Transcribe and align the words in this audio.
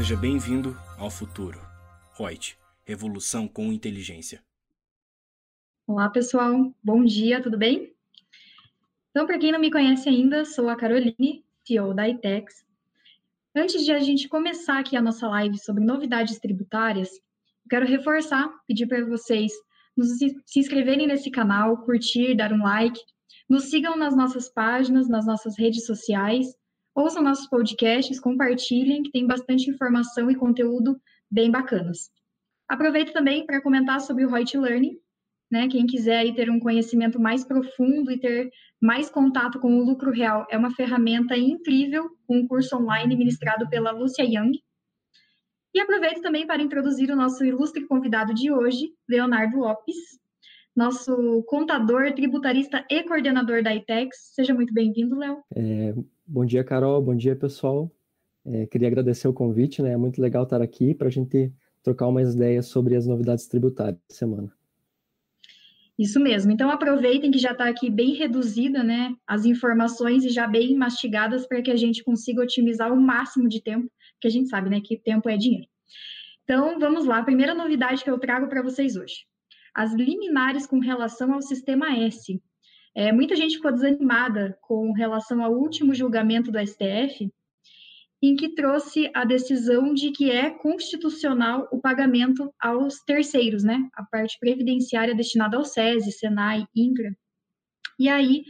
Seja 0.00 0.16
bem-vindo 0.16 0.74
ao 0.96 1.10
futuro. 1.10 1.60
Reut, 2.16 2.56
revolução 2.86 3.46
com 3.46 3.70
inteligência. 3.70 4.42
Olá, 5.86 6.08
pessoal. 6.08 6.74
Bom 6.82 7.04
dia, 7.04 7.42
tudo 7.42 7.58
bem? 7.58 7.92
Então, 9.10 9.26
para 9.26 9.38
quem 9.38 9.52
não 9.52 9.60
me 9.60 9.70
conhece 9.70 10.08
ainda, 10.08 10.46
sou 10.46 10.70
a 10.70 10.74
Caroline, 10.74 11.44
CEO 11.66 11.92
da 11.92 12.08
ITEX. 12.08 12.64
Antes 13.54 13.84
de 13.84 13.92
a 13.92 13.98
gente 13.98 14.26
começar 14.26 14.78
aqui 14.78 14.96
a 14.96 15.02
nossa 15.02 15.28
live 15.28 15.58
sobre 15.58 15.84
novidades 15.84 16.38
tributárias, 16.38 17.10
quero 17.68 17.84
reforçar, 17.84 18.50
pedir 18.66 18.86
para 18.86 19.04
vocês 19.04 19.52
nos, 19.94 20.16
se 20.16 20.60
inscreverem 20.60 21.08
nesse 21.08 21.30
canal, 21.30 21.76
curtir, 21.76 22.34
dar 22.34 22.54
um 22.54 22.62
like, 22.62 22.98
nos 23.46 23.64
sigam 23.64 23.98
nas 23.98 24.16
nossas 24.16 24.48
páginas, 24.48 25.10
nas 25.10 25.26
nossas 25.26 25.58
redes 25.58 25.84
sociais, 25.84 26.46
ouçam 26.94 27.22
nossos 27.22 27.48
podcasts, 27.48 28.20
compartilhem, 28.20 29.02
que 29.02 29.10
tem 29.10 29.26
bastante 29.26 29.70
informação 29.70 30.30
e 30.30 30.36
conteúdo 30.36 31.00
bem 31.30 31.50
bacanas. 31.50 32.10
Aproveito 32.68 33.12
também 33.12 33.44
para 33.44 33.60
comentar 33.60 34.00
sobre 34.00 34.24
o 34.24 34.30
Reut 34.30 34.56
Learning, 34.56 34.96
né? 35.50 35.68
Quem 35.68 35.86
quiser 35.86 36.32
ter 36.34 36.48
um 36.50 36.60
conhecimento 36.60 37.20
mais 37.20 37.44
profundo 37.44 38.10
e 38.10 38.18
ter 38.18 38.50
mais 38.80 39.10
contato 39.10 39.58
com 39.58 39.78
o 39.78 39.84
lucro 39.84 40.10
real, 40.10 40.46
é 40.50 40.56
uma 40.56 40.74
ferramenta 40.74 41.36
incrível, 41.36 42.10
um 42.28 42.46
curso 42.46 42.76
online 42.76 43.16
ministrado 43.16 43.68
pela 43.68 43.90
Lúcia 43.90 44.22
Young. 44.22 44.52
E 45.74 45.80
aproveito 45.80 46.20
também 46.20 46.46
para 46.46 46.62
introduzir 46.62 47.10
o 47.10 47.16
nosso 47.16 47.44
ilustre 47.44 47.86
convidado 47.86 48.32
de 48.34 48.50
hoje, 48.50 48.92
Leonardo 49.08 49.58
Lopes, 49.58 49.96
nosso 50.74 51.42
contador, 51.44 52.12
tributarista 52.14 52.84
e 52.88 53.02
coordenador 53.02 53.62
da 53.62 53.74
ITEX. 53.74 54.16
Seja 54.34 54.54
muito 54.54 54.72
bem-vindo, 54.72 55.16
Léo. 55.16 55.42
É, 55.54 55.94
bom 56.30 56.44
dia, 56.44 56.62
Carol. 56.62 57.02
Bom 57.02 57.16
dia, 57.16 57.34
pessoal. 57.34 57.90
É, 58.46 58.64
queria 58.66 58.88
agradecer 58.88 59.26
o 59.26 59.32
convite, 59.32 59.82
né? 59.82 59.92
É 59.92 59.96
muito 59.96 60.22
legal 60.22 60.44
estar 60.44 60.62
aqui 60.62 60.94
para 60.94 61.08
a 61.08 61.10
gente 61.10 61.52
trocar 61.82 62.06
umas 62.06 62.34
ideias 62.34 62.66
sobre 62.66 62.94
as 62.94 63.06
novidades 63.06 63.46
tributárias 63.48 64.00
da 64.08 64.14
semana. 64.14 64.52
Isso 65.98 66.18
mesmo. 66.18 66.50
Então 66.50 66.70
aproveitem 66.70 67.30
que 67.30 67.38
já 67.38 67.52
está 67.52 67.68
aqui 67.68 67.90
bem 67.90 68.14
reduzida, 68.14 68.82
né, 68.82 69.14
as 69.26 69.44
informações 69.44 70.24
e 70.24 70.30
já 70.30 70.46
bem 70.46 70.74
mastigadas 70.74 71.46
para 71.46 71.60
que 71.60 71.70
a 71.70 71.76
gente 71.76 72.02
consiga 72.02 72.40
otimizar 72.40 72.90
o 72.90 72.98
máximo 72.98 73.46
de 73.46 73.62
tempo, 73.62 73.90
que 74.18 74.26
a 74.26 74.30
gente 74.30 74.48
sabe, 74.48 74.70
né, 74.70 74.80
que 74.80 74.96
tempo 74.96 75.28
é 75.28 75.36
dinheiro. 75.36 75.66
Então 76.44 76.78
vamos 76.78 77.04
lá. 77.04 77.18
A 77.18 77.24
primeira 77.24 77.54
novidade 77.54 78.02
que 78.02 78.10
eu 78.10 78.18
trago 78.18 78.48
para 78.48 78.62
vocês 78.62 78.96
hoje: 78.96 79.26
as 79.74 79.92
liminares 79.92 80.66
com 80.66 80.78
relação 80.78 81.34
ao 81.34 81.42
sistema 81.42 81.94
S. 81.98 82.40
É, 82.94 83.12
muita 83.12 83.36
gente 83.36 83.56
ficou 83.56 83.72
desanimada 83.72 84.58
com 84.60 84.92
relação 84.92 85.42
ao 85.42 85.52
último 85.52 85.94
julgamento 85.94 86.50
do 86.50 86.58
STF, 86.58 87.30
em 88.22 88.36
que 88.36 88.54
trouxe 88.54 89.10
a 89.14 89.24
decisão 89.24 89.94
de 89.94 90.10
que 90.10 90.30
é 90.30 90.50
constitucional 90.50 91.68
o 91.72 91.80
pagamento 91.80 92.52
aos 92.60 93.00
terceiros, 93.00 93.64
né? 93.64 93.88
A 93.94 94.04
parte 94.04 94.38
previdenciária 94.38 95.14
destinada 95.14 95.56
ao 95.56 95.64
SESI, 95.64 96.12
SENAI, 96.12 96.66
INCRA. 96.76 97.16
E 97.98 98.08
aí, 98.08 98.44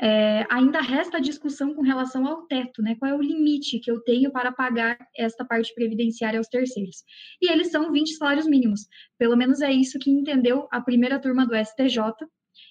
é, 0.00 0.46
ainda 0.48 0.80
resta 0.80 1.16
a 1.16 1.20
discussão 1.20 1.74
com 1.74 1.82
relação 1.82 2.24
ao 2.26 2.42
teto, 2.46 2.80
né? 2.80 2.94
Qual 2.94 3.10
é 3.10 3.14
o 3.14 3.20
limite 3.20 3.80
que 3.80 3.90
eu 3.90 4.00
tenho 4.00 4.30
para 4.30 4.52
pagar 4.52 4.96
esta 5.16 5.44
parte 5.44 5.74
previdenciária 5.74 6.38
aos 6.38 6.46
terceiros? 6.46 7.02
E 7.42 7.50
eles 7.50 7.72
são 7.72 7.90
20 7.90 8.14
salários 8.14 8.46
mínimos. 8.46 8.86
Pelo 9.18 9.36
menos 9.36 9.60
é 9.60 9.72
isso 9.72 9.98
que 9.98 10.10
entendeu 10.10 10.68
a 10.70 10.80
primeira 10.80 11.18
turma 11.18 11.44
do 11.44 11.56
STJ. 11.56 11.98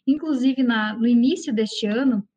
Inclusive, 0.05 0.63
na, 0.63 0.95
no 0.95 1.07
início 1.07 1.53
deste 1.53 1.85
ano, 1.85 2.27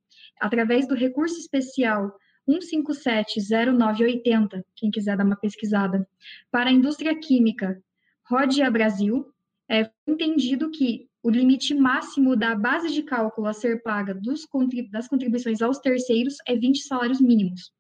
através 0.41 0.89
do 0.89 0.95
recurso 0.95 1.39
especial 1.39 2.13
1570980, 2.49 4.65
quem 4.75 4.91
quiser 4.91 5.17
dar 5.17 5.25
uma 5.25 5.37
pesquisada, 5.37 6.09
para 6.51 6.71
a 6.71 6.73
indústria 6.73 7.19
química 7.19 7.83
Rodia 8.25 8.71
Brasil, 8.71 9.33
é 9.69 9.91
entendido 10.07 10.71
que 10.71 11.09
o 11.23 11.31
limite 11.31 11.75
máximo 11.75 12.35
da 12.35 12.55
base 12.55 12.91
de 12.91 13.03
cálculo 13.03 13.47
a 13.47 13.53
ser 13.53 13.83
paga 13.83 14.15
dos, 14.15 14.49
das 14.91 15.07
contribuições 15.07 15.61
aos 15.61 15.79
terceiros 15.79 16.37
é 16.47 16.57
20 16.57 16.83
salários 16.83 17.21
mínimos. 17.21 17.73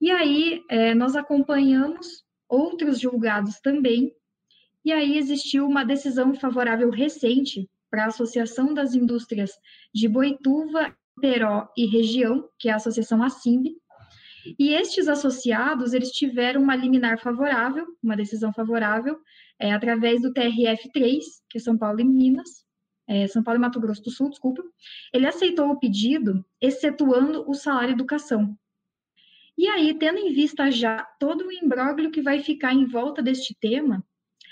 E 0.00 0.10
aí, 0.10 0.62
é, 0.68 0.94
nós 0.94 1.14
acompanhamos 1.14 2.24
outros 2.48 3.00
julgados 3.00 3.60
também, 3.60 4.14
e 4.84 4.92
aí 4.92 5.16
existiu 5.16 5.66
uma 5.66 5.84
decisão 5.84 6.34
favorável 6.34 6.90
recente 6.90 7.68
para 7.92 8.04
a 8.04 8.08
Associação 8.08 8.72
das 8.72 8.94
Indústrias 8.94 9.50
de 9.94 10.08
Boituva 10.08 10.96
Peró 11.20 11.68
e 11.76 11.84
região, 11.84 12.48
que 12.58 12.70
é 12.70 12.72
a 12.72 12.76
Associação 12.76 13.22
ASIMB, 13.22 13.76
e 14.58 14.70
estes 14.70 15.08
associados, 15.08 15.92
eles 15.92 16.10
tiveram 16.10 16.62
uma 16.62 16.74
liminar 16.74 17.20
favorável, 17.20 17.86
uma 18.02 18.16
decisão 18.16 18.50
favorável, 18.50 19.20
é, 19.58 19.72
através 19.72 20.22
do 20.22 20.32
TRF3, 20.32 21.20
que 21.50 21.58
é 21.58 21.60
São 21.60 21.76
Paulo 21.76 22.00
e 22.00 22.04
Minas, 22.04 22.64
é, 23.06 23.26
São 23.28 23.42
Paulo 23.42 23.60
e 23.60 23.60
Mato 23.60 23.78
Grosso 23.78 24.02
do 24.02 24.10
Sul, 24.10 24.30
desculpa, 24.30 24.62
ele 25.12 25.26
aceitou 25.26 25.68
o 25.68 25.78
pedido, 25.78 26.42
excetuando 26.62 27.48
o 27.48 27.52
salário 27.52 27.92
educação. 27.92 28.56
E 29.56 29.68
aí, 29.68 29.94
tendo 29.98 30.18
em 30.18 30.32
vista 30.32 30.70
já 30.70 31.04
todo 31.20 31.46
o 31.46 31.52
imbróglio 31.52 32.10
que 32.10 32.22
vai 32.22 32.40
ficar 32.40 32.72
em 32.72 32.86
volta 32.86 33.22
deste 33.22 33.54
tema, 33.60 34.02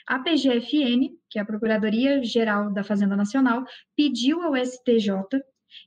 a 0.06 0.18
PGFN, 0.18 1.16
que 1.28 1.38
é 1.38 1.42
a 1.42 1.44
Procuradoria 1.44 2.22
Geral 2.22 2.72
da 2.72 2.84
Fazenda 2.84 3.16
Nacional, 3.16 3.64
pediu 3.96 4.42
ao 4.42 4.56
STJ 4.56 5.14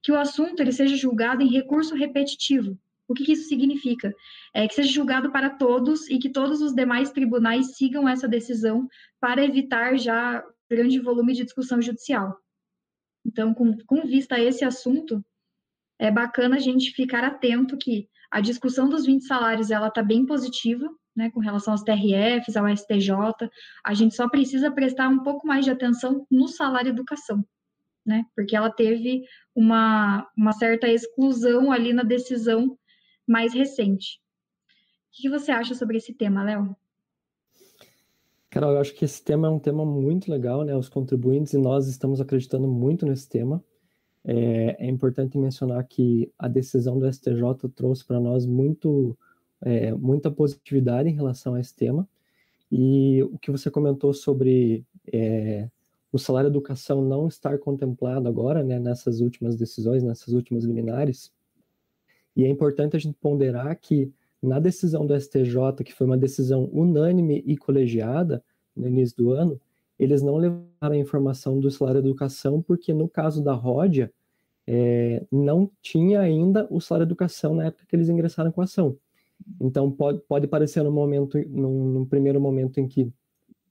que 0.01 0.11
o 0.11 0.19
assunto 0.19 0.61
ele 0.61 0.71
seja 0.71 0.95
julgado 0.95 1.41
em 1.41 1.49
recurso 1.49 1.95
repetitivo. 1.95 2.77
O 3.07 3.13
que, 3.13 3.25
que 3.25 3.33
isso 3.33 3.49
significa? 3.49 4.13
É 4.53 4.67
que 4.67 4.73
seja 4.73 4.91
julgado 4.91 5.31
para 5.31 5.49
todos 5.49 6.09
e 6.09 6.17
que 6.17 6.29
todos 6.29 6.61
os 6.61 6.73
demais 6.73 7.11
tribunais 7.11 7.75
sigam 7.75 8.07
essa 8.07 8.27
decisão 8.27 8.87
para 9.19 9.43
evitar 9.43 9.97
já 9.97 10.43
grande 10.69 10.99
volume 10.99 11.33
de 11.33 11.43
discussão 11.43 11.81
judicial. 11.81 12.37
Então, 13.25 13.53
com, 13.53 13.77
com 13.85 14.01
vista 14.07 14.35
a 14.35 14.39
esse 14.39 14.65
assunto, 14.65 15.23
é 15.99 16.09
bacana 16.09 16.55
a 16.55 16.59
gente 16.59 16.91
ficar 16.91 17.23
atento 17.23 17.77
que 17.77 18.09
a 18.31 18.41
discussão 18.41 18.89
dos 18.89 19.05
20 19.05 19.25
salários 19.25 19.69
ela 19.69 19.87
está 19.87 20.01
bem 20.01 20.25
positiva, 20.25 20.89
né, 21.15 21.29
com 21.31 21.39
relação 21.39 21.73
aos 21.73 21.83
TRFs, 21.83 22.55
ao 22.55 22.67
STJ. 22.67 23.49
A 23.85 23.93
gente 23.93 24.15
só 24.15 24.29
precisa 24.29 24.71
prestar 24.71 25.09
um 25.09 25.23
pouco 25.23 25.47
mais 25.47 25.65
de 25.65 25.71
atenção 25.71 26.25
no 26.29 26.47
salário 26.47 26.89
educação, 26.89 27.43
né? 28.05 28.25
Porque 28.35 28.55
ela 28.55 28.71
teve 28.71 29.23
uma, 29.55 30.27
uma 30.37 30.53
certa 30.53 30.87
exclusão 30.87 31.71
ali 31.71 31.93
na 31.93 32.03
decisão 32.03 32.77
mais 33.27 33.53
recente. 33.53 34.19
O 35.09 35.21
que 35.21 35.29
você 35.29 35.51
acha 35.51 35.75
sobre 35.75 35.97
esse 35.97 36.13
tema, 36.13 36.43
Léo? 36.43 36.75
Carol, 38.49 38.73
eu 38.73 38.79
acho 38.79 38.93
que 38.93 39.03
esse 39.03 39.23
tema 39.23 39.47
é 39.47 39.49
um 39.51 39.59
tema 39.59 39.83
muito 39.83 40.29
legal, 40.29 40.63
né? 40.63 40.75
Os 40.75 40.87
contribuintes 40.87 41.53
e 41.53 41.57
nós 41.57 41.87
estamos 41.87 42.21
acreditando 42.21 42.67
muito 42.67 43.05
nesse 43.05 43.27
tema. 43.27 43.63
É, 44.25 44.85
é 44.85 44.89
importante 44.89 45.37
mencionar 45.37 45.83
que 45.85 46.31
a 46.37 46.47
decisão 46.47 46.97
do 46.97 47.11
STJ 47.11 47.41
trouxe 47.75 48.05
para 48.05 48.19
nós 48.19 48.45
muito, 48.45 49.17
é, 49.63 49.93
muita 49.93 50.29
positividade 50.29 51.09
em 51.09 51.13
relação 51.13 51.55
a 51.55 51.59
esse 51.59 51.75
tema. 51.75 52.07
E 52.71 53.23
o 53.23 53.37
que 53.37 53.51
você 53.51 53.69
comentou 53.69 54.13
sobre 54.13 54.83
é, 55.11 55.69
o 56.11 56.19
salário 56.19 56.47
educação 56.47 57.01
não 57.01 57.27
estar 57.27 57.57
contemplado 57.57 58.27
agora, 58.27 58.63
né, 58.63 58.79
nessas 58.79 59.19
últimas 59.19 59.55
decisões, 59.55 60.03
nessas 60.03 60.33
últimas 60.33 60.63
liminares. 60.63 61.31
E 62.35 62.43
é 62.43 62.49
importante 62.49 62.95
a 62.95 62.99
gente 62.99 63.17
ponderar 63.19 63.75
que 63.79 64.11
na 64.41 64.59
decisão 64.59 65.05
do 65.05 65.19
STJ, 65.19 65.83
que 65.85 65.93
foi 65.93 66.05
uma 66.05 66.17
decisão 66.17 66.69
unânime 66.73 67.43
e 67.45 67.55
colegiada 67.55 68.43
no 68.75 68.87
início 68.87 69.15
do 69.17 69.31
ano, 69.31 69.59
eles 69.97 70.21
não 70.21 70.37
levaram 70.37 70.95
a 70.95 70.97
informação 70.97 71.59
do 71.59 71.71
salário 71.71 71.99
educação, 71.99 72.61
porque 72.61 72.93
no 72.93 73.07
caso 73.07 73.43
da 73.43 73.53
Ródia, 73.53 74.11
é, 74.65 75.23
não 75.31 75.69
tinha 75.81 76.19
ainda 76.21 76.67
o 76.69 76.79
salário 76.79 77.05
educação 77.05 77.55
na 77.55 77.65
época 77.65 77.85
que 77.87 77.95
eles 77.95 78.09
ingressaram 78.09 78.51
com 78.51 78.61
a 78.61 78.63
ação. 78.63 78.97
Então, 79.59 79.91
pode, 79.91 80.19
pode 80.27 80.47
parecer 80.47 80.83
no 80.83 80.91
momento, 80.91 81.37
num, 81.47 81.85
num 81.91 82.05
primeiro 82.05 82.39
momento 82.39 82.79
em 82.79 82.87
que 82.87 83.11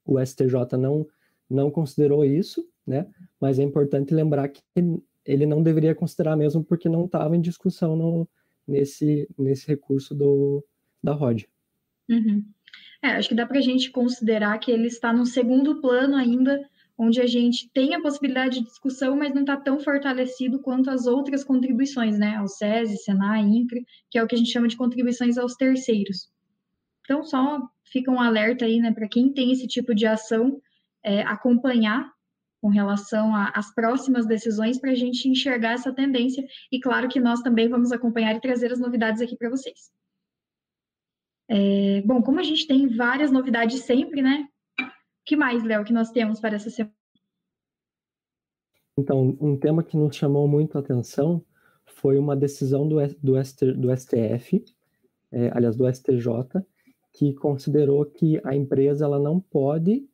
o 0.04 0.18
STJ 0.24 0.76
não 0.78 1.06
não 1.52 1.70
considerou 1.70 2.24
isso, 2.24 2.66
né? 2.86 3.06
Mas 3.38 3.58
é 3.58 3.62
importante 3.62 4.14
lembrar 4.14 4.48
que 4.48 4.62
ele 5.24 5.46
não 5.46 5.62
deveria 5.62 5.94
considerar 5.94 6.36
mesmo 6.36 6.64
porque 6.64 6.88
não 6.88 7.04
estava 7.04 7.36
em 7.36 7.40
discussão 7.40 7.94
no, 7.94 8.28
nesse, 8.66 9.28
nesse 9.38 9.66
recurso 9.66 10.14
do, 10.14 10.64
da 11.02 11.12
ROD. 11.12 11.46
Uhum. 12.08 12.44
É, 13.02 13.08
acho 13.08 13.28
que 13.28 13.34
dá 13.34 13.46
para 13.46 13.58
a 13.58 13.62
gente 13.62 13.90
considerar 13.90 14.58
que 14.58 14.70
ele 14.70 14.86
está 14.86 15.12
no 15.12 15.26
segundo 15.26 15.80
plano 15.80 16.16
ainda, 16.16 16.58
onde 16.98 17.20
a 17.20 17.26
gente 17.26 17.70
tem 17.72 17.94
a 17.94 18.00
possibilidade 18.00 18.60
de 18.60 18.66
discussão, 18.66 19.16
mas 19.16 19.34
não 19.34 19.42
está 19.42 19.56
tão 19.56 19.80
fortalecido 19.80 20.60
quanto 20.60 20.90
as 20.90 21.06
outras 21.06 21.42
contribuições, 21.42 22.18
né? 22.18 22.36
Ao 22.36 22.46
SESI, 22.46 22.98
SENAI, 22.98 23.40
INCRE, 23.40 23.84
que 24.10 24.18
é 24.18 24.22
o 24.22 24.26
que 24.26 24.34
a 24.34 24.38
gente 24.38 24.52
chama 24.52 24.68
de 24.68 24.76
contribuições 24.76 25.38
aos 25.38 25.54
terceiros. 25.54 26.30
Então, 27.04 27.24
só 27.24 27.60
fica 27.84 28.10
um 28.10 28.20
alerta 28.20 28.64
aí, 28.64 28.78
né, 28.78 28.92
para 28.92 29.08
quem 29.08 29.32
tem 29.32 29.52
esse 29.52 29.66
tipo 29.66 29.94
de 29.94 30.06
ação, 30.06 30.60
é, 31.02 31.22
acompanhar 31.22 32.10
com 32.60 32.68
relação 32.68 33.34
às 33.34 33.74
próximas 33.74 34.24
decisões 34.24 34.78
para 34.78 34.92
a 34.92 34.94
gente 34.94 35.28
enxergar 35.28 35.72
essa 35.72 35.92
tendência. 35.92 36.46
E 36.70 36.78
claro 36.78 37.08
que 37.08 37.18
nós 37.18 37.40
também 37.42 37.68
vamos 37.68 37.90
acompanhar 37.90 38.36
e 38.36 38.40
trazer 38.40 38.72
as 38.72 38.78
novidades 38.78 39.20
aqui 39.20 39.36
para 39.36 39.50
vocês. 39.50 39.90
É, 41.48 42.02
bom, 42.02 42.22
como 42.22 42.38
a 42.38 42.42
gente 42.44 42.66
tem 42.66 42.88
várias 42.88 43.32
novidades 43.32 43.80
sempre, 43.80 44.22
né? 44.22 44.46
Que 45.24 45.36
mais, 45.36 45.62
Léo, 45.62 45.84
que 45.84 45.92
nós 45.92 46.10
temos 46.10 46.40
para 46.40 46.56
essa 46.56 46.70
semana? 46.70 46.94
Então, 48.98 49.36
um 49.40 49.56
tema 49.56 49.82
que 49.82 49.96
nos 49.96 50.14
chamou 50.16 50.46
muito 50.46 50.76
a 50.76 50.80
atenção 50.80 51.42
foi 51.86 52.18
uma 52.18 52.36
decisão 52.36 52.86
do, 52.88 52.96
do, 53.22 53.34
do 53.76 53.96
STF, 53.96 54.64
é, 55.30 55.50
aliás, 55.54 55.76
do 55.76 55.88
STJ, 55.88 56.62
que 57.12 57.32
considerou 57.34 58.04
que 58.04 58.40
a 58.44 58.54
empresa 58.54 59.04
ela 59.04 59.18
não 59.18 59.40
pode 59.40 60.06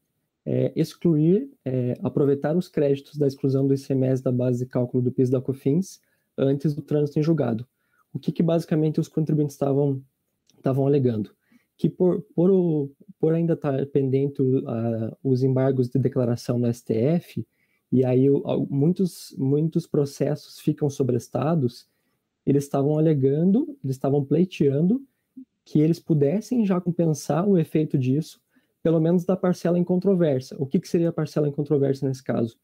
é, 0.44 0.72
excluir, 0.74 1.50
é, 1.64 1.98
aproveitar 2.02 2.56
os 2.56 2.68
créditos 2.68 3.16
da 3.16 3.26
exclusão 3.26 3.66
do 3.66 3.74
ICMS 3.74 4.22
da 4.22 4.32
base 4.32 4.64
de 4.64 4.70
cálculo 4.70 5.02
do 5.02 5.12
PIS 5.12 5.30
da 5.30 5.40
COFINS 5.40 6.00
antes 6.36 6.74
do 6.74 6.82
trânsito 6.82 7.18
em 7.18 7.22
julgado. 7.22 7.66
O 8.12 8.18
que, 8.18 8.32
que 8.32 8.42
basicamente 8.42 9.00
os 9.00 9.08
contribuintes 9.08 9.54
estavam 9.54 10.02
estavam 10.56 10.86
alegando? 10.86 11.30
Que 11.78 11.88
por, 11.88 12.20
por, 12.34 12.90
por 13.18 13.32
ainda 13.32 13.54
estar 13.54 13.86
pendente 13.86 14.42
uh, 14.42 15.16
os 15.22 15.42
embargos 15.42 15.88
de 15.88 15.98
declaração 15.98 16.58
no 16.58 16.72
STF, 16.72 17.46
e 17.90 18.04
aí 18.04 18.26
muitos, 18.68 19.34
muitos 19.38 19.86
processos 19.86 20.58
ficam 20.58 20.90
sobrestados, 20.90 21.88
eles 22.44 22.64
estavam 22.64 22.98
alegando, 22.98 23.78
eles 23.82 23.96
estavam 23.96 24.24
pleiteando 24.24 25.02
que 25.64 25.80
eles 25.80 26.00
pudessem 26.00 26.64
já 26.64 26.80
compensar 26.80 27.46
o 27.46 27.58
efeito 27.58 27.98
disso, 27.98 28.40
pelo 28.82 29.00
menos 29.00 29.24
da 29.24 29.36
parcela 29.36 29.78
em 29.78 29.84
controvérsia. 29.84 30.56
O 30.58 30.66
que, 30.66 30.80
que 30.80 30.88
seria 30.88 31.10
a 31.10 31.12
parcela 31.12 31.48
em 31.48 31.52
controvérsia 31.52 32.08
nesse 32.08 32.24
caso? 32.24 32.58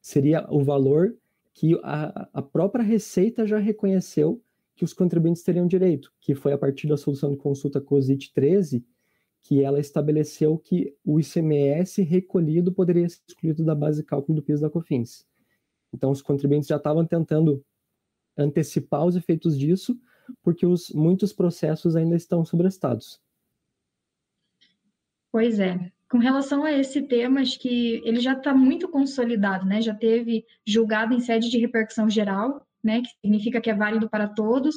Seria 0.00 0.46
o 0.48 0.62
valor 0.62 1.16
que 1.52 1.78
a, 1.82 2.28
a 2.32 2.42
própria 2.42 2.84
Receita 2.84 3.46
já 3.46 3.58
reconheceu 3.58 4.40
que 4.76 4.84
os 4.84 4.92
contribuintes 4.92 5.42
teriam 5.42 5.66
direito, 5.66 6.12
que 6.20 6.34
foi 6.34 6.52
a 6.52 6.58
partir 6.58 6.86
da 6.86 6.98
solução 6.98 7.30
de 7.30 7.38
consulta 7.38 7.80
COSIT 7.80 8.32
13, 8.34 8.84
que 9.42 9.62
ela 9.62 9.80
estabeleceu 9.80 10.58
que 10.58 10.94
o 11.04 11.18
ICMS 11.18 12.02
recolhido 12.02 12.72
poderia 12.72 13.08
ser 13.08 13.22
excluído 13.26 13.64
da 13.64 13.74
base 13.74 14.02
de 14.02 14.06
cálculo 14.06 14.36
do 14.36 14.44
PIS 14.44 14.60
da 14.60 14.68
COFINS. 14.68 15.26
Então, 15.94 16.10
os 16.10 16.20
contribuintes 16.20 16.68
já 16.68 16.76
estavam 16.76 17.06
tentando 17.06 17.64
antecipar 18.36 19.06
os 19.06 19.16
efeitos 19.16 19.58
disso, 19.58 19.98
porque 20.42 20.66
os, 20.66 20.90
muitos 20.90 21.32
processos 21.32 21.96
ainda 21.96 22.16
estão 22.16 22.44
sobrestados. 22.44 23.20
Pois 25.32 25.58
é. 25.58 25.90
Com 26.10 26.18
relação 26.18 26.64
a 26.64 26.72
esse 26.72 27.02
tema, 27.02 27.40
acho 27.40 27.58
que 27.58 28.02
ele 28.04 28.20
já 28.20 28.32
está 28.32 28.52
muito 28.52 28.88
consolidado, 28.88 29.64
né? 29.64 29.80
Já 29.80 29.94
teve 29.94 30.44
julgado 30.64 31.14
em 31.14 31.20
sede 31.20 31.48
de 31.48 31.58
repercussão 31.58 32.10
geral, 32.10 32.65
né? 32.86 33.02
Que 33.02 33.08
significa 33.20 33.60
que 33.60 33.68
é 33.68 33.74
válido 33.74 34.08
para 34.08 34.28
todos. 34.28 34.74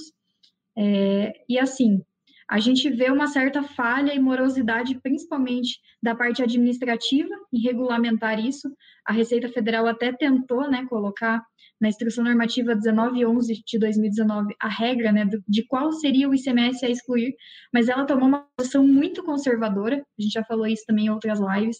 É, 0.78 1.32
e 1.48 1.60
assim, 1.60 2.02
a 2.50 2.60
gente 2.60 2.90
vê 2.90 3.12
uma 3.12 3.28
certa 3.28 3.62
falha 3.62 4.14
e 4.14 4.20
morosidade, 4.20 5.00
principalmente 5.04 5.80
da 6.02 6.16
parte 6.16 6.42
administrativa, 6.42 7.30
em 7.54 7.62
regulamentar 7.62 8.44
isso. 8.44 8.68
A 9.06 9.14
Receita 9.14 9.48
Federal 9.50 9.86
até 9.86 10.12
tentou, 10.12 10.68
né, 10.70 10.86
colocar 10.90 11.44
na 11.80 11.88
Instrução 11.88 12.24
Normativa 12.24 12.76
1911 12.76 13.62
de 13.66 13.80
2019 13.80 14.54
a 14.60 14.68
regra 14.68 15.12
né, 15.12 15.30
de 15.48 15.66
qual 15.66 15.92
seria 15.94 16.28
o 16.28 16.34
ICMS 16.34 16.86
a 16.86 16.90
excluir, 16.90 17.36
mas 17.74 17.88
ela 17.88 18.04
tomou 18.04 18.28
uma 18.28 18.46
posição 18.58 18.86
muito 18.86 19.24
conservadora, 19.24 19.98
a 19.98 20.22
gente 20.22 20.34
já 20.34 20.44
falou 20.44 20.68
isso 20.68 20.84
também 20.86 21.06
em 21.06 21.10
outras 21.10 21.40
lives, 21.40 21.78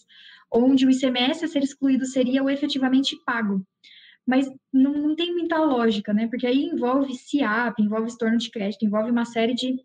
onde 0.52 0.86
o 0.86 0.90
ICMS 0.90 1.44
a 1.44 1.48
ser 1.48 1.62
excluído 1.62 2.06
seria 2.06 2.42
o 2.42 2.48
efetivamente 2.48 3.16
pago. 3.26 3.62
Mas 4.26 4.50
não, 4.72 4.92
não 4.92 5.16
tem 5.16 5.32
muita 5.32 5.58
lógica, 5.58 6.12
né? 6.12 6.28
Porque 6.28 6.46
aí 6.46 6.64
envolve 6.64 7.14
CIAP, 7.14 7.80
envolve 7.80 8.08
estorno 8.08 8.38
de 8.38 8.50
crédito, 8.50 8.84
envolve 8.84 9.10
uma 9.10 9.24
série 9.24 9.54
de 9.54 9.76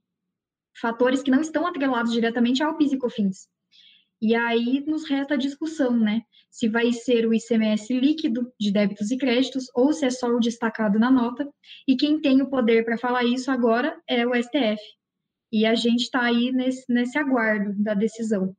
fatores 0.80 1.24
que 1.24 1.32
não 1.32 1.42
estão 1.42 1.66
atrelados 1.66 2.12
diretamente 2.12 2.62
ao 2.62 2.78
PIS 2.78 2.94
e 2.94 2.98
COFINS. 2.98 3.48
E 4.22 4.34
aí 4.34 4.84
nos 4.88 5.08
resta 5.08 5.34
a 5.34 5.38
discussão, 5.38 5.98
né? 5.98 6.22
Se 6.50 6.68
vai 6.70 6.92
ser 6.92 7.28
o 7.28 7.34
ICMS 7.34 7.94
líquido 7.94 8.52
de 8.60 8.72
débitos 8.72 9.12
e 9.12 9.18
créditos 9.18 9.66
ou 9.74 9.92
se 9.92 10.06
é 10.06 10.10
só 10.10 10.28
o 10.28 10.40
destacado 10.40 10.98
na 10.98 11.12
nota. 11.12 11.48
E 11.88 11.96
quem 11.96 12.20
tem 12.20 12.42
o 12.42 12.50
poder 12.50 12.86
para 12.86 12.98
falar 12.98 13.24
isso 13.24 13.52
agora 13.52 14.00
é 14.08 14.26
o 14.26 14.34
STF. 14.34 14.82
E 15.52 15.66
a 15.66 15.76
gente 15.76 16.04
está 16.04 16.24
aí 16.24 16.52
nesse, 16.52 16.86
nesse 16.92 17.18
aguardo 17.18 17.74
da 17.76 17.94
decisão. 17.94 18.56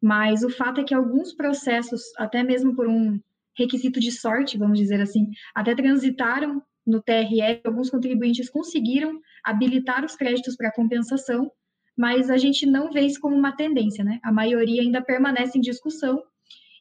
Mas 0.00 0.42
o 0.42 0.50
fato 0.50 0.80
é 0.80 0.84
que 0.84 0.94
alguns 0.94 1.32
processos, 1.32 2.02
até 2.16 2.42
mesmo 2.42 2.74
por 2.74 2.86
um 2.86 3.20
requisito 3.56 4.00
de 4.00 4.10
sorte, 4.12 4.58
vamos 4.58 4.78
dizer 4.78 5.00
assim, 5.00 5.30
até 5.54 5.74
transitaram 5.74 6.62
no 6.86 7.00
TRE, 7.02 7.60
alguns 7.64 7.90
contribuintes 7.90 8.50
conseguiram 8.50 9.20
habilitar 9.42 10.04
os 10.04 10.16
créditos 10.16 10.56
para 10.56 10.72
compensação, 10.72 11.50
mas 11.96 12.28
a 12.28 12.36
gente 12.36 12.66
não 12.66 12.90
vê 12.90 13.02
isso 13.02 13.20
como 13.20 13.36
uma 13.36 13.56
tendência, 13.56 14.04
né? 14.04 14.18
A 14.22 14.32
maioria 14.32 14.82
ainda 14.82 15.00
permanece 15.00 15.56
em 15.56 15.60
discussão 15.60 16.22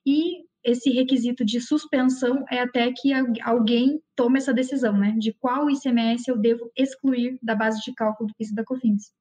e 0.05 0.43
esse 0.63 0.89
requisito 0.89 1.43
de 1.43 1.59
suspensão 1.59 2.45
é 2.49 2.59
até 2.59 2.91
que 2.91 3.11
alguém 3.41 4.01
tome 4.15 4.37
essa 4.37 4.53
decisão, 4.53 4.97
né? 4.97 5.13
De 5.17 5.33
qual 5.33 5.69
ICMS 5.69 6.29
eu 6.29 6.37
devo 6.37 6.71
excluir 6.75 7.37
da 7.41 7.53
base 7.53 7.81
de 7.81 7.93
cálculo 7.93 8.29
do 8.29 8.35
PIS 8.35 8.53
da 8.53 8.63
COFINS. 8.63 9.11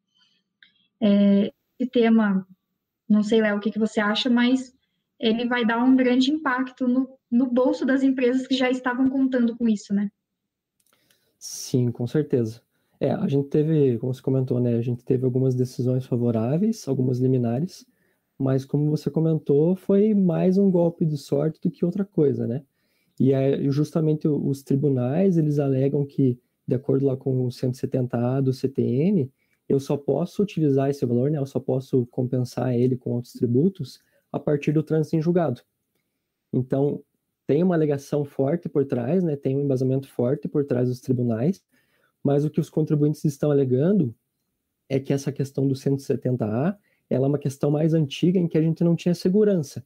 É, 1.01 1.53
esse 1.79 1.91
tema, 1.91 2.47
não 3.09 3.23
sei, 3.23 3.43
Léo, 3.43 3.57
o 3.57 3.61
que, 3.61 3.73
que 3.73 3.79
você 3.79 4.01
acha, 4.01 4.31
mas 4.31 4.73
ele 5.23 5.47
vai 5.47 5.65
dar 5.65 5.83
um 5.83 5.95
grande 5.95 6.33
impacto 6.33 6.89
no, 6.89 7.17
no 7.31 7.47
bolso 7.47 7.87
das 7.87 8.03
empresas 8.03 8.45
que 8.45 8.57
já 8.57 8.69
estavam 8.69 9.09
contando 9.09 9.57
com 9.57 9.69
isso, 9.69 9.95
né? 9.95 10.11
Sim, 11.39 11.93
com 11.93 12.09
certeza. 12.09 12.61
É, 12.99 13.13
a 13.13 13.29
gente 13.29 13.49
teve, 13.49 13.99
como 13.99 14.13
você 14.13 14.21
comentou, 14.21 14.61
né, 14.61 14.75
a 14.75 14.83
gente 14.83 15.05
teve 15.05 15.25
algumas 15.25 15.55
decisões 15.55 16.05
favoráveis, 16.07 16.87
algumas 16.89 17.21
liminares, 17.21 17.87
mas 18.37 18.65
como 18.65 18.91
você 18.91 19.11
comentou, 19.11 19.77
foi 19.77 20.13
mais 20.13 20.59
um 20.59 20.69
golpe 20.69 21.07
de 21.07 21.17
sorte 21.17 21.61
do 21.61 21.71
que 21.71 21.85
outra 21.85 22.05
coisa, 22.05 22.47
né? 22.47 22.65
E 23.19 23.33
é 23.33 23.71
justamente 23.71 24.27
os 24.27 24.63
tribunais, 24.65 25.37
eles 25.37 25.61
alegam 25.61 26.05
que, 26.05 26.39
de 26.67 26.75
acordo 26.75 27.07
lá 27.07 27.17
com 27.17 27.45
o 27.45 27.49
170A 27.49 28.41
do 28.41 28.53
CTN, 28.53 29.31
eu 29.69 29.79
só 29.79 29.97
posso 29.97 30.43
utilizar 30.43 30.91
esse 30.91 31.07
valor, 31.07 31.31
né? 31.31 31.39
Eu 31.39 31.47
só 31.47 31.61
posso 31.61 32.07
compensar 32.07 32.75
ele 32.75 32.97
com 32.97 33.11
outros 33.13 33.33
tributos 33.35 34.01
a 34.33 34.41
partir 34.41 34.73
do 34.73 34.83
trânsito 34.83 35.17
em 35.17 35.23
julgado. 35.23 35.61
Então, 36.53 37.03
tem 37.47 37.63
uma 37.63 37.75
alegação 37.75 38.25
forte 38.25 38.69
por 38.69 38.85
trás, 38.87 39.23
né? 39.23 39.37
Tem 39.37 39.57
um 39.57 39.61
embasamento 39.61 40.09
forte 40.09 40.49
por 40.49 40.65
trás 40.65 40.89
dos 40.89 41.01
tribunais, 41.01 41.63
mas 42.23 42.45
o 42.45 42.51
que 42.51 42.61
os 42.61 42.71
contribuintes 42.71 43.25
estão 43.25 43.51
alegando 43.51 44.15
é 44.89 44.99
que 44.99 45.13
essa 45.13 45.33
questão 45.33 45.67
do 45.67 45.75
170A 45.75 46.77
ela 47.11 47.27
é 47.27 47.29
uma 47.29 47.39
questão 47.39 47.71
mais 47.71 47.93
antiga 47.93 48.39
em 48.39 48.49
que 48.49 48.57
a 48.57 48.63
gente 48.63 48.83
não 48.83 48.97
tinha 48.97 49.15
segurança. 49.15 49.85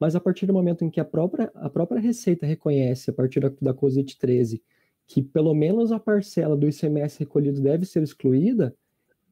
Mas 0.00 0.16
a 0.16 0.20
partir 0.20 0.46
do 0.46 0.52
momento 0.52 0.84
em 0.84 0.90
que 0.90 1.00
a 1.00 1.04
própria, 1.04 1.50
a 1.54 1.68
própria 1.68 2.00
Receita 2.00 2.46
reconhece, 2.46 3.10
a 3.10 3.12
partir 3.12 3.40
da, 3.40 3.52
da 3.60 3.74
COSIT 3.74 4.18
13, 4.18 4.62
que 5.06 5.22
pelo 5.22 5.54
menos 5.54 5.92
a 5.92 6.00
parcela 6.00 6.56
do 6.56 6.68
ICMS 6.68 7.18
recolhido 7.18 7.60
deve 7.60 7.84
ser 7.84 8.02
excluída, 8.02 8.74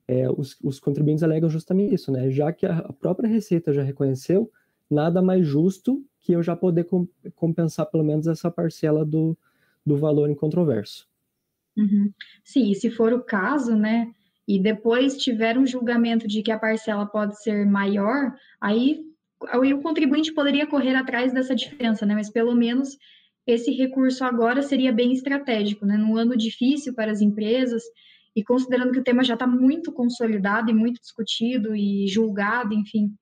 é, 0.06 0.28
os, 0.30 0.56
os, 0.62 0.80
contribuintes 0.80 1.22
alegam 1.22 1.48
justamente 1.48 1.94
isso, 1.94 2.10
né? 2.10 2.30
Já 2.30 2.52
que 2.52 2.66
a, 2.66 2.92
própria 2.92 3.28
Receita 3.28 3.72
já 3.72 3.82
reconheceu, 3.82 4.50
nada 4.90 5.22
mais 5.22 5.46
justo 5.46 6.04
que 6.20 6.32
eu 6.32 6.42
já 6.42 6.54
poder 6.54 6.84
com, 6.84 7.06
compensar 7.34 7.86
pelo 7.86 8.04
menos 8.04 8.26
essa 8.26 8.50
parcela 8.50 9.04
do, 9.04 9.36
do 9.84 9.96
valor 9.96 10.28
em. 10.30 10.36
Uhum. 11.76 12.12
Sim, 12.44 12.70
e 12.70 12.74
se 12.74 12.90
for 12.90 13.12
o 13.12 13.22
caso, 13.22 13.74
né, 13.74 14.12
e 14.46 14.58
depois 14.58 15.16
tiver 15.16 15.56
um 15.56 15.66
julgamento 15.66 16.28
de 16.28 16.42
que 16.42 16.52
a 16.52 16.58
parcela 16.58 17.06
pode 17.06 17.42
ser 17.42 17.64
maior, 17.64 18.34
aí, 18.60 19.04
aí 19.48 19.72
o 19.72 19.80
contribuinte 19.80 20.32
poderia 20.32 20.66
correr 20.66 20.94
atrás 20.94 21.32
dessa 21.32 21.54
diferença, 21.54 22.04
né, 22.04 22.14
mas 22.14 22.28
pelo 22.28 22.54
menos 22.54 22.98
esse 23.46 23.70
recurso 23.72 24.24
agora 24.24 24.62
seria 24.62 24.92
bem 24.92 25.12
estratégico, 25.12 25.86
né, 25.86 25.96
num 25.96 26.16
ano 26.16 26.36
difícil 26.36 26.94
para 26.94 27.10
as 27.10 27.20
empresas, 27.20 27.82
e 28.34 28.42
considerando 28.42 28.92
que 28.92 28.98
o 28.98 29.04
tema 29.04 29.22
já 29.22 29.34
está 29.34 29.46
muito 29.46 29.92
consolidado 29.92 30.70
e 30.70 30.74
muito 30.74 31.00
discutido 31.00 31.76
e 31.76 32.06
julgado, 32.08 32.72
enfim, 32.74 33.14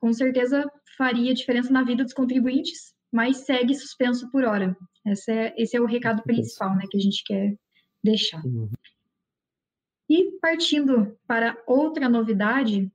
com 0.00 0.12
certeza 0.12 0.70
faria 0.96 1.34
diferença 1.34 1.72
na 1.72 1.82
vida 1.82 2.02
dos 2.02 2.14
contribuintes, 2.14 2.94
mas 3.12 3.38
segue 3.38 3.74
suspenso 3.74 4.30
por 4.30 4.44
hora. 4.44 4.76
Esse 5.06 5.30
é, 5.30 5.54
esse 5.56 5.76
é 5.76 5.80
o 5.80 5.86
recado 5.86 6.22
principal 6.22 6.74
né, 6.74 6.84
que 6.90 6.96
a 6.96 7.00
gente 7.00 7.22
quer 7.24 7.54
deixar. 8.02 8.44
Uhum. 8.44 8.70
E 10.08 10.38
partindo 10.40 11.16
para 11.26 11.60
outra 11.66 12.08
novidade, 12.08 12.90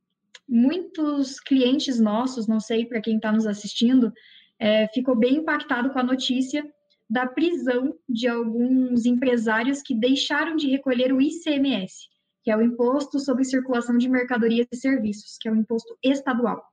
muitos 0.48 1.40
clientes 1.40 2.00
nossos, 2.00 2.48
não 2.48 2.60
sei 2.60 2.86
para 2.86 3.02
quem 3.02 3.18
está 3.18 3.32
nos 3.32 3.46
assistindo, 3.46 4.12
é, 4.58 4.88
ficou 4.88 5.16
bem 5.16 5.38
impactado 5.38 5.92
com 5.92 6.00
a 6.00 6.04
notícia 6.04 6.66
da 7.12 7.28
prisão 7.28 7.94
de 8.08 8.26
alguns 8.26 9.06
empresários 9.06 9.82
que 9.82 9.94
deixaram 9.94 10.56
de 10.56 10.70
recolher 10.70 11.12
o 11.12 11.22
ICMS, 11.22 12.08
que 12.42 12.50
é 12.50 12.56
o 12.56 12.62
Imposto 12.62 13.20
sobre 13.20 13.44
Circulação 13.44 13.98
de 13.98 14.08
Mercadorias 14.08 14.66
e 14.72 14.78
Serviços, 14.78 15.38
que 15.38 15.50
é 15.50 15.52
o 15.52 15.56
imposto 15.58 15.94
estadual. 16.02 16.64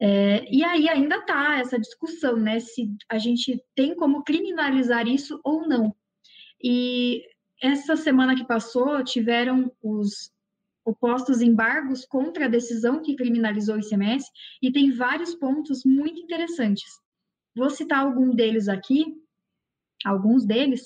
É, 0.00 0.44
e 0.48 0.62
aí 0.62 0.88
ainda 0.88 1.16
está 1.16 1.58
essa 1.58 1.80
discussão, 1.80 2.36
né, 2.36 2.60
se 2.60 2.94
a 3.08 3.18
gente 3.18 3.60
tem 3.74 3.92
como 3.96 4.22
criminalizar 4.22 5.08
isso 5.08 5.40
ou 5.42 5.66
não. 5.66 5.92
E 6.62 7.24
essa 7.60 7.96
semana 7.96 8.36
que 8.36 8.46
passou, 8.46 9.02
tiveram 9.02 9.72
os 9.82 10.30
opostos 10.84 11.42
embargos 11.42 12.04
contra 12.04 12.44
a 12.44 12.48
decisão 12.48 13.02
que 13.02 13.16
criminalizou 13.16 13.74
o 13.74 13.80
ICMS, 13.80 14.30
e 14.62 14.70
tem 14.70 14.92
vários 14.92 15.34
pontos 15.34 15.84
muito 15.84 16.20
interessantes. 16.20 16.88
Vou 17.56 17.68
citar 17.68 17.98
algum 17.98 18.32
deles 18.32 18.68
aqui, 18.68 19.20
alguns 20.04 20.46
deles. 20.46 20.82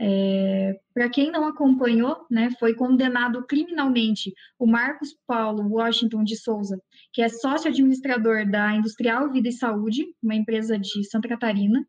É, 0.00 0.78
Para 0.92 1.08
quem 1.08 1.30
não 1.30 1.46
acompanhou, 1.46 2.26
né, 2.30 2.50
foi 2.58 2.74
condenado 2.74 3.46
criminalmente 3.46 4.32
o 4.58 4.66
Marcos 4.66 5.16
Paulo 5.26 5.68
Washington 5.68 6.24
de 6.24 6.36
Souza, 6.36 6.80
que 7.12 7.22
é 7.22 7.28
sócio 7.28 7.70
administrador 7.70 8.50
da 8.50 8.74
Industrial 8.74 9.30
Vida 9.30 9.48
e 9.48 9.52
Saúde, 9.52 10.06
uma 10.22 10.34
empresa 10.34 10.78
de 10.78 11.04
Santa 11.04 11.28
Catarina, 11.28 11.86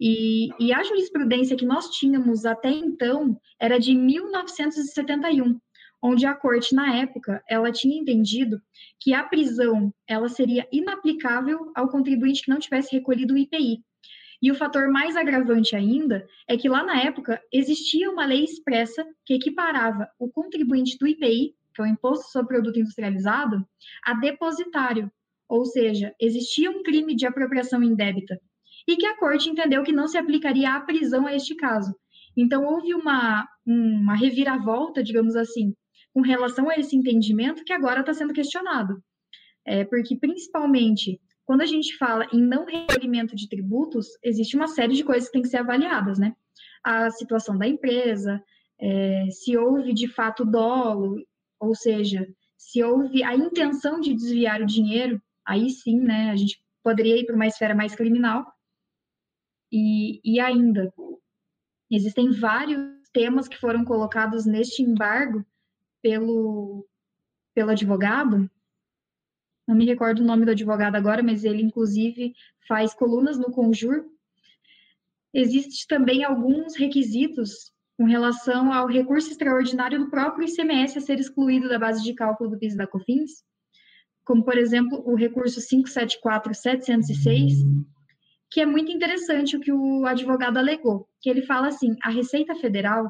e, 0.00 0.48
e, 0.58 0.72
a 0.72 0.82
jurisprudência 0.82 1.56
que 1.56 1.66
nós 1.66 1.90
tínhamos 1.90 2.46
até 2.46 2.70
então 2.70 3.38
era 3.60 3.78
de 3.78 3.94
1971, 3.94 5.60
onde 6.02 6.24
a 6.24 6.34
corte, 6.34 6.74
na 6.74 6.96
época, 6.96 7.44
ela 7.46 7.70
tinha 7.70 8.00
entendido 8.00 8.58
que 8.98 9.12
a 9.12 9.22
prisão 9.22 9.92
ela 10.08 10.28
seria 10.30 10.66
inaplicável 10.72 11.70
ao 11.74 11.90
contribuinte 11.90 12.42
que 12.42 12.50
não 12.50 12.58
tivesse 12.58 12.96
recolhido 12.96 13.34
o 13.34 13.38
IPI. 13.38 13.84
E 14.42 14.50
o 14.50 14.54
fator 14.54 14.90
mais 14.90 15.16
agravante 15.16 15.76
ainda 15.76 16.26
é 16.48 16.56
que 16.56 16.68
lá 16.68 16.82
na 16.82 17.00
época 17.02 17.40
existia 17.52 18.10
uma 18.10 18.24
lei 18.24 18.44
expressa 18.44 19.06
que 19.24 19.34
equiparava 19.34 20.08
o 20.18 20.30
contribuinte 20.30 20.96
do 20.98 21.06
IPI, 21.06 21.54
que 21.74 21.82
é 21.82 21.84
o 21.84 21.86
Imposto 21.86 22.30
sobre 22.30 22.54
Produto 22.54 22.78
Industrializado, 22.78 23.64
a 24.04 24.14
depositário, 24.14 25.10
ou 25.48 25.64
seja, 25.64 26.14
existia 26.20 26.70
um 26.70 26.82
crime 26.82 27.14
de 27.14 27.26
apropriação 27.26 27.82
indébita 27.82 28.40
e 28.86 28.96
que 28.96 29.06
a 29.06 29.16
corte 29.16 29.48
entendeu 29.48 29.82
que 29.82 29.92
não 29.92 30.08
se 30.08 30.16
aplicaria 30.16 30.74
a 30.74 30.80
prisão 30.80 31.26
a 31.26 31.34
este 31.34 31.54
caso. 31.54 31.94
Então, 32.36 32.64
houve 32.64 32.94
uma, 32.94 33.46
uma 33.66 34.16
reviravolta, 34.16 35.02
digamos 35.02 35.36
assim, 35.36 35.74
com 36.12 36.22
relação 36.22 36.68
a 36.68 36.76
esse 36.76 36.96
entendimento 36.96 37.64
que 37.64 37.72
agora 37.72 38.00
está 38.00 38.14
sendo 38.14 38.32
questionado. 38.32 39.02
É, 39.64 39.84
porque, 39.84 40.16
principalmente, 40.16 41.20
quando 41.44 41.62
a 41.62 41.66
gente 41.66 41.96
fala 41.96 42.26
em 42.32 42.40
não 42.40 42.64
recolhimento 42.64 43.34
de 43.34 43.48
tributos, 43.48 44.08
existe 44.22 44.56
uma 44.56 44.68
série 44.68 44.94
de 44.94 45.04
coisas 45.04 45.28
que 45.28 45.32
têm 45.32 45.42
que 45.42 45.48
ser 45.48 45.58
avaliadas, 45.58 46.18
né? 46.18 46.34
A 46.84 47.10
situação 47.10 47.58
da 47.58 47.66
empresa, 47.66 48.42
é, 48.78 49.26
se 49.30 49.56
houve 49.56 49.92
de 49.92 50.08
fato 50.08 50.44
dolo, 50.44 51.16
ou 51.58 51.74
seja, 51.74 52.26
se 52.56 52.82
houve 52.82 53.22
a 53.22 53.34
intenção 53.34 54.00
de 54.00 54.14
desviar 54.14 54.62
o 54.62 54.66
dinheiro, 54.66 55.20
aí 55.44 55.68
sim, 55.70 55.98
né, 56.00 56.30
a 56.30 56.36
gente 56.36 56.62
poderia 56.82 57.18
ir 57.18 57.26
para 57.26 57.34
uma 57.34 57.46
esfera 57.46 57.74
mais 57.74 57.94
criminal, 57.94 58.46
e, 59.72 60.20
e 60.24 60.40
ainda, 60.40 60.92
existem 61.90 62.30
vários 62.30 62.80
temas 63.12 63.46
que 63.48 63.58
foram 63.58 63.84
colocados 63.84 64.46
neste 64.46 64.82
embargo 64.82 65.44
pelo, 66.02 66.86
pelo 67.54 67.70
advogado. 67.70 68.50
Não 69.70 69.76
me 69.76 69.86
recordo 69.86 70.18
o 70.18 70.24
nome 70.24 70.44
do 70.44 70.50
advogado 70.50 70.96
agora, 70.96 71.22
mas 71.22 71.44
ele, 71.44 71.62
inclusive, 71.62 72.34
faz 72.66 72.92
colunas 72.92 73.38
no 73.38 73.52
Conjur. 73.52 74.04
Existem 75.32 75.86
também 75.88 76.24
alguns 76.24 76.74
requisitos 76.74 77.70
com 77.96 78.02
relação 78.04 78.72
ao 78.72 78.88
recurso 78.88 79.30
extraordinário 79.30 80.00
do 80.00 80.10
próprio 80.10 80.48
ICMS 80.48 80.98
a 80.98 81.00
ser 81.00 81.20
excluído 81.20 81.68
da 81.68 81.78
base 81.78 82.02
de 82.02 82.14
cálculo 82.14 82.50
do 82.50 82.58
PIS 82.58 82.76
da 82.76 82.84
COFINS, 82.84 83.44
como, 84.24 84.44
por 84.44 84.58
exemplo, 84.58 85.04
o 85.06 85.14
recurso 85.14 85.60
574-706, 85.60 87.52
que 88.50 88.60
é 88.60 88.66
muito 88.66 88.90
interessante 88.90 89.56
o 89.56 89.60
que 89.60 89.70
o 89.70 90.04
advogado 90.04 90.56
alegou, 90.56 91.08
que 91.20 91.30
ele 91.30 91.42
fala 91.42 91.68
assim, 91.68 91.94
a 92.02 92.10
Receita 92.10 92.56
Federal, 92.56 93.08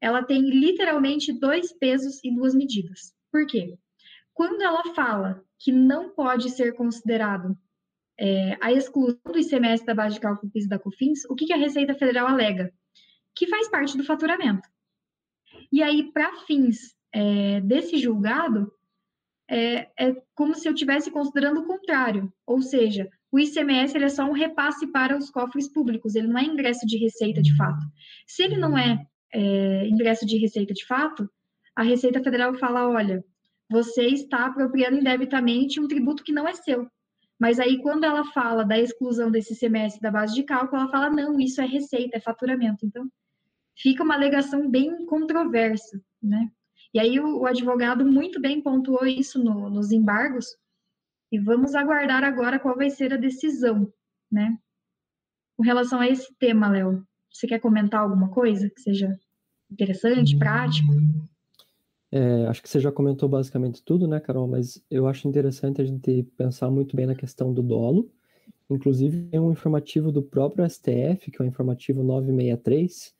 ela 0.00 0.24
tem 0.24 0.50
literalmente 0.50 1.32
dois 1.32 1.72
pesos 1.72 2.18
e 2.24 2.34
duas 2.34 2.56
medidas. 2.56 3.14
Por 3.30 3.46
quê? 3.46 3.78
Quando 4.34 4.60
ela 4.62 4.82
fala 4.94 5.44
que 5.62 5.70
não 5.70 6.10
pode 6.10 6.50
ser 6.50 6.74
considerado 6.74 7.56
é, 8.18 8.58
a 8.60 8.72
exclusão 8.72 9.18
do 9.24 9.38
ICMS 9.38 9.84
da 9.86 9.94
base 9.94 10.16
de 10.16 10.20
cálculo 10.20 10.50
PIS 10.50 10.68
da 10.68 10.78
COFINS, 10.78 11.24
o 11.30 11.34
que, 11.34 11.46
que 11.46 11.52
a 11.52 11.56
Receita 11.56 11.94
Federal 11.94 12.26
alega? 12.26 12.72
Que 13.34 13.46
faz 13.46 13.68
parte 13.68 13.96
do 13.96 14.04
faturamento. 14.04 14.68
E 15.70 15.82
aí, 15.82 16.12
para 16.12 16.36
fins 16.46 16.94
é, 17.14 17.60
desse 17.60 17.96
julgado, 17.96 18.72
é, 19.48 19.88
é, 19.98 20.16
como 20.34 20.54
se 20.54 20.68
eu 20.68 20.72
estivesse 20.72 21.10
considerando 21.10 21.60
o 21.60 21.66
contrário, 21.66 22.32
ou 22.46 22.60
seja, 22.60 23.08
o 23.30 23.38
ICMS 23.38 23.96
é 23.96 24.08
só 24.08 24.24
um 24.24 24.32
repasse 24.32 24.86
para 24.88 25.16
os 25.16 25.30
cofres 25.30 25.72
públicos, 25.72 26.14
ele 26.14 26.26
não 26.26 26.38
é 26.38 26.44
ingresso 26.44 26.86
de 26.86 26.98
receita 26.98 27.40
de 27.40 27.56
fato. 27.56 27.84
Se 28.26 28.42
ele 28.42 28.56
não 28.56 28.76
é, 28.76 29.06
é 29.32 29.86
ingresso 29.86 30.26
de 30.26 30.36
receita 30.38 30.74
de 30.74 30.84
fato, 30.84 31.30
a 31.74 31.82
Receita 31.82 32.22
Federal 32.22 32.54
fala: 32.54 32.88
olha, 32.88 33.24
você 33.72 34.06
está 34.08 34.46
apropriando 34.46 34.98
indebitamente 34.98 35.80
um 35.80 35.88
tributo 35.88 36.22
que 36.22 36.32
não 36.32 36.46
é 36.46 36.54
seu. 36.54 36.86
Mas 37.40 37.58
aí, 37.58 37.80
quando 37.82 38.04
ela 38.04 38.24
fala 38.26 38.64
da 38.64 38.78
exclusão 38.78 39.30
desse 39.30 39.54
ICMS 39.54 40.00
da 40.00 40.10
base 40.10 40.34
de 40.34 40.44
cálculo, 40.44 40.82
ela 40.82 40.90
fala: 40.90 41.10
não, 41.10 41.40
isso 41.40 41.60
é 41.60 41.66
receita, 41.66 42.16
é 42.16 42.20
faturamento. 42.20 42.86
Então, 42.86 43.10
fica 43.76 44.04
uma 44.04 44.14
alegação 44.14 44.70
bem 44.70 45.04
controversa, 45.06 46.00
né? 46.22 46.48
E 46.94 47.00
aí, 47.00 47.18
o, 47.18 47.40
o 47.40 47.46
advogado 47.46 48.04
muito 48.04 48.40
bem 48.40 48.60
pontuou 48.60 49.06
isso 49.06 49.42
no, 49.42 49.68
nos 49.68 49.90
embargos, 49.90 50.46
e 51.32 51.38
vamos 51.38 51.74
aguardar 51.74 52.22
agora 52.22 52.60
qual 52.60 52.76
vai 52.76 52.90
ser 52.90 53.12
a 53.14 53.16
decisão, 53.16 53.90
né? 54.30 54.56
Com 55.56 55.62
relação 55.62 55.98
a 55.98 56.06
esse 56.06 56.32
tema, 56.38 56.68
Léo, 56.68 57.04
você 57.32 57.46
quer 57.46 57.58
comentar 57.58 58.02
alguma 58.02 58.28
coisa 58.28 58.68
que 58.68 58.80
seja 58.80 59.18
interessante, 59.70 60.36
prático? 60.36 60.92
É, 62.14 62.46
acho 62.46 62.62
que 62.62 62.68
você 62.68 62.78
já 62.78 62.92
comentou 62.92 63.26
basicamente 63.26 63.82
tudo, 63.82 64.06
né, 64.06 64.20
Carol? 64.20 64.46
Mas 64.46 64.84
eu 64.90 65.06
acho 65.06 65.26
interessante 65.26 65.80
a 65.80 65.84
gente 65.84 66.22
pensar 66.36 66.70
muito 66.70 66.94
bem 66.94 67.06
na 67.06 67.14
questão 67.14 67.54
do 67.54 67.62
dolo. 67.62 68.10
Inclusive, 68.68 69.28
tem 69.30 69.40
um 69.40 69.50
informativo 69.50 70.12
do 70.12 70.22
próprio 70.22 70.68
STF, 70.68 71.30
que 71.30 71.40
é 71.40 71.44
o 71.44 71.48
informativo 71.48 72.02
963, 72.02 73.14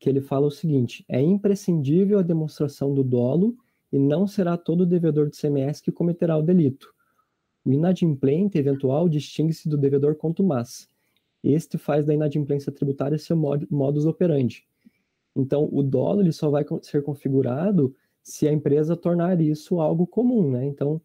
que 0.00 0.08
ele 0.08 0.20
fala 0.20 0.48
o 0.48 0.50
seguinte: 0.50 1.04
é 1.08 1.20
imprescindível 1.20 2.18
a 2.18 2.22
demonstração 2.22 2.92
do 2.92 3.04
dolo 3.04 3.56
e 3.92 3.98
não 3.98 4.26
será 4.26 4.56
todo 4.56 4.84
devedor 4.84 5.30
de 5.30 5.36
CMS 5.36 5.80
que 5.80 5.92
cometerá 5.92 6.36
o 6.36 6.42
delito. 6.42 6.92
O 7.64 7.72
inadimplente 7.72 8.58
eventual 8.58 9.08
distingue-se 9.08 9.68
do 9.68 9.78
devedor 9.78 10.16
contumaz. 10.16 10.88
Este 11.44 11.78
faz 11.78 12.04
da 12.04 12.12
inadimplência 12.12 12.72
tributária 12.72 13.18
seu 13.18 13.36
modus 13.36 14.04
operandi. 14.04 14.64
Então, 15.34 15.68
o 15.70 15.80
dolo 15.82 16.20
ele 16.22 16.32
só 16.32 16.50
vai 16.50 16.64
ser 16.82 17.02
configurado 17.02 17.94
se 18.22 18.46
a 18.46 18.52
empresa 18.52 18.96
tornar 18.96 19.40
isso 19.40 19.80
algo 19.80 20.06
comum, 20.06 20.50
né? 20.50 20.64
Então, 20.64 21.00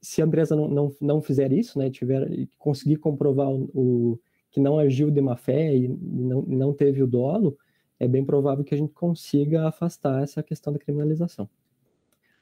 se 0.00 0.22
a 0.22 0.26
empresa 0.26 0.56
não, 0.56 0.68
não, 0.68 0.96
não 1.00 1.22
fizer 1.22 1.52
isso, 1.52 1.78
né, 1.78 1.90
tiver 1.90 2.48
conseguir 2.58 2.96
comprovar 2.96 3.50
o, 3.50 3.70
o 3.74 4.18
que 4.50 4.60
não 4.60 4.78
agiu 4.78 5.10
de 5.10 5.20
má 5.20 5.36
fé 5.36 5.76
e 5.76 5.88
não, 5.88 6.42
não 6.42 6.72
teve 6.72 7.02
o 7.02 7.06
dolo, 7.06 7.56
é 8.00 8.08
bem 8.08 8.24
provável 8.24 8.64
que 8.64 8.74
a 8.74 8.78
gente 8.78 8.92
consiga 8.92 9.68
afastar 9.68 10.22
essa 10.22 10.42
questão 10.42 10.72
da 10.72 10.78
criminalização. 10.78 11.48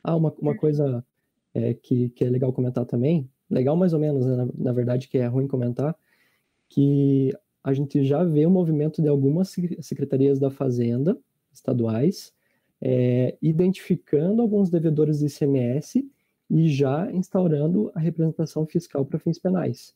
Ah, 0.02 0.16
uma, 0.16 0.32
uma 0.40 0.56
coisa 0.56 1.04
é, 1.52 1.74
que, 1.74 2.10
que 2.10 2.24
é 2.24 2.30
legal 2.30 2.52
comentar 2.52 2.84
também, 2.84 3.28
legal 3.50 3.76
mais 3.76 3.92
ou 3.92 3.98
menos, 3.98 4.26
né, 4.26 4.36
na, 4.36 4.48
na 4.56 4.72
verdade, 4.72 5.08
que 5.08 5.18
é 5.18 5.26
ruim 5.26 5.46
comentar, 5.46 5.96
que 6.68 7.32
a 7.62 7.72
gente 7.72 8.04
já 8.04 8.22
vê 8.22 8.46
o 8.46 8.50
movimento 8.50 9.00
de 9.00 9.08
algumas 9.08 9.54
secretarias 9.80 10.38
da 10.38 10.50
Fazenda 10.50 11.18
estaduais 11.52 12.32
é, 12.86 13.34
identificando 13.40 14.42
alguns 14.42 14.68
devedores 14.68 15.20
de 15.20 15.26
ICMS 15.26 16.06
e 16.50 16.68
já 16.68 17.10
instaurando 17.10 17.90
a 17.94 17.98
representação 17.98 18.66
fiscal 18.66 19.06
para 19.06 19.18
fins 19.18 19.38
penais. 19.38 19.94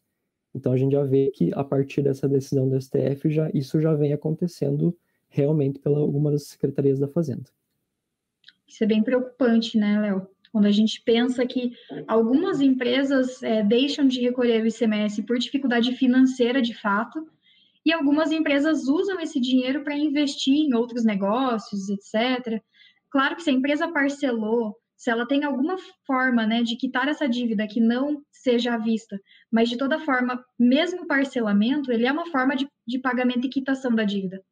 Então 0.54 0.72
a 0.72 0.76
gente 0.78 0.92
já 0.92 1.04
vê 1.04 1.30
que 1.30 1.52
a 1.54 1.62
partir 1.62 2.00
dessa 2.00 2.26
decisão 2.26 2.66
do 2.66 2.80
STF 2.80 3.28
já 3.28 3.50
isso 3.52 3.78
já 3.78 3.92
vem 3.92 4.14
acontecendo 4.14 4.96
realmente 5.28 5.78
pela 5.78 5.98
algumas 5.98 6.44
secretarias 6.44 6.98
da 6.98 7.06
Fazenda. 7.06 7.44
Isso 8.66 8.82
é 8.82 8.86
bem 8.86 9.02
preocupante, 9.02 9.76
né, 9.76 10.00
Léo? 10.00 10.26
Quando 10.50 10.64
a 10.64 10.70
gente 10.70 11.02
pensa 11.02 11.46
que 11.46 11.72
algumas 12.06 12.62
empresas 12.62 13.42
é, 13.42 13.62
deixam 13.62 14.08
de 14.08 14.22
recolher 14.22 14.62
o 14.62 14.66
ICMS 14.66 15.22
por 15.24 15.38
dificuldade 15.38 15.92
financeira 15.92 16.62
de 16.62 16.72
fato, 16.72 17.28
e 17.84 17.92
algumas 17.92 18.32
empresas 18.32 18.86
usam 18.86 19.20
esse 19.20 19.40
dinheiro 19.40 19.82
para 19.82 19.96
investir 19.96 20.54
em 20.54 20.74
outros 20.74 21.04
negócios, 21.04 21.88
etc. 21.88 22.62
Claro 23.10 23.36
que 23.36 23.42
se 23.42 23.50
a 23.50 23.52
empresa 23.52 23.88
parcelou, 23.88 24.76
se 24.96 25.10
ela 25.10 25.26
tem 25.26 25.44
alguma 25.44 25.76
forma 26.06 26.44
né, 26.46 26.62
de 26.62 26.76
quitar 26.76 27.08
essa 27.08 27.28
dívida 27.28 27.66
que 27.68 27.80
não 27.80 28.22
seja 28.32 28.74
à 28.74 28.78
vista, 28.78 29.18
mas 29.50 29.68
de 29.68 29.78
toda 29.78 30.00
forma, 30.00 30.44
mesmo 30.58 31.06
parcelamento, 31.06 31.92
ele 31.92 32.04
é 32.04 32.12
uma 32.12 32.26
forma 32.26 32.56
de, 32.56 32.68
de 32.86 32.98
pagamento 32.98 33.46
e 33.46 33.50
quitação 33.50 33.94
da 33.94 34.04
dívida. 34.04 34.42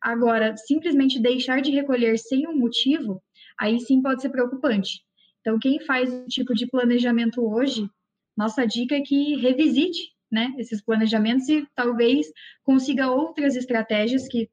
Agora, 0.00 0.56
simplesmente 0.56 1.20
deixar 1.20 1.60
de 1.60 1.70
recolher 1.70 2.18
sem 2.18 2.48
um 2.48 2.56
motivo, 2.56 3.22
aí 3.58 3.78
sim 3.78 4.00
pode 4.00 4.22
ser 4.22 4.30
preocupante. 4.30 5.02
Então, 5.40 5.58
quem 5.58 5.78
faz 5.80 6.12
esse 6.12 6.28
tipo 6.28 6.54
de 6.54 6.66
planejamento 6.66 7.46
hoje, 7.46 7.88
nossa 8.36 8.66
dica 8.66 8.94
é 8.94 9.02
que 9.02 9.36
revisite 9.36 10.14
né, 10.32 10.54
esses 10.56 10.82
planejamentos 10.82 11.48
e 11.48 11.66
talvez 11.74 12.26
consiga 12.62 13.10
outras 13.10 13.56
estratégias 13.56 14.26
que 14.28 14.48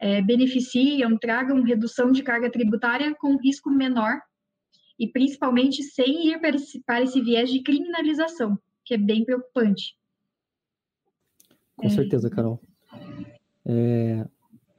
é, 0.00 0.22
beneficiam, 0.22 1.18
tragam 1.18 1.62
redução 1.62 2.10
de 2.10 2.22
carga 2.22 2.50
tributária 2.50 3.14
com 3.14 3.36
risco 3.36 3.70
menor 3.70 4.18
e 4.98 5.06
principalmente 5.06 5.82
sem 5.82 6.28
ir 6.28 6.40
para 6.40 6.56
esse, 6.56 6.80
para 6.80 7.02
esse 7.02 7.20
viés 7.20 7.50
de 7.50 7.62
criminalização, 7.62 8.58
que 8.84 8.94
é 8.94 8.98
bem 8.98 9.24
preocupante. 9.24 9.94
Com 11.76 11.86
é... 11.86 11.90
certeza, 11.90 12.30
Carol. 12.30 12.58
É, 13.64 14.26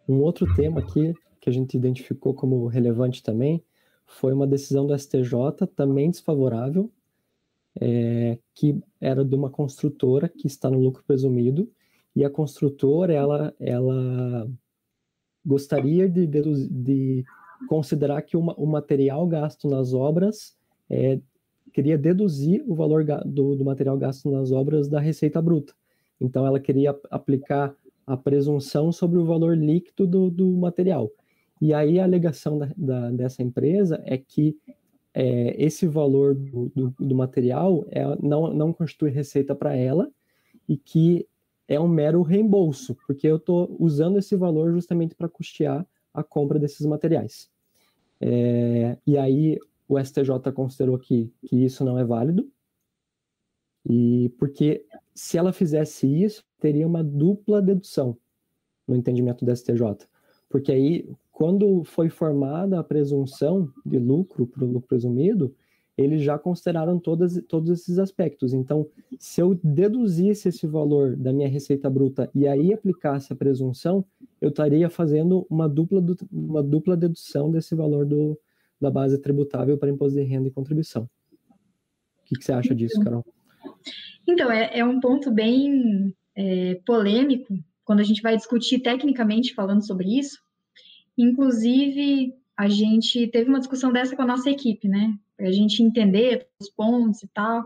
um 0.08 0.16
outro 0.22 0.52
tema 0.56 0.80
aqui 0.80 1.14
que 1.40 1.50
a 1.50 1.54
gente 1.54 1.78
identificou 1.78 2.34
como 2.34 2.66
relevante 2.68 3.22
também 3.22 3.64
foi 4.06 4.34
uma 4.34 4.48
decisão 4.48 4.86
do 4.86 4.98
STJ 4.98 5.68
também 5.76 6.10
desfavorável, 6.10 6.92
é, 7.80 8.38
que 8.54 8.80
era 9.00 9.24
de 9.24 9.36
uma 9.36 9.50
construtora 9.50 10.28
que 10.28 10.46
está 10.46 10.70
no 10.70 10.80
lucro 10.80 11.04
presumido 11.06 11.72
e 12.16 12.26
a 12.26 12.30
construtora 12.30 13.14
ela 13.14 13.56
ela 13.60 14.50
gostaria 15.46 16.08
de, 16.08 16.26
de, 16.28 16.68
de 16.70 17.26
considerar 17.68 18.22
que 18.22 18.38
uma, 18.38 18.54
o 18.56 18.66
material 18.66 19.26
gasto 19.28 19.68
nas 19.68 19.94
obras 19.94 20.56
é, 20.90 21.20
queria 21.74 21.98
deduzir 21.98 22.64
o 22.68 22.76
valor 22.76 23.04
do, 23.26 23.56
do 23.56 23.66
material 23.66 23.98
gasto 23.98 24.30
nas 24.30 24.52
obras 24.52 24.88
da 24.88 25.00
receita 25.00 25.42
bruta. 25.42 25.74
Então, 26.20 26.46
ela 26.46 26.60
queria 26.60 26.96
aplicar 27.10 27.76
a 28.06 28.18
presunção 28.18 28.92
sobre 28.92 29.18
o 29.18 29.26
valor 29.26 29.58
líquido 29.58 30.06
do, 30.06 30.30
do 30.30 30.48
material. 30.52 31.10
E 31.62 31.74
aí 31.74 32.00
a 32.00 32.04
alegação 32.04 32.58
da, 32.58 32.70
da, 32.76 33.12
dessa 33.12 33.42
empresa 33.42 34.02
é 34.06 34.18
que 34.18 34.58
é, 35.14 35.56
esse 35.64 35.88
valor 35.88 36.34
do, 36.36 36.72
do, 36.76 36.96
do 37.00 37.16
material 37.16 37.86
é, 37.90 38.04
não, 38.22 38.54
não 38.54 38.74
constitui 38.74 39.12
receita 39.12 39.54
para 39.54 39.76
ela 39.76 40.10
e 40.68 40.78
que 40.78 41.28
é 41.72 41.80
um 41.80 41.88
mero 41.88 42.22
reembolso, 42.22 42.98
porque 43.08 43.26
eu 43.26 43.38
estou 43.38 43.74
usando 43.80 44.20
esse 44.20 44.36
valor 44.36 44.74
justamente 44.74 45.16
para 45.16 45.30
custear 45.30 45.88
a 46.14 46.22
compra 46.22 46.60
desses 46.60 46.86
materiais. 46.86 47.50
É, 48.20 48.98
e 49.08 49.18
aí 49.18 49.58
o 49.88 49.98
STJ 49.98 50.52
considerou 50.54 51.00
que, 51.00 51.34
que 51.46 51.64
isso 51.64 51.86
não 51.86 51.98
é 51.98 52.04
válido, 52.04 52.52
e 53.90 54.34
porque 54.38 54.86
se 55.16 55.38
ela 55.38 55.54
fizesse 55.54 56.06
isso, 56.06 56.44
teria 56.60 56.86
uma 56.86 57.02
dupla 57.02 57.62
dedução 57.62 58.18
no 58.86 58.94
entendimento 58.94 59.46
do 59.46 59.56
STJ. 59.56 59.82
Porque 60.50 60.74
aí, 60.74 61.10
quando 61.32 61.86
foi 61.86 62.10
formada 62.10 62.82
a 62.82 62.84
presunção 62.84 63.72
de 63.86 63.98
lucro 63.98 64.46
para 64.46 64.66
o 64.66 64.68
lucro 64.68 64.90
presumido, 64.90 65.56
eles 66.04 66.22
já 66.22 66.38
consideraram 66.38 67.00
todas, 67.00 67.42
todos 67.48 67.70
esses 67.70 68.00
aspectos. 68.00 68.54
Então, 68.54 68.88
se 69.20 69.42
eu 69.42 69.60
deduzisse 69.64 70.50
esse 70.50 70.68
valor 70.68 71.16
da 71.16 71.32
minha 71.32 71.48
receita 71.48 71.90
bruta 71.90 72.30
e 72.34 72.48
aí 72.48 72.74
aplicasse 72.74 73.32
a 73.32 73.36
presunção, 73.36 74.06
eu 74.40 74.50
estaria 74.50 74.90
fazendo 74.90 75.46
uma 75.50 75.68
dupla, 75.68 76.04
uma 76.32 76.64
dupla 76.64 76.98
dedução 76.98 77.52
desse 77.52 77.76
valor 77.76 78.06
do, 78.06 78.38
da 78.80 78.90
base 78.90 79.18
tributável 79.18 79.78
para 79.78 79.90
imposto 79.90 80.18
de 80.18 80.24
renda 80.24 80.48
e 80.48 80.52
contribuição. 80.52 81.04
O 81.04 82.26
que, 82.26 82.36
que 82.36 82.46
você 82.46 82.54
acha 82.54 82.74
disso, 82.74 83.00
Carol? 83.02 83.26
Então, 84.28 84.52
é, 84.52 84.80
é 84.80 84.86
um 84.86 85.00
ponto 85.00 85.32
bem 85.32 86.16
é, 86.36 86.76
polêmico 86.86 87.54
quando 87.84 88.00
a 88.00 88.04
gente 88.04 88.22
vai 88.22 88.36
discutir 88.36 88.80
tecnicamente 88.80 89.54
falando 89.54 89.86
sobre 89.86 90.18
isso. 90.18 90.40
Inclusive, 91.18 92.34
a 92.56 92.70
gente 92.70 93.28
teve 93.28 93.50
uma 93.50 93.60
discussão 93.60 93.92
dessa 93.92 94.16
com 94.16 94.22
a 94.22 94.28
nossa 94.28 94.50
equipe, 94.50 94.88
né? 94.88 95.14
A 95.42 95.52
gente 95.52 95.84
entender 95.84 96.48
os 96.60 96.70
pontos 96.70 97.24
e 97.24 97.28
tal. 97.28 97.64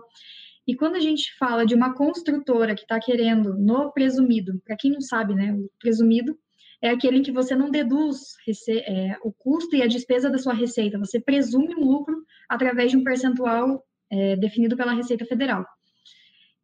E 0.68 0.76
quando 0.76 0.96
a 0.96 1.00
gente 1.00 1.36
fala 1.38 1.66
de 1.66 1.76
uma 1.76 1.94
construtora 1.94 2.74
que 2.74 2.82
está 2.82 3.00
querendo 3.00 3.54
no 3.54 3.92
presumido, 3.92 4.60
para 4.66 4.76
quem 4.76 4.92
não 4.92 5.02
sabe, 5.02 5.36
né? 5.36 5.54
O 5.54 5.70
presumido 5.80 6.38
é 6.82 6.90
aquele 6.90 7.18
em 7.18 7.24
que 7.24 7.32
você 7.32 7.56
não 7.56 7.70
deduz 7.70 8.36
é, 8.70 9.18
o 9.24 9.32
custo 9.32 9.76
e 9.76 9.82
a 9.82 9.88
despesa 9.88 10.30
da 10.30 10.38
sua 10.38 10.54
receita, 10.54 11.00
você 11.00 11.20
presume 11.20 11.76
um 11.76 11.84
lucro 11.84 12.24
através 12.50 12.92
de 12.92 12.98
um 12.98 13.04
percentual 13.04 13.84
é, 14.10 14.36
definido 14.36 14.76
pela 14.76 14.94
Receita 14.94 15.26
Federal. 15.26 15.66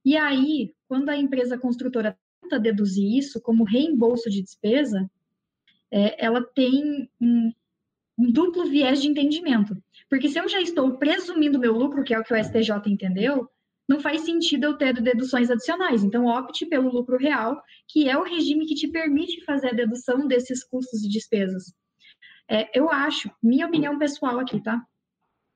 E 0.03 0.17
aí, 0.17 0.73
quando 0.87 1.09
a 1.09 1.17
empresa 1.17 1.57
construtora 1.57 2.17
tenta 2.41 2.59
deduzir 2.59 3.17
isso 3.17 3.41
como 3.41 3.63
reembolso 3.63 4.29
de 4.29 4.41
despesa, 4.41 5.09
é, 5.91 6.23
ela 6.23 6.43
tem 6.55 7.09
um, 7.19 7.51
um 8.21 8.31
duplo 8.31 8.69
viés 8.69 9.01
de 9.01 9.07
entendimento. 9.07 9.75
Porque 10.07 10.29
se 10.29 10.37
eu 10.37 10.47
já 10.47 10.61
estou 10.61 10.97
presumindo 10.97 11.57
meu 11.57 11.73
lucro, 11.73 12.03
que 12.03 12.13
é 12.13 12.19
o 12.19 12.23
que 12.23 12.33
o 12.33 12.43
STJ 12.43 12.69
entendeu, 12.85 13.49
não 13.89 13.99
faz 13.99 14.21
sentido 14.21 14.65
eu 14.65 14.77
ter 14.77 14.93
deduções 15.01 15.49
adicionais. 15.49 16.03
Então, 16.03 16.27
opte 16.27 16.67
pelo 16.67 16.91
lucro 16.91 17.17
real, 17.17 17.59
que 17.87 18.07
é 18.07 18.15
o 18.15 18.23
regime 18.23 18.67
que 18.67 18.75
te 18.75 18.87
permite 18.87 19.43
fazer 19.43 19.69
a 19.69 19.73
dedução 19.73 20.27
desses 20.27 20.63
custos 20.63 21.03
e 21.03 21.09
despesas. 21.09 21.73
É, 22.47 22.69
eu 22.77 22.91
acho, 22.91 23.31
minha 23.41 23.65
opinião 23.65 23.97
pessoal 23.97 24.39
aqui, 24.39 24.61
tá? 24.61 24.79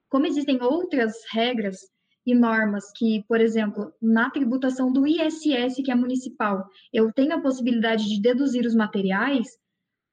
Como 0.09 0.25
existem 0.25 0.61
outras 0.61 1.13
regras 1.31 1.77
e 2.25 2.33
normas 2.33 2.91
que, 2.95 3.23
por 3.27 3.39
exemplo, 3.39 3.93
na 4.01 4.31
tributação 4.31 4.91
do 4.91 5.05
ISS, 5.05 5.75
que 5.83 5.91
é 5.91 5.95
municipal, 5.95 6.65
eu 6.91 7.13
tenho 7.13 7.35
a 7.35 7.41
possibilidade 7.41 8.09
de 8.09 8.19
deduzir 8.19 8.65
os 8.65 8.73
materiais, 8.73 9.47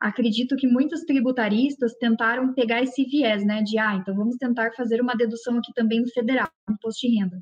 acredito 0.03 0.57
que 0.57 0.67
muitos 0.67 1.03
tributaristas 1.03 1.95
tentaram 1.95 2.53
pegar 2.53 2.83
esse 2.83 3.05
viés, 3.05 3.45
né, 3.45 3.63
de, 3.63 3.79
ah, 3.79 3.95
então 3.95 4.15
vamos 4.15 4.37
tentar 4.37 4.73
fazer 4.73 5.01
uma 5.01 5.15
dedução 5.15 5.59
aqui 5.59 5.73
também 5.75 6.01
no 6.01 6.09
federal, 6.09 6.51
no 6.69 6.75
imposto 6.75 7.07
de 7.07 7.17
renda. 7.17 7.41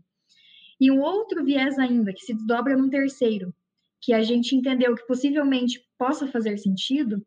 E 0.79 0.91
um 0.91 1.01
outro 1.01 1.43
viés 1.43 1.79
ainda, 1.79 2.13
que 2.13 2.21
se 2.21 2.35
desdobra 2.35 2.77
num 2.77 2.91
terceiro, 2.91 3.55
que 4.01 4.13
a 4.13 4.23
gente 4.23 4.55
entendeu 4.55 4.95
que 4.95 5.07
possivelmente 5.07 5.81
possa 5.99 6.27
fazer 6.27 6.59
sentido, 6.59 7.25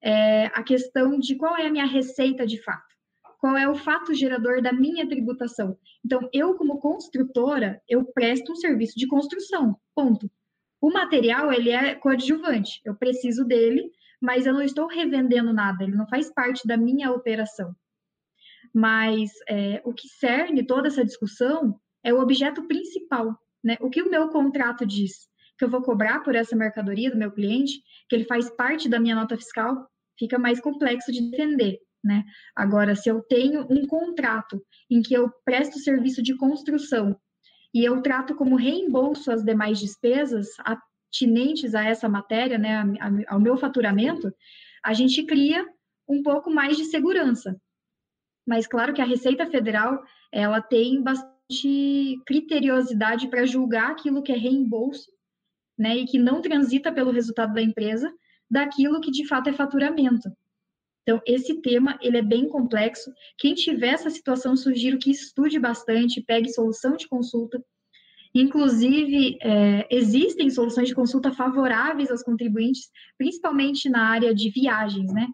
é 0.00 0.46
a 0.46 0.62
questão 0.62 1.18
de 1.18 1.34
qual 1.34 1.56
é 1.56 1.66
a 1.66 1.70
minha 1.70 1.86
receita 1.86 2.46
de 2.46 2.62
fato. 2.62 2.86
Qual 3.40 3.56
é 3.56 3.68
o 3.68 3.74
fato 3.74 4.14
gerador 4.14 4.62
da 4.62 4.72
minha 4.72 5.08
tributação? 5.08 5.76
Então, 6.04 6.28
eu, 6.32 6.54
como 6.54 6.78
construtora, 6.78 7.80
eu 7.88 8.04
presto 8.04 8.52
um 8.52 8.56
serviço 8.56 8.96
de 8.96 9.06
construção, 9.06 9.76
ponto. 9.94 10.30
O 10.80 10.92
material, 10.92 11.52
ele 11.52 11.70
é 11.70 11.94
coadjuvante, 11.96 12.80
eu 12.84 12.94
preciso 12.94 13.44
dele 13.44 13.90
mas 14.20 14.46
eu 14.46 14.52
não 14.52 14.62
estou 14.62 14.86
revendendo 14.86 15.52
nada, 15.52 15.84
ele 15.84 15.96
não 15.96 16.06
faz 16.08 16.32
parte 16.32 16.66
da 16.66 16.76
minha 16.76 17.10
operação. 17.12 17.74
Mas 18.74 19.30
é, 19.48 19.80
o 19.84 19.92
que 19.92 20.08
cerne 20.08 20.66
toda 20.66 20.88
essa 20.88 21.04
discussão 21.04 21.78
é 22.04 22.12
o 22.12 22.20
objeto 22.20 22.66
principal, 22.66 23.38
né? 23.62 23.76
O 23.80 23.90
que 23.90 24.02
o 24.02 24.10
meu 24.10 24.28
contrato 24.28 24.86
diz? 24.86 25.28
Que 25.56 25.64
eu 25.64 25.70
vou 25.70 25.82
cobrar 25.82 26.20
por 26.20 26.34
essa 26.34 26.54
mercadoria 26.54 27.10
do 27.10 27.16
meu 27.16 27.32
cliente, 27.32 27.80
que 28.08 28.16
ele 28.16 28.24
faz 28.24 28.50
parte 28.50 28.88
da 28.88 29.00
minha 29.00 29.14
nota 29.14 29.36
fiscal, 29.36 29.88
fica 30.18 30.38
mais 30.38 30.60
complexo 30.60 31.10
de 31.12 31.30
defender, 31.30 31.78
né? 32.04 32.24
Agora, 32.54 32.94
se 32.94 33.08
eu 33.08 33.22
tenho 33.22 33.66
um 33.70 33.86
contrato 33.86 34.62
em 34.90 35.02
que 35.02 35.14
eu 35.14 35.30
presto 35.44 35.78
serviço 35.78 36.22
de 36.22 36.36
construção 36.36 37.18
e 37.74 37.84
eu 37.84 38.02
trato 38.02 38.34
como 38.34 38.56
reembolso 38.56 39.30
as 39.30 39.44
demais 39.44 39.78
despesas, 39.78 40.48
a 40.60 40.76
pertinentes 41.08 41.74
a 41.74 41.84
essa 41.84 42.08
matéria, 42.08 42.58
né, 42.58 42.82
ao 43.28 43.40
meu 43.40 43.56
faturamento, 43.56 44.32
a 44.84 44.92
gente 44.92 45.24
cria 45.24 45.66
um 46.08 46.22
pouco 46.22 46.50
mais 46.50 46.76
de 46.76 46.84
segurança. 46.84 47.60
Mas 48.46 48.66
claro 48.66 48.94
que 48.94 49.02
a 49.02 49.06
Receita 49.06 49.46
Federal, 49.46 50.02
ela 50.32 50.60
tem 50.60 51.02
bastante 51.02 52.18
criteriosidade 52.26 53.28
para 53.28 53.46
julgar 53.46 53.90
aquilo 53.90 54.22
que 54.22 54.32
é 54.32 54.36
reembolso, 54.36 55.10
né, 55.78 55.96
e 55.96 56.04
que 56.04 56.18
não 56.18 56.42
transita 56.42 56.92
pelo 56.92 57.10
resultado 57.10 57.54
da 57.54 57.62
empresa, 57.62 58.12
daquilo 58.50 59.00
que 59.00 59.10
de 59.10 59.26
fato 59.26 59.48
é 59.48 59.52
faturamento. 59.52 60.30
Então, 61.02 61.22
esse 61.26 61.62
tema, 61.62 61.98
ele 62.02 62.18
é 62.18 62.22
bem 62.22 62.48
complexo. 62.48 63.10
Quem 63.38 63.54
tiver 63.54 63.94
essa 63.94 64.10
situação, 64.10 64.54
sugiro 64.56 64.98
que 64.98 65.10
estude 65.10 65.58
bastante, 65.58 66.22
pegue 66.22 66.52
solução 66.52 66.96
de 66.96 67.08
consulta, 67.08 67.62
Inclusive, 68.34 69.38
é, 69.40 69.86
existem 69.90 70.50
soluções 70.50 70.88
de 70.88 70.94
consulta 70.94 71.32
favoráveis 71.32 72.10
aos 72.10 72.22
contribuintes, 72.22 72.90
principalmente 73.16 73.88
na 73.88 74.08
área 74.08 74.34
de 74.34 74.50
viagens, 74.50 75.12
né? 75.12 75.26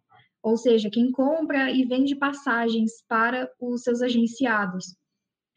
Ou 0.43 0.57
seja, 0.57 0.91
quem 0.91 1.11
compra 1.11 1.71
e 1.71 1.85
vende 1.85 2.15
passagens 2.15 3.03
para 3.09 3.51
os 3.61 3.83
seus 3.83 4.03
agenciados. 4.03 4.95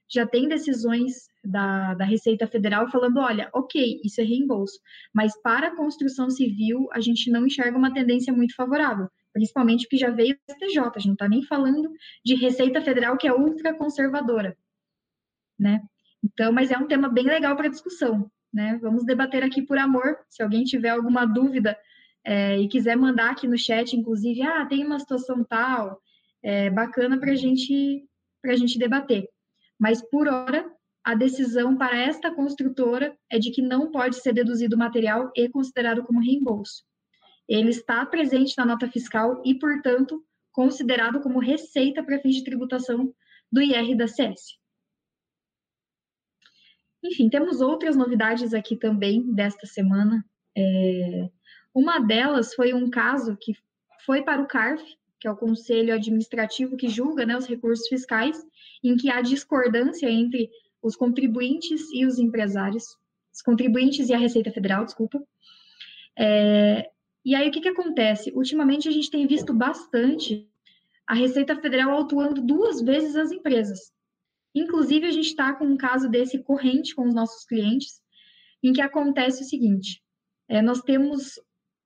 Já 0.10 0.26
tem 0.26 0.48
decisões 0.48 1.28
da, 1.44 1.94
da 1.94 2.06
Receita 2.06 2.48
Federal 2.48 2.90
falando: 2.90 3.20
olha, 3.20 3.50
ok, 3.54 4.00
isso 4.04 4.22
é 4.22 4.24
reembolso, 4.24 4.80
mas 5.14 5.40
para 5.42 5.68
a 5.68 5.76
construção 5.76 6.30
civil 6.30 6.88
a 6.94 7.02
gente 7.02 7.30
não 7.30 7.46
enxerga 7.46 7.78
uma 7.78 7.94
tendência 7.94 8.34
muito 8.34 8.56
favorável, 8.56 9.10
principalmente 9.34 9.84
porque 9.84 9.98
já 9.98 10.10
veio 10.10 10.36
do 10.36 10.54
STJ, 10.54 10.80
a 10.80 11.00
gente 11.00 11.08
não 11.08 11.14
está 11.14 11.30
nem 11.30 11.44
falando 11.44 11.90
de 12.24 12.36
Receita 12.36 12.82
Federal 12.82 13.18
que 13.18 13.28
é 13.28 13.34
ultra 13.34 13.78
conservadora, 13.78 14.58
né? 15.60 15.82
Então, 16.24 16.52
mas 16.52 16.72
é 16.72 16.78
um 16.78 16.88
tema 16.88 17.10
bem 17.10 17.26
legal 17.26 17.56
para 17.56 17.70
discussão, 17.70 18.30
né? 18.54 18.78
Vamos 18.82 19.06
debater 19.06 19.44
aqui 19.44 19.62
por 19.62 19.78
amor. 19.78 20.18
Se 20.30 20.42
alguém 20.42 20.64
tiver 20.64 20.90
alguma 20.90 21.26
dúvida 21.26 21.78
é, 22.24 22.60
e 22.60 22.68
quiser 22.68 22.96
mandar 22.96 23.32
aqui 23.32 23.48
no 23.48 23.58
chat, 23.58 23.96
inclusive, 23.96 24.42
ah, 24.42 24.66
tem 24.66 24.86
uma 24.86 25.00
situação 25.00 25.44
tal, 25.44 26.02
é 26.44 26.70
bacana 26.70 27.20
para 27.20 27.36
gente, 27.36 28.06
a 28.46 28.56
gente 28.56 28.80
debater. 28.80 29.28
Mas 29.80 30.02
por 30.10 30.28
hora, 30.28 30.70
a 31.04 31.16
decisão 31.16 31.78
para 31.78 31.98
esta 31.98 32.34
construtora 32.34 33.18
é 33.30 33.40
de 33.40 33.52
que 33.52 33.62
não 33.62 33.92
pode 33.92 34.18
ser 34.18 34.34
deduzido 34.34 34.76
o 34.76 34.80
material 34.80 35.32
e 35.36 35.48
considerado 35.48 36.04
como 36.04 36.20
reembolso. 36.20 36.84
Ele 37.48 37.70
está 37.70 38.06
presente 38.06 38.58
na 38.58 38.66
nota 38.66 38.90
fiscal 38.90 39.42
e, 39.46 39.58
portanto, 39.58 40.22
considerado 40.52 41.22
como 41.22 41.40
receita 41.40 42.04
para 42.04 42.20
fins 42.20 42.36
de 42.36 42.44
tributação 42.44 43.14
do 43.50 43.62
IR 43.62 43.96
da 43.96 44.08
CS. 44.08 44.58
Enfim, 47.08 47.30
temos 47.30 47.62
outras 47.62 47.96
novidades 47.96 48.54
aqui 48.54 48.76
também 48.76 49.34
desta 49.34 49.66
semana. 49.66 50.24
É, 50.56 51.30
uma 51.74 52.00
delas 52.00 52.54
foi 52.54 52.74
um 52.74 52.90
caso 52.90 53.38
que 53.40 53.54
foi 54.06 54.24
para 54.24 54.42
o 54.42 54.48
CARF, 54.48 54.84
que 55.20 55.28
é 55.28 55.32
o 55.32 55.36
Conselho 55.36 55.94
Administrativo 55.94 56.78
que 56.78 56.90
julga 56.90 57.26
né, 57.26 57.36
os 57.36 57.48
recursos 57.48 57.88
fiscais, 57.88 58.38
em 58.84 58.96
que 58.96 59.10
há 59.10 59.22
discordância 59.22 60.10
entre 60.10 60.50
os 60.82 60.96
contribuintes 60.96 61.82
e 61.92 62.06
os 62.06 62.20
empresários, 62.20 62.84
os 63.34 63.42
contribuintes 63.42 64.10
e 64.10 64.14
a 64.14 64.18
Receita 64.18 64.52
Federal, 64.52 64.86
desculpa. 64.86 65.22
É, 66.18 66.90
e 67.26 67.36
aí, 67.36 67.50
o 67.50 67.52
que, 67.52 67.62
que 67.62 67.70
acontece? 67.70 68.32
Ultimamente, 68.34 68.88
a 68.88 68.92
gente 68.92 69.12
tem 69.12 69.28
visto 69.28 69.54
bastante 69.54 70.48
a 71.06 71.14
Receita 71.14 71.56
Federal 71.56 72.00
atuando 72.00 72.42
duas 72.42 72.82
vezes 72.82 73.16
as 73.16 73.32
empresas. 73.32 73.92
Inclusive, 74.56 75.06
a 75.06 75.12
gente 75.12 75.28
está 75.28 75.54
com 75.54 75.66
um 75.66 75.78
caso 75.78 76.10
desse 76.10 76.40
corrente 76.40 76.96
com 76.96 77.08
os 77.08 77.14
nossos 77.14 77.46
clientes, 77.46 78.02
em 78.64 78.74
que 78.74 78.82
acontece 78.82 79.44
o 79.44 79.46
seguinte: 79.46 80.02
é, 80.48 80.62
nós 80.62 80.82
temos 80.82 81.40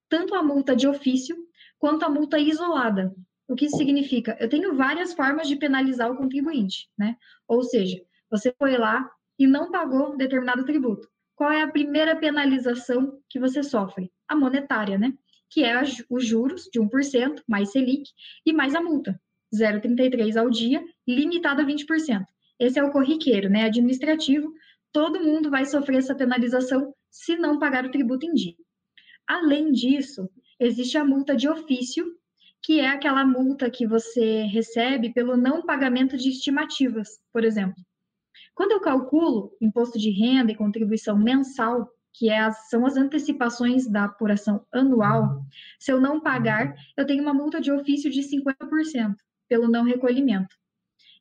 tanto 0.09 0.35
a 0.35 0.43
multa 0.43 0.75
de 0.75 0.87
ofício 0.87 1.35
quanto 1.79 2.03
a 2.03 2.09
multa 2.09 2.37
isolada. 2.39 3.13
O 3.47 3.55
que 3.55 3.65
isso 3.65 3.77
significa? 3.77 4.37
Eu 4.39 4.47
tenho 4.47 4.75
várias 4.75 5.13
formas 5.13 5.47
de 5.47 5.57
penalizar 5.57 6.09
o 6.09 6.15
contribuinte, 6.15 6.89
né? 6.97 7.17
Ou 7.47 7.63
seja, 7.63 8.01
você 8.29 8.53
foi 8.57 8.77
lá 8.77 9.09
e 9.37 9.45
não 9.45 9.71
pagou 9.71 10.15
determinado 10.15 10.63
tributo. 10.63 11.09
Qual 11.35 11.51
é 11.51 11.61
a 11.61 11.67
primeira 11.67 12.15
penalização 12.15 13.19
que 13.27 13.39
você 13.39 13.63
sofre? 13.63 14.11
A 14.27 14.35
monetária, 14.35 14.97
né? 14.97 15.13
Que 15.49 15.65
é 15.65 15.81
os 16.09 16.25
juros 16.25 16.69
de 16.71 16.79
1%, 16.79 17.41
mais 17.47 17.71
Selic, 17.71 18.09
e 18.45 18.53
mais 18.53 18.75
a 18.75 18.81
multa, 18.81 19.19
0,33 19.53 20.39
ao 20.39 20.49
dia, 20.49 20.81
limitado 21.05 21.61
a 21.61 21.65
20%. 21.65 22.23
Esse 22.61 22.77
é 22.77 22.83
o 22.83 22.91
corriqueiro, 22.91 23.49
né? 23.49 23.63
Administrativo, 23.63 24.53
todo 24.93 25.23
mundo 25.23 25.49
vai 25.49 25.65
sofrer 25.65 25.97
essa 25.97 26.13
penalização 26.13 26.93
se 27.09 27.35
não 27.35 27.57
pagar 27.57 27.83
o 27.83 27.89
tributo 27.89 28.27
em 28.27 28.33
dia. 28.33 28.53
Além 29.25 29.71
disso, 29.71 30.29
existe 30.59 30.95
a 30.95 31.03
multa 31.03 31.35
de 31.35 31.49
ofício, 31.49 32.05
que 32.61 32.79
é 32.79 32.87
aquela 32.87 33.25
multa 33.25 33.67
que 33.67 33.87
você 33.87 34.43
recebe 34.43 35.11
pelo 35.11 35.35
não 35.35 35.65
pagamento 35.65 36.15
de 36.15 36.29
estimativas, 36.29 37.19
por 37.33 37.43
exemplo. 37.43 37.83
Quando 38.53 38.73
eu 38.73 38.79
calculo 38.79 39.57
imposto 39.59 39.97
de 39.97 40.11
renda 40.11 40.51
e 40.51 40.55
contribuição 40.55 41.17
mensal, 41.17 41.89
que 42.13 42.29
é 42.29 42.41
as, 42.41 42.69
são 42.69 42.85
as 42.85 42.95
antecipações 42.95 43.89
da 43.89 44.03
apuração 44.03 44.63
anual, 44.71 45.41
se 45.79 45.91
eu 45.91 45.99
não 45.99 46.21
pagar, 46.21 46.75
eu 46.95 47.07
tenho 47.07 47.23
uma 47.23 47.33
multa 47.33 47.59
de 47.59 47.71
ofício 47.71 48.11
de 48.11 48.21
50% 48.21 49.15
pelo 49.49 49.67
não 49.67 49.83
recolhimento. 49.83 50.60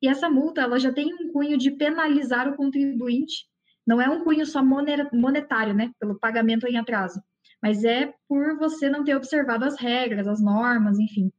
E 0.02 0.08
essa 0.08 0.30
multa, 0.30 0.62
ela 0.62 0.78
já 0.78 0.92
tem 0.92 1.12
um 1.14 1.32
cunho 1.32 1.58
de 1.58 1.70
penalizar 1.70 2.48
o 2.48 2.56
contribuinte, 2.56 3.46
não 3.86 4.00
é 4.00 4.08
um 4.08 4.22
cunho 4.24 4.46
só 4.46 4.62
monetário, 4.62 5.74
né, 5.74 5.90
pelo 5.98 6.18
pagamento 6.18 6.66
em 6.66 6.78
atraso, 6.78 7.20
mas 7.62 7.84
é 7.84 8.14
por 8.28 8.56
você 8.56 8.88
não 8.88 9.04
ter 9.04 9.16
observado 9.16 9.64
as 9.64 9.78
regras, 9.78 10.26
as 10.26 10.40
normas, 10.40 10.98
enfim. 10.98 11.30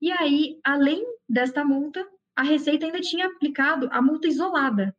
E 0.00 0.12
aí, 0.12 0.58
além 0.64 1.04
desta 1.28 1.64
multa, 1.64 2.06
a 2.36 2.42
Receita 2.42 2.86
ainda 2.86 3.00
tinha 3.00 3.26
aplicado 3.26 3.88
a 3.90 4.00
multa 4.00 4.28
isolada, 4.28 4.94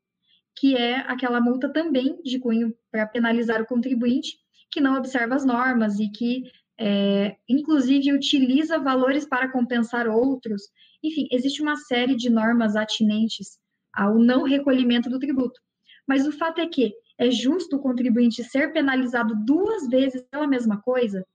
que 0.57 0.75
é 0.75 0.97
aquela 1.07 1.39
multa 1.39 1.71
também 1.71 2.21
de 2.23 2.37
cunho 2.37 2.75
para 2.91 3.07
penalizar 3.07 3.61
o 3.61 3.65
contribuinte 3.65 4.37
que 4.71 4.81
não 4.81 4.97
observa 4.97 5.35
as 5.35 5.45
normas 5.45 5.99
e 5.99 6.09
que, 6.09 6.43
é, 6.77 7.37
inclusive, 7.47 8.13
utiliza 8.13 8.77
valores 8.77 9.25
para 9.25 9.51
compensar 9.51 10.07
outros. 10.07 10.63
Enfim, 11.03 11.27
existe 11.31 11.61
uma 11.61 11.75
série 11.75 12.15
de 12.15 12.29
normas 12.29 12.75
atinentes 12.75 13.59
ao 13.93 14.17
não 14.17 14.43
recolhimento 14.43 15.09
do 15.09 15.19
tributo. 15.19 15.59
Mas 16.07 16.27
o 16.27 16.31
fato 16.31 16.59
é 16.59 16.67
que 16.67 16.93
é 17.17 17.29
justo 17.29 17.75
o 17.75 17.79
contribuinte 17.79 18.43
ser 18.43 18.71
penalizado 18.71 19.35
duas 19.45 19.87
vezes 19.87 20.21
pela 20.29 20.47
mesma 20.47 20.81
coisa? 20.81 21.25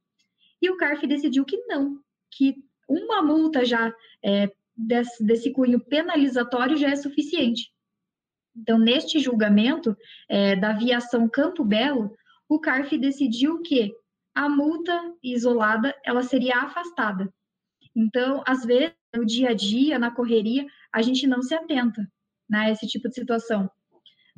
E 0.60 0.70
o 0.70 0.76
CARF 0.76 1.06
decidiu 1.06 1.44
que 1.44 1.58
não, 1.66 2.00
que 2.30 2.56
uma 2.88 3.22
multa 3.22 3.64
já 3.64 3.94
é, 4.22 4.50
desse, 4.76 5.24
desse 5.24 5.52
cunho 5.52 5.78
penalizatório 5.78 6.76
já 6.76 6.90
é 6.90 6.96
suficiente. 6.96 7.70
Então, 8.56 8.78
neste 8.78 9.18
julgamento 9.18 9.96
é, 10.28 10.56
da 10.56 10.70
aviação 10.70 11.28
Campo 11.28 11.64
Belo, 11.64 12.16
o 12.48 12.58
CARF 12.58 12.96
decidiu 12.96 13.60
que 13.62 13.92
a 14.34 14.48
multa 14.48 14.98
isolada 15.22 15.94
ela 16.04 16.22
seria 16.22 16.58
afastada. 16.58 17.32
Então, 17.94 18.42
às 18.46 18.64
vezes, 18.64 18.94
no 19.14 19.24
dia 19.24 19.50
a 19.50 19.54
dia, 19.54 19.98
na 19.98 20.10
correria, 20.10 20.66
a 20.92 21.02
gente 21.02 21.26
não 21.26 21.42
se 21.42 21.54
atenta 21.54 22.06
né, 22.48 22.66
a 22.66 22.70
esse 22.70 22.86
tipo 22.86 23.08
de 23.08 23.14
situação. 23.14 23.70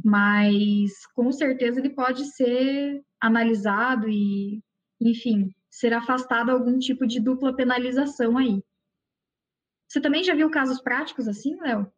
Mas, 0.05 1.07
com 1.15 1.33
certeza, 1.33 1.81
ele 1.81 1.91
pode 1.91 2.25
ser 2.27 3.03
analisado 3.21 4.09
e, 4.09 4.63
enfim, 5.01 5.51
ser 5.71 5.93
afastado 5.93 6.51
algum 6.51 6.79
tipo 6.79 7.07
de 7.07 7.21
dupla 7.21 7.55
penalização 7.55 8.37
aí. 8.37 8.63
Você 9.89 10.01
também 10.01 10.23
já 10.25 10.35
viu 10.35 10.51
casos 10.51 10.81
práticos 10.81 11.29
assim, 11.29 11.57
Léo? 11.61 11.91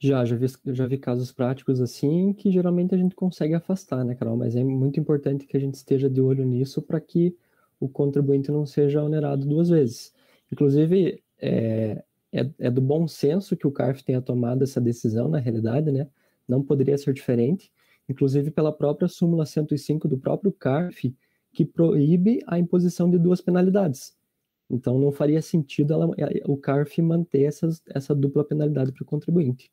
Já, 0.00 0.24
já 0.24 0.36
vi, 0.36 0.46
já 0.66 0.86
vi 0.86 0.96
casos 0.96 1.32
práticos 1.32 1.80
assim 1.80 2.32
que 2.32 2.52
geralmente 2.52 2.94
a 2.94 2.98
gente 2.98 3.16
consegue 3.16 3.54
afastar, 3.54 4.04
né, 4.04 4.14
Carol? 4.14 4.36
Mas 4.36 4.54
é 4.54 4.62
muito 4.62 5.00
importante 5.00 5.46
que 5.46 5.56
a 5.56 5.60
gente 5.60 5.74
esteja 5.74 6.08
de 6.08 6.20
olho 6.20 6.44
nisso 6.44 6.80
para 6.80 7.00
que 7.00 7.36
o 7.80 7.88
contribuinte 7.88 8.50
não 8.50 8.64
seja 8.64 9.02
onerado 9.02 9.46
duas 9.46 9.68
vezes. 9.68 10.12
Inclusive, 10.50 11.22
é, 11.40 12.02
é, 12.32 12.50
é, 12.58 12.70
do 12.70 12.80
bom 12.80 13.06
senso 13.06 13.56
que 13.56 13.66
o 13.66 13.72
CARF 13.72 14.04
tenha 14.04 14.20
tomado 14.20 14.62
essa 14.62 14.80
decisão, 14.80 15.28
na 15.28 15.38
realidade, 15.38 15.90
né? 15.90 16.08
Não 16.46 16.62
poderia 16.62 16.96
ser 16.96 17.12
diferente. 17.12 17.72
Inclusive 18.08 18.50
pela 18.50 18.72
própria 18.72 19.08
súmula 19.08 19.44
105 19.44 20.08
do 20.08 20.18
próprio 20.18 20.52
CARF, 20.52 21.14
que 21.52 21.64
proíbe 21.64 22.42
a 22.46 22.58
imposição 22.58 23.10
de 23.10 23.18
duas 23.18 23.40
penalidades. 23.40 24.16
Então, 24.70 24.98
não 24.98 25.10
faria 25.10 25.40
sentido 25.40 25.94
ela, 25.94 26.10
o 26.46 26.56
CARF 26.56 27.00
manter 27.00 27.42
essas, 27.42 27.82
essa 27.88 28.14
dupla 28.14 28.44
penalidade 28.44 28.92
para 28.92 29.02
o 29.02 29.06
contribuinte. 29.06 29.70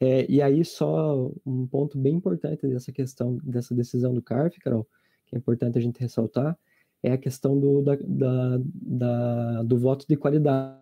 É, 0.00 0.30
e 0.30 0.40
aí, 0.40 0.64
só 0.64 1.30
um 1.44 1.66
ponto 1.66 1.98
bem 1.98 2.14
importante 2.14 2.66
dessa 2.68 2.92
questão, 2.92 3.36
dessa 3.42 3.74
decisão 3.74 4.14
do 4.14 4.22
CARF, 4.22 4.58
Carol, 4.60 4.86
que 5.26 5.34
é 5.34 5.38
importante 5.38 5.76
a 5.76 5.80
gente 5.80 6.00
ressaltar, 6.00 6.56
é 7.02 7.12
a 7.12 7.18
questão 7.18 7.58
do, 7.58 7.82
da, 7.82 7.96
da, 7.96 8.60
da, 8.74 9.62
do 9.62 9.78
voto 9.78 10.06
de 10.08 10.16
qualidade. 10.16 10.78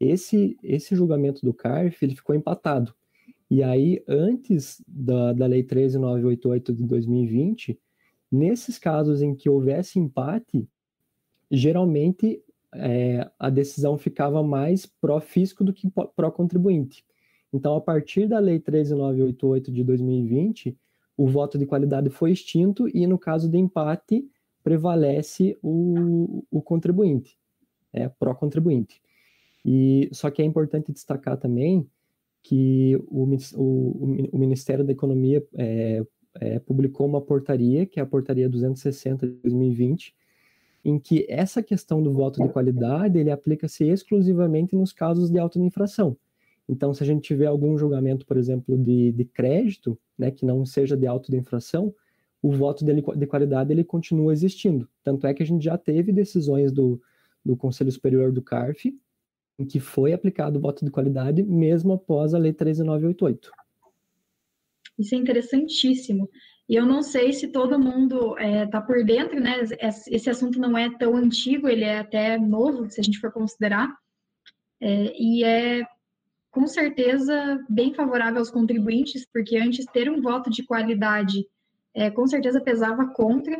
Esse, 0.00 0.56
esse 0.62 0.94
julgamento 0.94 1.44
do 1.44 1.52
CARF, 1.52 2.04
ele 2.04 2.14
ficou 2.14 2.34
empatado. 2.34 2.94
E 3.50 3.62
aí, 3.62 4.02
antes 4.06 4.82
da, 4.86 5.32
da 5.32 5.46
Lei 5.46 5.62
13988 5.62 6.72
de 6.72 6.84
2020, 6.84 7.78
nesses 8.30 8.78
casos 8.78 9.22
em 9.22 9.34
que 9.34 9.48
houvesse 9.48 9.98
empate, 9.98 10.68
geralmente 11.50 12.42
é, 12.74 13.28
a 13.38 13.48
decisão 13.48 13.96
ficava 13.96 14.42
mais 14.42 14.86
pró-fisco 14.86 15.64
do 15.64 15.72
que 15.72 15.90
pró-contribuinte. 16.14 17.04
Então, 17.52 17.74
a 17.74 17.80
partir 17.80 18.28
da 18.28 18.38
Lei 18.38 18.60
13988 18.60 19.72
de 19.72 19.82
2020, 19.82 20.76
o 21.16 21.26
voto 21.26 21.58
de 21.58 21.66
qualidade 21.66 22.10
foi 22.10 22.32
extinto 22.32 22.86
e, 22.94 23.06
no 23.06 23.18
caso 23.18 23.48
de 23.48 23.58
empate, 23.58 24.28
prevalece 24.68 25.56
o, 25.62 26.44
o 26.50 26.60
contribuinte, 26.60 27.38
é, 27.90 28.06
pró-contribuinte. 28.06 29.00
E 29.64 30.10
só 30.12 30.30
que 30.30 30.42
é 30.42 30.44
importante 30.44 30.92
destacar 30.92 31.38
também 31.38 31.88
que 32.42 32.94
o, 33.08 33.24
o, 33.56 34.28
o 34.30 34.38
Ministério 34.38 34.84
da 34.84 34.92
Economia 34.92 35.42
é, 35.54 36.04
é, 36.38 36.58
publicou 36.58 37.06
uma 37.06 37.22
portaria, 37.22 37.86
que 37.86 37.98
é 37.98 38.02
a 38.02 38.06
portaria 38.06 38.46
260 38.46 39.26
de 39.26 39.32
2020, 39.36 40.14
em 40.84 40.98
que 40.98 41.24
essa 41.30 41.62
questão 41.62 42.02
do 42.02 42.12
voto 42.12 42.42
de 42.42 42.48
qualidade 42.50 43.18
ele 43.18 43.30
aplica-se 43.30 43.84
exclusivamente 43.84 44.76
nos 44.76 44.92
casos 44.92 45.30
de 45.30 45.38
auto-infração. 45.38 46.14
Então, 46.68 46.92
se 46.92 47.02
a 47.02 47.06
gente 47.06 47.22
tiver 47.22 47.46
algum 47.46 47.78
julgamento, 47.78 48.26
por 48.26 48.36
exemplo, 48.36 48.76
de, 48.76 49.12
de 49.12 49.24
crédito, 49.24 49.98
né, 50.18 50.30
que 50.30 50.44
não 50.44 50.66
seja 50.66 50.94
de 50.94 51.06
auto 51.06 51.30
de 51.30 51.38
infração, 51.38 51.94
o 52.42 52.52
voto 52.52 52.84
dele, 52.84 53.02
de 53.16 53.26
qualidade 53.26 53.72
ele 53.72 53.84
continua 53.84 54.32
existindo. 54.32 54.88
Tanto 55.02 55.26
é 55.26 55.34
que 55.34 55.42
a 55.42 55.46
gente 55.46 55.64
já 55.64 55.76
teve 55.76 56.12
decisões 56.12 56.72
do, 56.72 57.00
do 57.44 57.56
Conselho 57.56 57.90
Superior 57.90 58.32
do 58.32 58.42
CARF 58.42 58.96
em 59.58 59.66
que 59.66 59.80
foi 59.80 60.12
aplicado 60.12 60.58
o 60.58 60.62
voto 60.62 60.84
de 60.84 60.90
qualidade 60.90 61.42
mesmo 61.42 61.92
após 61.92 62.32
a 62.32 62.38
Lei 62.38 62.52
13988. 62.52 63.50
Isso 64.96 65.14
é 65.14 65.18
interessantíssimo. 65.18 66.28
E 66.68 66.74
eu 66.74 66.84
não 66.84 67.02
sei 67.02 67.32
se 67.32 67.48
todo 67.48 67.78
mundo 67.78 68.36
está 68.38 68.42
é, 68.42 68.66
tá 68.66 68.80
por 68.80 69.04
dentro, 69.04 69.40
né? 69.40 69.62
Esse 69.80 70.30
assunto 70.30 70.60
não 70.60 70.76
é 70.76 70.90
tão 70.98 71.16
antigo, 71.16 71.66
ele 71.66 71.84
é 71.84 71.98
até 71.98 72.38
novo, 72.38 72.90
se 72.90 73.00
a 73.00 73.02
gente 73.02 73.18
for 73.18 73.32
considerar. 73.32 73.92
É, 74.80 75.12
e 75.16 75.42
é 75.44 75.84
com 76.50 76.66
certeza 76.66 77.64
bem 77.68 77.94
favorável 77.94 78.38
aos 78.38 78.50
contribuintes, 78.50 79.26
porque 79.32 79.56
antes 79.56 79.86
ter 79.86 80.10
um 80.10 80.20
voto 80.20 80.50
de 80.50 80.64
qualidade 80.64 81.46
é, 81.94 82.10
com 82.10 82.26
certeza 82.26 82.60
pesava 82.60 83.06
contra, 83.08 83.56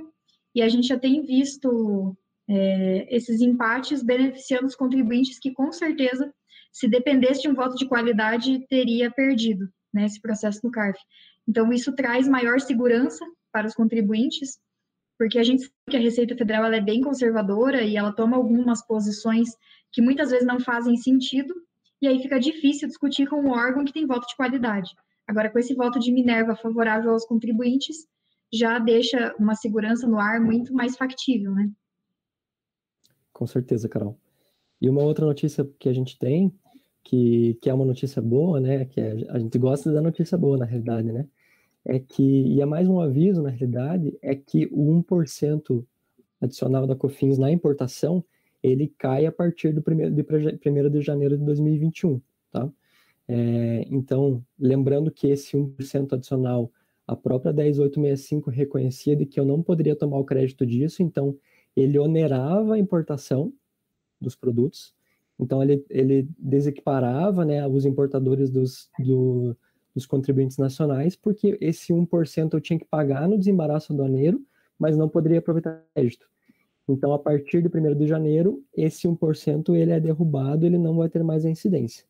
e 0.54 0.62
a 0.62 0.68
gente 0.68 0.88
já 0.88 0.98
tem 0.98 1.22
visto 1.22 2.16
é, 2.48 3.14
esses 3.14 3.40
empates 3.40 4.02
beneficiando 4.02 4.66
os 4.66 4.74
contribuintes 4.74 5.38
que, 5.38 5.52
com 5.52 5.70
certeza, 5.70 6.32
se 6.72 6.88
dependesse 6.88 7.42
de 7.42 7.48
um 7.48 7.54
voto 7.54 7.76
de 7.76 7.86
qualidade, 7.86 8.66
teria 8.68 9.10
perdido 9.10 9.68
né, 9.92 10.06
esse 10.06 10.20
processo 10.20 10.60
do 10.62 10.70
CARF. 10.70 10.98
Então, 11.46 11.72
isso 11.72 11.92
traz 11.94 12.28
maior 12.28 12.60
segurança 12.60 13.24
para 13.52 13.66
os 13.66 13.74
contribuintes, 13.74 14.58
porque 15.18 15.38
a 15.38 15.42
gente 15.42 15.62
sabe 15.62 15.74
que 15.90 15.96
a 15.96 16.00
Receita 16.00 16.36
Federal 16.36 16.72
é 16.72 16.80
bem 16.80 17.00
conservadora 17.00 17.82
e 17.82 17.96
ela 17.96 18.12
toma 18.12 18.36
algumas 18.36 18.86
posições 18.86 19.50
que 19.90 20.02
muitas 20.02 20.30
vezes 20.30 20.46
não 20.46 20.60
fazem 20.60 20.96
sentido, 20.96 21.54
e 22.00 22.06
aí 22.06 22.22
fica 22.22 22.38
difícil 22.38 22.86
discutir 22.86 23.26
com 23.26 23.36
um 23.36 23.50
órgão 23.50 23.84
que 23.84 23.92
tem 23.92 24.06
voto 24.06 24.28
de 24.28 24.36
qualidade. 24.36 24.94
Agora, 25.26 25.50
com 25.50 25.58
esse 25.58 25.74
voto 25.74 25.98
de 25.98 26.12
Minerva 26.12 26.54
favorável 26.54 27.10
aos 27.10 27.26
contribuintes, 27.26 28.06
já 28.52 28.78
deixa 28.78 29.34
uma 29.38 29.54
segurança 29.54 30.06
no 30.06 30.18
ar 30.18 30.40
muito 30.40 30.72
mais 30.72 30.96
factível, 30.96 31.52
né? 31.54 31.70
Com 33.32 33.46
certeza, 33.46 33.88
Carol. 33.88 34.18
E 34.80 34.88
uma 34.88 35.02
outra 35.02 35.26
notícia 35.26 35.68
que 35.78 35.88
a 35.88 35.92
gente 35.92 36.18
tem, 36.18 36.52
que, 37.04 37.58
que 37.60 37.70
é 37.70 37.74
uma 37.74 37.84
notícia 37.84 38.20
boa, 38.20 38.60
né? 38.60 38.84
Que 38.84 39.00
é, 39.00 39.12
a 39.30 39.38
gente 39.38 39.58
gosta 39.58 39.92
da 39.92 40.00
notícia 40.00 40.36
boa, 40.36 40.56
na 40.56 40.64
realidade, 40.64 41.10
né? 41.12 41.26
É 41.84 41.98
que, 41.98 42.22
e 42.22 42.60
é 42.60 42.66
mais 42.66 42.88
um 42.88 43.00
aviso, 43.00 43.42
na 43.42 43.50
realidade, 43.50 44.18
é 44.20 44.34
que 44.34 44.66
o 44.72 45.02
1% 45.02 45.84
adicional 46.40 46.86
da 46.86 46.94
COFINS 46.94 47.38
na 47.38 47.50
importação, 47.50 48.24
ele 48.62 48.92
cai 48.98 49.26
a 49.26 49.32
partir 49.32 49.72
do 49.72 49.82
1 49.86 50.14
de, 50.14 50.22
primeiro 50.58 50.90
de 50.90 51.00
janeiro 51.00 51.36
de 51.36 51.44
2021, 51.44 52.20
tá? 52.50 52.70
É, 53.26 53.84
então, 53.90 54.42
lembrando 54.58 55.10
que 55.10 55.28
esse 55.28 55.56
1% 55.56 56.14
adicional, 56.14 56.72
a 57.08 57.16
própria 57.16 57.52
10865 57.52 58.50
reconhecia 58.50 59.16
de 59.16 59.24
que 59.24 59.40
eu 59.40 59.44
não 59.46 59.62
poderia 59.62 59.96
tomar 59.96 60.18
o 60.18 60.24
crédito 60.24 60.66
disso, 60.66 61.02
então 61.02 61.34
ele 61.74 61.98
onerava 61.98 62.74
a 62.74 62.78
importação 62.78 63.52
dos 64.20 64.36
produtos, 64.36 64.94
então 65.40 65.62
ele, 65.62 65.84
ele 65.88 66.28
desequiparava 66.38 67.46
né, 67.46 67.66
os 67.66 67.86
importadores 67.86 68.50
dos, 68.50 68.90
do, 68.98 69.56
dos 69.94 70.04
contribuintes 70.04 70.58
nacionais, 70.58 71.16
porque 71.16 71.56
esse 71.62 71.94
1% 71.94 72.52
eu 72.52 72.60
tinha 72.60 72.78
que 72.78 72.84
pagar 72.84 73.26
no 73.26 73.38
desembaraço 73.38 73.92
aduaneiro, 73.92 74.44
mas 74.78 74.96
não 74.96 75.08
poderia 75.08 75.38
aproveitar 75.38 75.82
crédito. 75.94 76.28
Então, 76.86 77.12
a 77.12 77.18
partir 77.18 77.62
de 77.62 77.68
1 77.68 77.94
de 77.94 78.06
janeiro, 78.06 78.62
esse 78.74 79.08
1% 79.08 79.74
ele 79.74 79.92
é 79.92 80.00
derrubado, 80.00 80.66
ele 80.66 80.78
não 80.78 80.96
vai 80.96 81.08
ter 81.08 81.22
mais 81.22 81.44
a 81.44 81.50
incidência. 81.50 82.04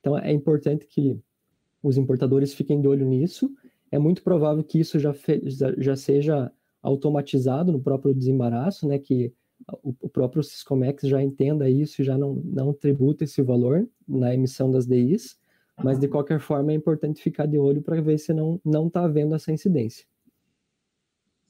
Então, 0.00 0.18
é 0.18 0.32
importante 0.32 0.86
que 0.86 1.18
os 1.82 1.98
importadores 1.98 2.54
fiquem 2.54 2.80
de 2.80 2.88
olho 2.88 3.04
nisso. 3.04 3.54
É 3.94 3.98
muito 3.98 4.24
provável 4.24 4.64
que 4.64 4.80
isso 4.80 4.98
já, 4.98 5.14
já 5.78 5.94
seja 5.94 6.50
automatizado 6.82 7.70
no 7.70 7.80
próprio 7.80 8.12
desembaraço, 8.12 8.88
né, 8.88 8.98
que 8.98 9.32
o, 9.84 9.94
o 10.00 10.08
próprio 10.08 10.42
Siscomex 10.42 11.04
já 11.04 11.22
entenda 11.22 11.70
isso 11.70 12.02
e 12.02 12.04
já 12.04 12.18
não, 12.18 12.42
não 12.44 12.72
tributa 12.72 13.22
esse 13.22 13.40
valor 13.40 13.88
na 14.06 14.34
emissão 14.34 14.68
das 14.68 14.84
DIs, 14.84 15.38
mas 15.80 15.96
de 15.96 16.08
qualquer 16.08 16.40
forma 16.40 16.72
é 16.72 16.74
importante 16.74 17.22
ficar 17.22 17.46
de 17.46 17.56
olho 17.56 17.82
para 17.82 18.00
ver 18.00 18.18
se 18.18 18.32
não 18.32 18.60
está 18.64 19.04
havendo 19.04 19.32
essa 19.32 19.52
incidência. 19.52 20.04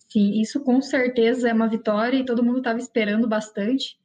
Sim, 0.06 0.38
isso 0.38 0.60
com 0.60 0.82
certeza 0.82 1.48
é 1.48 1.52
uma 1.54 1.66
vitória 1.66 2.18
e 2.18 2.26
todo 2.26 2.44
mundo 2.44 2.58
estava 2.58 2.78
esperando 2.78 3.26
bastante. 3.26 3.98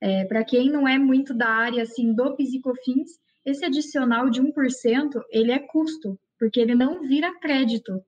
É, 0.00 0.24
para 0.24 0.42
quem 0.42 0.70
não 0.70 0.88
é 0.88 0.98
muito 0.98 1.34
da 1.34 1.48
área 1.48 1.82
assim 1.82 2.14
do 2.14 2.34
COFINS, 2.62 3.20
esse 3.44 3.66
adicional 3.66 4.30
de 4.30 4.40
1%, 4.40 5.22
ele 5.30 5.52
é 5.52 5.58
custo, 5.58 6.18
porque 6.38 6.60
ele 6.60 6.74
não 6.74 7.02
vira 7.02 7.38
crédito. 7.38 8.02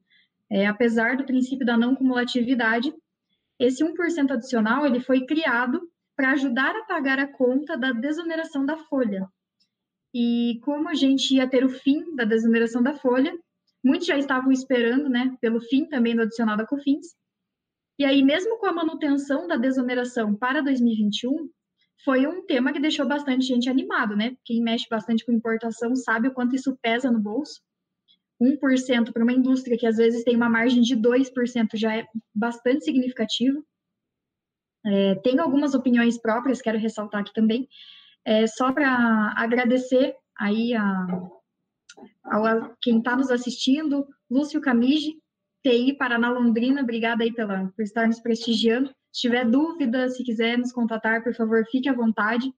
É, 0.51 0.67
apesar 0.67 1.17
do 1.17 1.25
princípio 1.25 1.67
da 1.67 1.77
não 1.77 1.95
cumulatividade, 1.95 2.93
esse 3.59 3.85
1% 3.85 4.31
adicional 4.31 4.87
ele 4.87 5.01
foi 5.01 5.27
criado 5.27 5.81
para 6.17 6.33
ajudar 6.33 6.75
a 6.75 6.85
pagar 6.85 7.19
a 7.19 7.27
conta 7.27 7.77
da 7.77 7.93
desoneração 7.93 8.64
da 8.64 8.77
folha. 8.77 9.29
E 10.14 10.59
como 10.62 10.88
a 10.88 10.95
gente 10.95 11.35
ia 11.35 11.49
ter 11.49 11.64
o 11.64 11.69
fim 11.69 12.14
da 12.14 12.25
desoneração 12.25 12.83
da 12.83 12.95
folha, 12.95 13.37
muitos 13.85 14.07
já 14.07 14.17
estavam 14.17 14.51
esperando, 14.51 15.09
né, 15.09 15.37
pelo 15.41 15.61
fim 15.61 15.87
também 15.87 16.17
do 16.17 16.23
adicional 16.23 16.57
da 16.57 16.67
COFINS. 16.67 17.14
E 17.99 18.05
aí, 18.05 18.23
mesmo 18.23 18.59
com 18.59 18.67
a 18.67 18.73
manutenção 18.73 19.47
da 19.47 19.57
desoneração 19.57 20.35
para 20.35 20.62
2021, 20.62 21.51
foi 22.05 22.27
um 22.27 22.47
tema 22.47 22.73
que 22.73 22.81
deixou 22.81 23.07
bastante 23.07 23.45
gente 23.45 23.69
animado, 23.69 24.17
né? 24.17 24.37
Quem 24.45 24.62
mexe 24.62 24.87
bastante 24.88 25.27
com 25.27 25.33
importação 25.33 25.97
sabe 25.97 26.29
o 26.29 26.33
quanto 26.33 26.55
isso 26.55 26.79
pesa 26.81 27.11
no 27.11 27.19
bolso. 27.19 27.61
1% 28.40 29.12
para 29.12 29.22
uma 29.22 29.33
indústria 29.33 29.77
que 29.77 29.87
às 29.87 29.96
vezes 29.96 30.24
tem 30.24 30.37
uma 30.37 30.48
margem 30.48 30.83
de 30.83 30.96
2% 30.96 31.68
já 31.74 31.96
é 31.96 32.07
bastante 32.35 32.85
significativo. 32.85 33.64
É, 34.87 35.16
tenho 35.16 35.42
algumas 35.42 35.74
opiniões 35.74 36.18
próprias, 36.20 36.62
quero 36.62 36.79
ressaltar 36.79 37.20
aqui 37.20 37.33
também, 37.33 37.68
é, 38.24 38.46
só 38.46 38.72
para 38.72 39.35
agradecer 39.37 40.14
aí 40.38 40.74
a, 40.74 41.07
a 42.27 42.77
quem 42.81 42.98
está 42.98 43.16
nos 43.16 43.31
assistindo, 43.31 44.07
Lúcio 44.31 44.61
Camige, 44.61 45.20
TI 45.62 45.94
Paraná 45.94 46.31
Londrina, 46.31 46.83
obrigada 46.83 47.24
aí 47.24 47.33
pela, 47.33 47.72
por 47.74 47.83
estar 47.83 48.07
nos 48.07 48.20
prestigiando. 48.20 48.90
Se 49.12 49.22
tiver 49.22 49.44
dúvida, 49.44 50.09
se 50.09 50.22
quiser 50.22 50.57
nos 50.57 50.72
contatar, 50.72 51.22
por 51.22 51.35
favor, 51.35 51.64
fique 51.70 51.88
à 51.88 51.92
vontade. 51.92 52.53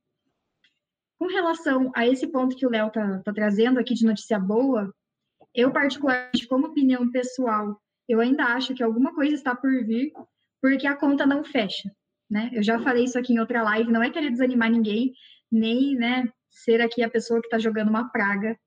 Com 1.19 1.27
relação 1.27 1.91
a 1.95 2.07
esse 2.07 2.27
ponto 2.27 2.57
que 2.57 2.67
o 2.67 2.71
Léo 2.71 2.89
está 2.89 3.21
tá 3.21 3.33
trazendo 3.33 3.79
aqui 3.79 3.95
de 3.95 4.05
notícia 4.05 4.39
boa, 4.39 4.93
eu, 5.55 5.73
particularmente, 5.73 6.47
como 6.47 6.69
opinião 6.69 7.11
pessoal, 7.11 7.81
eu 8.09 8.21
ainda 8.21 8.45
acho 8.45 8.75
que 8.75 8.83
alguma 8.83 9.15
coisa 9.15 9.35
está 9.35 9.55
por 9.55 9.71
vir, 9.85 10.13
porque 10.61 10.87
a 10.87 10.97
conta 10.97 11.27
não 11.27 11.45
fecha, 11.45 11.91
né? 12.29 12.51
Eu 12.53 12.63
já 12.63 12.79
falei 12.81 13.05
isso 13.05 13.19
aqui 13.19 13.33
em 13.33 13.39
outra 13.39 13.63
live, 13.63 13.93
não 13.93 14.03
é 14.03 14.11
querer 14.11 14.31
desanimar 14.31 14.71
ninguém, 14.71 15.13
nem, 15.51 15.95
né, 15.95 16.29
ser 16.51 16.81
aqui 16.81 17.03
a 17.03 17.11
pessoa 17.11 17.41
que 17.41 17.47
está 17.47 17.59
jogando 17.59 17.89
uma 17.89 18.09
praga, 18.11 18.59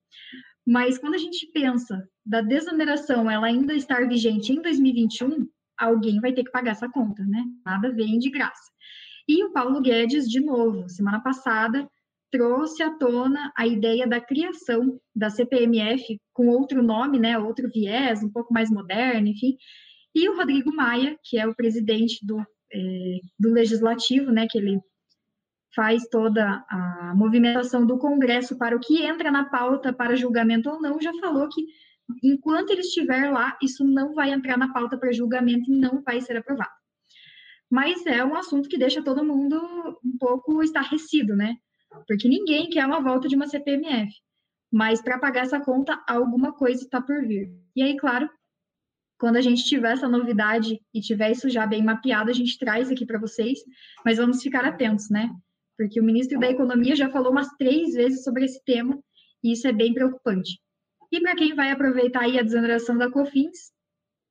mas 0.66 0.98
quando 0.98 1.16
a 1.16 1.18
gente 1.18 1.46
pensa 1.48 2.08
da 2.26 2.42
desoneração 2.42 3.30
ela 3.30 3.48
ainda 3.48 3.74
estar 3.74 4.08
vigente 4.08 4.54
em 4.54 4.62
2021, 4.62 5.48
alguém 5.78 6.20
vai 6.22 6.32
ter 6.32 6.44
que 6.44 6.52
pagar 6.52 6.72
essa 6.72 6.90
conta, 6.90 7.24
né? 7.24 7.44
Nada 7.66 7.92
vem 7.92 8.18
de 8.18 8.30
graça. 8.30 8.72
E 9.28 9.44
o 9.44 9.52
Paulo 9.52 9.82
Guedes, 9.82 10.30
de 10.30 10.40
novo, 10.40 10.88
semana 10.90 11.22
passada, 11.22 11.90
trouxe 12.34 12.82
à 12.82 12.90
tona 12.90 13.54
a 13.56 13.68
ideia 13.68 14.08
da 14.08 14.20
criação 14.20 15.00
da 15.16 15.30
CPMF 15.30 16.20
com 16.34 16.48
outro 16.48 16.82
nome, 16.82 17.20
né, 17.20 17.38
outro 17.38 17.70
viés, 17.70 18.24
um 18.24 18.32
pouco 18.32 18.52
mais 18.52 18.72
moderno, 18.72 19.28
enfim. 19.28 19.56
E 20.16 20.28
o 20.28 20.36
Rodrigo 20.36 20.76
Maia, 20.76 21.16
que 21.24 21.38
é 21.38 21.46
o 21.46 21.56
presidente 21.56 22.26
do, 22.26 22.40
é, 22.40 23.20
do 23.40 23.54
Legislativo, 23.54 24.32
né, 24.32 24.48
que 24.50 24.58
ele 24.58 24.82
faz 25.76 26.08
toda 26.10 26.66
a 26.68 27.14
movimentação 27.16 27.86
do 27.86 28.00
Congresso 28.00 28.58
para 28.58 28.76
o 28.76 28.80
que 28.80 29.04
entra 29.04 29.30
na 29.32 29.46
pauta 29.46 29.94
para 29.94 30.16
julgamento 30.16 30.72
ou 30.72 30.82
não, 30.82 31.00
já 31.00 31.14
falou 31.22 31.48
que 31.50 31.64
enquanto 32.24 32.72
ele 32.72 32.82
estiver 32.82 33.30
lá, 33.30 33.56
isso 33.62 33.84
não 33.86 34.16
vai 34.16 34.32
entrar 34.32 34.58
na 34.58 34.74
pauta 34.74 34.98
para 34.98 35.14
julgamento 35.14 35.72
e 35.72 35.80
não 35.80 36.02
vai 36.02 36.20
ser 36.20 36.36
aprovado. 36.38 36.72
Mas 37.70 38.04
é 38.08 38.26
um 38.26 38.36
assunto 38.36 38.68
que 38.68 38.78
deixa 38.78 39.04
todo 39.04 39.24
mundo 39.24 39.56
um 40.04 40.18
pouco 40.20 40.64
estarrecido, 40.64 41.36
né? 41.36 41.58
Porque 42.08 42.28
ninguém 42.28 42.70
quer 42.70 42.86
uma 42.86 43.02
volta 43.02 43.28
de 43.28 43.36
uma 43.36 43.48
CPMF. 43.48 44.12
Mas 44.72 45.02
para 45.02 45.20
pagar 45.20 45.42
essa 45.42 45.60
conta, 45.60 46.02
alguma 46.08 46.52
coisa 46.52 46.84
está 46.84 47.00
por 47.00 47.22
vir. 47.28 47.52
E 47.76 47.84
aí, 47.84 47.96
claro, 47.96 48.28
quando 49.20 49.36
a 49.36 49.42
gente 49.42 49.64
tiver 49.64 49.92
essa 49.94 50.10
novidade 50.10 50.80
e 50.94 51.00
tiver 51.00 51.32
isso 51.32 51.48
já 51.50 51.68
bem 51.68 51.84
mapeado, 51.84 52.32
a 52.32 52.34
gente 52.34 52.58
traz 52.58 52.90
aqui 52.90 53.06
para 53.06 53.20
vocês, 53.20 53.60
mas 54.04 54.18
vamos 54.18 54.42
ficar 54.42 54.66
atentos, 54.66 55.10
né? 55.10 55.30
Porque 55.78 56.02
o 56.02 56.04
ministro 56.04 56.40
da 56.40 56.50
Economia 56.50 56.96
já 56.96 57.10
falou 57.10 57.32
umas 57.32 57.50
três 57.58 57.94
vezes 57.94 58.24
sobre 58.24 58.46
esse 58.46 58.64
tema, 58.64 59.00
e 59.44 59.54
isso 59.54 59.68
é 59.68 59.72
bem 59.72 59.94
preocupante. 59.94 60.60
E 61.12 61.22
para 61.22 61.36
quem 61.36 61.54
vai 61.54 61.70
aproveitar 61.70 62.22
aí 62.22 62.40
a 62.40 62.44
desoneração 62.44 62.98
da 62.98 63.12
COFINS, 63.12 63.72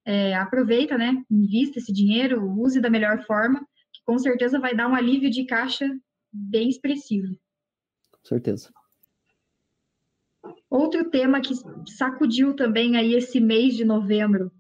é, 0.05 0.35
aproveita, 0.35 0.98
né? 0.98 1.22
Invista 1.31 1.79
esse 1.79 1.92
dinheiro, 1.92 2.44
use 2.59 2.81
da 2.81 2.90
melhor 2.90 3.25
forma, 3.25 3.61
que 3.61 4.03
com 4.05 4.18
certeza 4.18 4.59
vai 4.59 4.75
dar 4.75 4.88
um 4.88 4.94
alívio 4.94 5.31
de 5.31 5.44
caixa 5.44 5.88
bem 6.33 6.68
expressivo 6.68 7.29
certeza. 8.23 8.71
Outro 10.69 11.11
tema 11.11 11.41
que 11.41 11.55
sacudiu 11.97 12.55
também 12.55 12.97
aí 12.97 13.15
esse 13.15 13.39
mês 13.41 13.77
de 13.77 13.85
novembro 13.85 14.51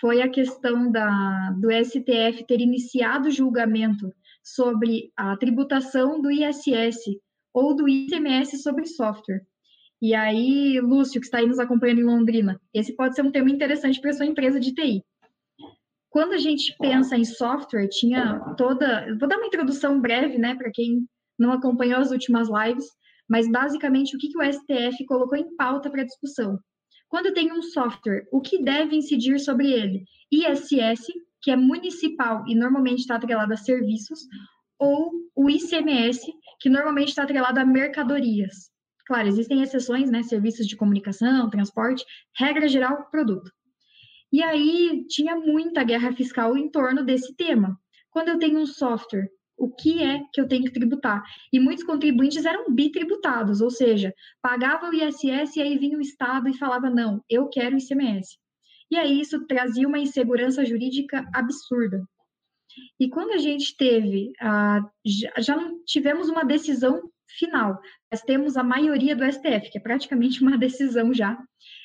foi 0.00 0.22
a 0.22 0.28
questão 0.28 0.90
da, 0.90 1.50
do 1.58 1.68
STF 1.72 2.44
ter 2.46 2.60
iniciado 2.60 3.30
julgamento 3.30 4.12
sobre 4.42 5.12
a 5.16 5.36
tributação 5.36 6.20
do 6.20 6.30
ISS 6.30 7.18
ou 7.52 7.74
do 7.74 7.88
ICMS 7.88 8.58
sobre 8.58 8.86
software. 8.86 9.44
E 10.00 10.14
aí, 10.14 10.80
Lúcio, 10.80 11.20
que 11.20 11.26
está 11.26 11.38
aí 11.38 11.46
nos 11.46 11.58
acompanhando 11.58 12.00
em 12.00 12.04
Londrina, 12.04 12.60
esse 12.72 12.94
pode 12.94 13.16
ser 13.16 13.22
um 13.22 13.32
tema 13.32 13.50
interessante 13.50 14.00
para 14.00 14.12
sua 14.12 14.26
empresa 14.26 14.60
de 14.60 14.72
TI. 14.72 15.04
Quando 16.08 16.34
a 16.34 16.38
gente 16.38 16.74
pensa 16.78 17.16
em 17.16 17.24
software, 17.24 17.88
tinha 17.88 18.38
toda. 18.56 19.06
Vou 19.18 19.28
dar 19.28 19.36
uma 19.36 19.46
introdução 19.46 20.00
breve, 20.00 20.38
né, 20.38 20.54
para 20.54 20.70
quem 20.72 21.06
não 21.38 21.52
acompanhou 21.52 22.00
as 22.00 22.10
últimas 22.10 22.48
lives, 22.48 22.86
mas 23.28 23.50
basicamente 23.50 24.16
o 24.16 24.18
que, 24.18 24.28
que 24.28 24.38
o 24.38 24.52
STF 24.52 25.04
colocou 25.06 25.36
em 25.36 25.54
pauta 25.56 25.90
para 25.90 26.04
discussão. 26.04 26.58
Quando 27.08 27.32
tem 27.32 27.52
um 27.52 27.62
software, 27.62 28.26
o 28.32 28.40
que 28.40 28.62
deve 28.62 28.96
incidir 28.96 29.38
sobre 29.38 29.72
ele? 29.72 30.04
ISS, 30.30 31.06
que 31.40 31.50
é 31.50 31.56
municipal 31.56 32.44
e 32.46 32.54
normalmente 32.54 33.00
está 33.00 33.16
atrelado 33.16 33.52
a 33.52 33.56
serviços, 33.56 34.20
ou 34.78 35.10
o 35.34 35.48
ICMS, 35.48 36.32
que 36.60 36.68
normalmente 36.68 37.08
está 37.08 37.22
atrelado 37.22 37.58
a 37.58 37.64
mercadorias. 37.64 38.70
Claro, 39.06 39.26
existem 39.26 39.62
exceções, 39.62 40.10
né? 40.10 40.22
Serviços 40.22 40.66
de 40.66 40.76
comunicação, 40.76 41.48
transporte, 41.48 42.04
regra 42.36 42.68
geral, 42.68 43.08
produto. 43.10 43.50
E 44.30 44.42
aí 44.42 45.06
tinha 45.08 45.34
muita 45.34 45.82
guerra 45.82 46.12
fiscal 46.12 46.56
em 46.56 46.70
torno 46.70 47.02
desse 47.02 47.34
tema. 47.34 47.78
Quando 48.10 48.28
eu 48.28 48.38
tenho 48.38 48.58
um 48.58 48.66
software, 48.66 49.30
o 49.58 49.68
que 49.68 50.02
é 50.02 50.22
que 50.32 50.40
eu 50.40 50.46
tenho 50.46 50.64
que 50.64 50.72
tributar? 50.72 51.22
E 51.52 51.58
muitos 51.58 51.84
contribuintes 51.84 52.44
eram 52.44 52.72
bitributados, 52.72 53.60
ou 53.60 53.70
seja, 53.70 54.14
pagava 54.40 54.88
o 54.88 54.94
ISS 54.94 55.56
e 55.56 55.62
aí 55.62 55.76
vinha 55.76 55.98
o 55.98 56.00
Estado 56.00 56.48
e 56.48 56.56
falava: 56.56 56.88
não, 56.88 57.22
eu 57.28 57.48
quero 57.48 57.74
o 57.74 57.78
ICMS. 57.78 58.38
E 58.90 58.96
aí 58.96 59.20
isso 59.20 59.46
trazia 59.46 59.86
uma 59.86 59.98
insegurança 59.98 60.64
jurídica 60.64 61.28
absurda. 61.34 62.02
E 62.98 63.08
quando 63.08 63.32
a 63.32 63.38
gente 63.38 63.76
teve, 63.76 64.32
já 65.38 65.56
não 65.56 65.84
tivemos 65.84 66.28
uma 66.28 66.44
decisão 66.44 67.10
final, 67.38 67.80
mas 68.10 68.22
temos 68.22 68.56
a 68.56 68.62
maioria 68.62 69.14
do 69.14 69.24
STF, 69.24 69.70
que 69.70 69.78
é 69.78 69.80
praticamente 69.80 70.40
uma 70.40 70.56
decisão 70.58 71.12
já, 71.12 71.38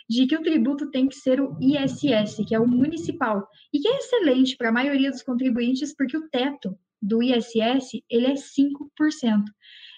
de 0.10 0.26
que 0.28 0.36
o 0.36 0.44
tributo 0.44 0.90
tem 0.92 1.08
que 1.08 1.16
ser 1.16 1.42
o 1.42 1.58
ISS, 1.60 2.46
que 2.48 2.56
é 2.56 2.60
o 2.60 2.68
municipal, 2.68 3.48
e 3.74 3.80
que 3.80 3.88
é 3.88 3.98
excelente 3.98 4.56
para 4.56 4.70
a 4.70 4.74
maioria 4.74 5.10
dos 5.10 5.24
contribuintes, 5.24 5.96
porque 5.96 6.18
o 6.18 6.30
teto 6.30 6.78
do 7.04 7.22
ISS 7.22 8.02
ele 8.10 8.28
é 8.28 8.34
5%, 8.34 9.44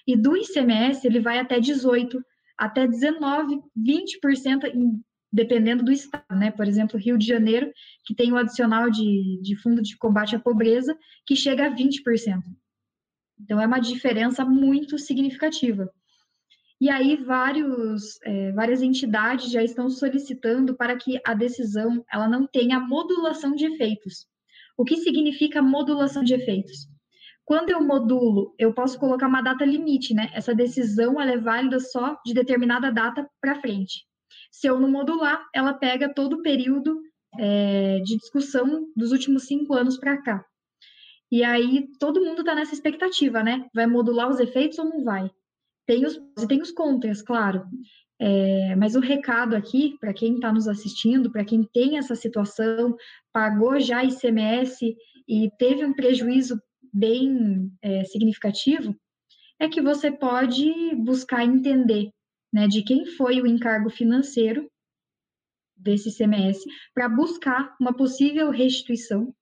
e 0.06 0.16
do 0.16 0.36
ICMS 0.36 1.06
ele 1.06 1.20
vai 1.20 1.38
até 1.38 1.60
18%, 1.60 2.20
até 2.58 2.86
19%, 2.86 3.62
20%, 3.78 5.00
dependendo 5.32 5.84
do 5.84 5.92
estado, 5.92 6.34
né? 6.34 6.50
Por 6.50 6.66
exemplo, 6.66 6.98
Rio 6.98 7.18
de 7.18 7.26
Janeiro, 7.26 7.70
que 8.04 8.14
tem 8.14 8.32
o 8.32 8.36
adicional 8.36 8.90
de, 8.90 9.40
de 9.42 9.56
fundo 9.56 9.82
de 9.82 9.96
combate 9.96 10.34
à 10.34 10.40
pobreza, 10.40 10.96
que 11.26 11.36
chega 11.36 11.66
a 11.66 11.70
20%. 11.70 12.42
Então, 13.40 13.60
é 13.60 13.66
uma 13.66 13.78
diferença 13.78 14.44
muito 14.44 14.98
significativa. 14.98 15.90
E 16.80 16.88
aí, 16.88 17.16
vários, 17.16 18.18
é, 18.22 18.52
várias 18.52 18.82
entidades 18.82 19.50
já 19.50 19.62
estão 19.62 19.90
solicitando 19.90 20.74
para 20.74 20.96
que 20.96 21.20
a 21.24 21.34
decisão 21.34 22.04
ela 22.10 22.28
não 22.28 22.46
tenha 22.46 22.80
modulação 22.80 23.54
de 23.54 23.66
efeitos. 23.66 24.26
O 24.76 24.84
que 24.84 24.96
significa 24.96 25.62
modulação 25.62 26.22
de 26.22 26.34
efeitos? 26.34 26.88
Quando 27.46 27.70
eu 27.70 27.80
modulo, 27.80 28.56
eu 28.58 28.74
posso 28.74 28.98
colocar 28.98 29.28
uma 29.28 29.40
data 29.40 29.64
limite, 29.64 30.12
né? 30.12 30.28
Essa 30.34 30.52
decisão 30.52 31.20
ela 31.20 31.30
é 31.30 31.38
válida 31.38 31.78
só 31.78 32.20
de 32.26 32.34
determinada 32.34 32.90
data 32.90 33.24
para 33.40 33.60
frente. 33.60 34.04
Se 34.50 34.66
eu 34.66 34.80
não 34.80 34.90
modular, 34.90 35.48
ela 35.54 35.72
pega 35.72 36.12
todo 36.12 36.34
o 36.34 36.42
período 36.42 37.00
é, 37.38 38.00
de 38.00 38.16
discussão 38.16 38.88
dos 38.96 39.12
últimos 39.12 39.44
cinco 39.44 39.74
anos 39.74 39.96
para 39.96 40.20
cá. 40.20 40.44
E 41.30 41.44
aí 41.44 41.88
todo 42.00 42.20
mundo 42.20 42.40
está 42.40 42.52
nessa 42.52 42.74
expectativa, 42.74 43.44
né? 43.44 43.64
Vai 43.72 43.86
modular 43.86 44.28
os 44.28 44.40
efeitos 44.40 44.78
ou 44.80 44.86
não 44.86 45.04
vai? 45.04 45.30
Tem 45.86 46.04
os 46.04 46.16
e 46.16 46.48
tem 46.48 46.60
os 46.60 46.72
contras, 46.72 47.22
claro. 47.22 47.64
É, 48.18 48.74
mas 48.74 48.96
o 48.96 49.00
recado 49.00 49.54
aqui, 49.54 49.96
para 50.00 50.12
quem 50.12 50.34
está 50.34 50.52
nos 50.52 50.66
assistindo, 50.66 51.30
para 51.30 51.44
quem 51.44 51.62
tem 51.62 51.96
essa 51.96 52.16
situação, 52.16 52.96
pagou 53.32 53.78
já 53.78 54.02
ICMS 54.02 54.96
e 55.28 55.50
teve 55.58 55.84
um 55.84 55.92
prejuízo 55.92 56.60
bem 56.96 57.70
é, 57.82 58.04
significativo, 58.04 58.96
é 59.58 59.68
que 59.68 59.82
você 59.82 60.10
pode 60.10 60.94
buscar 60.96 61.44
entender 61.44 62.10
né, 62.52 62.66
de 62.66 62.82
quem 62.82 63.04
foi 63.04 63.40
o 63.40 63.46
encargo 63.46 63.90
financeiro 63.90 64.70
desse 65.76 66.08
ICMS 66.08 66.64
para 66.94 67.08
buscar 67.08 67.76
uma 67.78 67.94
possível 67.94 68.50
restituição 68.50 69.34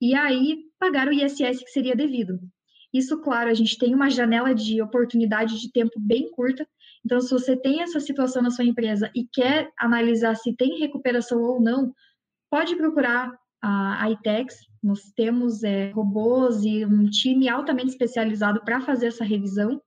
e 0.00 0.14
aí 0.14 0.64
pagar 0.78 1.08
o 1.08 1.12
ISS 1.12 1.64
que 1.64 1.70
seria 1.70 1.96
devido. 1.96 2.38
Isso, 2.92 3.20
claro, 3.20 3.50
a 3.50 3.54
gente 3.54 3.78
tem 3.78 3.94
uma 3.94 4.10
janela 4.10 4.54
de 4.54 4.80
oportunidade 4.82 5.58
de 5.58 5.72
tempo 5.72 5.98
bem 5.98 6.30
curta. 6.30 6.68
Então, 7.04 7.20
se 7.20 7.30
você 7.30 7.56
tem 7.56 7.82
essa 7.82 7.98
situação 7.98 8.42
na 8.42 8.50
sua 8.50 8.64
empresa 8.64 9.10
e 9.14 9.26
quer 9.26 9.70
analisar 9.78 10.34
se 10.36 10.54
tem 10.54 10.78
recuperação 10.78 11.40
ou 11.40 11.60
não, 11.60 11.92
pode 12.50 12.76
procurar 12.76 13.32
a 13.62 14.10
ITEX. 14.10 14.56
Nós 14.82 15.12
temos 15.14 15.62
é, 15.62 15.90
robôs 15.90 16.64
e 16.64 16.84
um 16.84 17.06
time 17.06 17.48
altamente 17.48 17.90
especializado 17.90 18.62
para 18.64 18.80
fazer 18.80 19.06
essa 19.06 19.24
revisão 19.24 19.80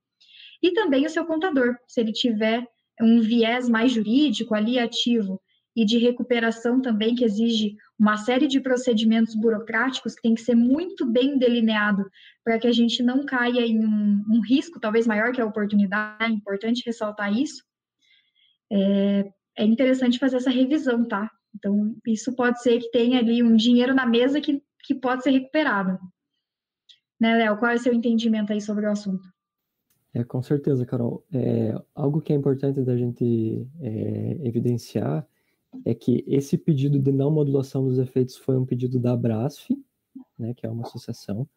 e 0.63 0.71
também 0.71 1.05
o 1.05 1.09
seu 1.09 1.25
contador, 1.25 1.75
se 1.87 1.99
ele 2.01 2.11
tiver 2.11 2.65
um 3.01 3.21
viés 3.21 3.67
mais 3.69 3.91
jurídico 3.91 4.55
ali 4.55 4.79
ativo 4.79 5.39
e 5.75 5.83
de 5.83 5.97
recuperação 5.97 6.81
também, 6.81 7.13
que 7.13 7.25
exige 7.25 7.75
uma 7.99 8.15
série 8.17 8.47
de 8.47 8.61
procedimentos 8.61 9.35
burocráticos 9.35 10.15
que 10.15 10.21
tem 10.21 10.33
que 10.33 10.41
ser 10.41 10.55
muito 10.55 11.05
bem 11.05 11.37
delineado 11.37 12.09
para 12.43 12.57
que 12.57 12.67
a 12.67 12.71
gente 12.71 13.03
não 13.03 13.25
caia 13.25 13.65
em 13.65 13.85
um, 13.85 14.23
um, 14.29 14.41
risco 14.41 14.79
talvez 14.79 15.05
maior 15.05 15.33
que 15.33 15.41
a 15.41 15.45
oportunidade, 15.45 16.23
é 16.23 16.29
importante 16.29 16.83
ressaltar 16.85 17.31
isso. 17.31 17.61
É, 18.71 19.25
é 19.57 19.65
interessante 19.65 20.17
fazer 20.17 20.37
essa 20.37 20.49
revisão, 20.49 21.05
tá? 21.05 21.29
Então, 21.55 21.95
isso 22.05 22.35
pode 22.35 22.61
ser 22.61 22.79
que 22.79 22.91
tenha 22.91 23.19
ali 23.19 23.41
um 23.41 23.55
dinheiro 23.55 23.93
na 23.93 24.05
mesa 24.05 24.41
que, 24.41 24.61
que 24.83 24.93
pode 24.93 25.23
ser 25.23 25.31
recuperado. 25.31 25.97
Né, 27.19 27.35
Léo? 27.35 27.57
Qual 27.57 27.71
é 27.71 27.75
o 27.75 27.79
seu 27.79 27.93
entendimento 27.93 28.51
aí 28.51 28.59
sobre 28.59 28.85
o 28.85 28.91
assunto? 28.91 29.23
É, 30.13 30.23
com 30.23 30.41
certeza, 30.41 30.85
Carol. 30.85 31.25
É, 31.33 31.73
algo 31.93 32.21
que 32.21 32.31
é 32.31 32.35
importante 32.35 32.81
da 32.81 32.95
gente 32.95 33.67
é, 33.81 34.39
evidenciar 34.43 35.27
é 35.85 35.93
que 35.93 36.23
esse 36.27 36.57
pedido 36.57 36.99
de 36.99 37.11
não 37.11 37.29
modulação 37.29 37.85
dos 37.85 37.97
efeitos 37.99 38.37
foi 38.37 38.57
um 38.57 38.65
pedido 38.65 38.99
da 38.99 39.15
Brasf, 39.15 39.69
né, 40.37 40.53
que 40.53 40.65
é 40.65 40.69
uma 40.69 40.83
associação, 40.83 41.47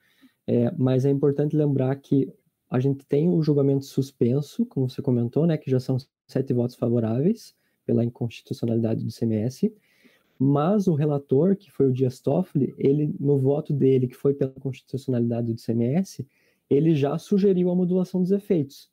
é, 0.46 0.72
mas 0.76 1.04
é 1.04 1.10
importante 1.10 1.56
lembrar 1.56 1.94
que 1.96 2.32
a 2.68 2.80
gente 2.80 3.06
tem 3.06 3.30
o 3.30 3.40
julgamento 3.42 3.84
suspenso, 3.84 4.66
como 4.66 4.88
você 4.88 5.00
comentou, 5.00 5.46
né, 5.46 5.56
que 5.56 5.70
já 5.70 5.78
são 5.78 5.96
sete 6.26 6.52
votos 6.52 6.74
favoráveis 6.74 7.54
pela 7.86 8.04
inconstitucionalidade 8.04 9.04
do 9.04 9.12
CMS, 9.12 9.70
mas 10.38 10.86
o 10.86 10.94
relator, 10.94 11.56
que 11.56 11.70
foi 11.70 11.88
o 11.88 11.92
Dias 11.92 12.20
Toffoli, 12.20 12.74
ele, 12.78 13.12
no 13.18 13.38
voto 13.38 13.72
dele, 13.72 14.06
que 14.06 14.14
foi 14.14 14.34
pela 14.34 14.52
constitucionalidade 14.52 15.52
do 15.52 15.60
CMS, 15.60 16.24
ele 16.70 16.94
já 16.94 17.18
sugeriu 17.18 17.70
a 17.70 17.74
modulação 17.74 18.22
dos 18.22 18.30
efeitos. 18.30 18.90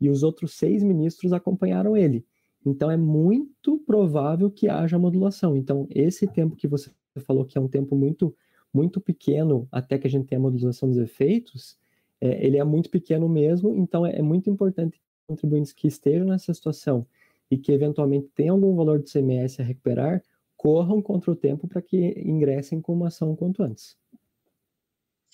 E 0.00 0.08
os 0.08 0.22
outros 0.22 0.54
seis 0.54 0.82
ministros 0.82 1.32
acompanharam 1.32 1.96
ele. 1.96 2.24
Então, 2.64 2.90
é 2.90 2.96
muito 2.96 3.78
provável 3.78 4.50
que 4.50 4.68
haja 4.68 4.98
modulação. 4.98 5.56
Então, 5.56 5.86
esse 5.90 6.26
tempo 6.26 6.56
que 6.56 6.66
você 6.66 6.90
falou 7.20 7.44
que 7.44 7.58
é 7.58 7.60
um 7.60 7.68
tempo 7.68 7.94
muito, 7.94 8.34
muito 8.72 9.00
pequeno 9.00 9.68
até 9.70 9.98
que 9.98 10.06
a 10.06 10.10
gente 10.10 10.26
tenha 10.26 10.38
a 10.38 10.42
modulação 10.42 10.88
dos 10.88 10.98
efeitos, 10.98 11.78
é, 12.20 12.44
ele 12.44 12.58
é 12.58 12.64
muito 12.64 12.90
pequeno 12.90 13.28
mesmo. 13.28 13.74
Então, 13.76 14.04
é, 14.04 14.18
é 14.18 14.22
muito 14.22 14.48
importante 14.48 14.98
que 14.98 15.04
contribuintes 15.26 15.72
que 15.72 15.86
estejam 15.86 16.26
nessa 16.26 16.54
situação 16.54 17.06
e 17.50 17.58
que 17.58 17.72
eventualmente 17.72 18.28
tenham 18.34 18.56
algum 18.56 18.74
valor 18.74 19.00
de 19.00 19.10
CMS 19.10 19.60
a 19.60 19.62
recuperar, 19.62 20.22
corram 20.56 21.02
contra 21.02 21.30
o 21.30 21.36
tempo 21.36 21.68
para 21.68 21.82
que 21.82 22.14
ingressem 22.24 22.80
com 22.80 22.94
uma 22.94 23.08
ação 23.08 23.36
quanto 23.36 23.62
antes. 23.62 23.96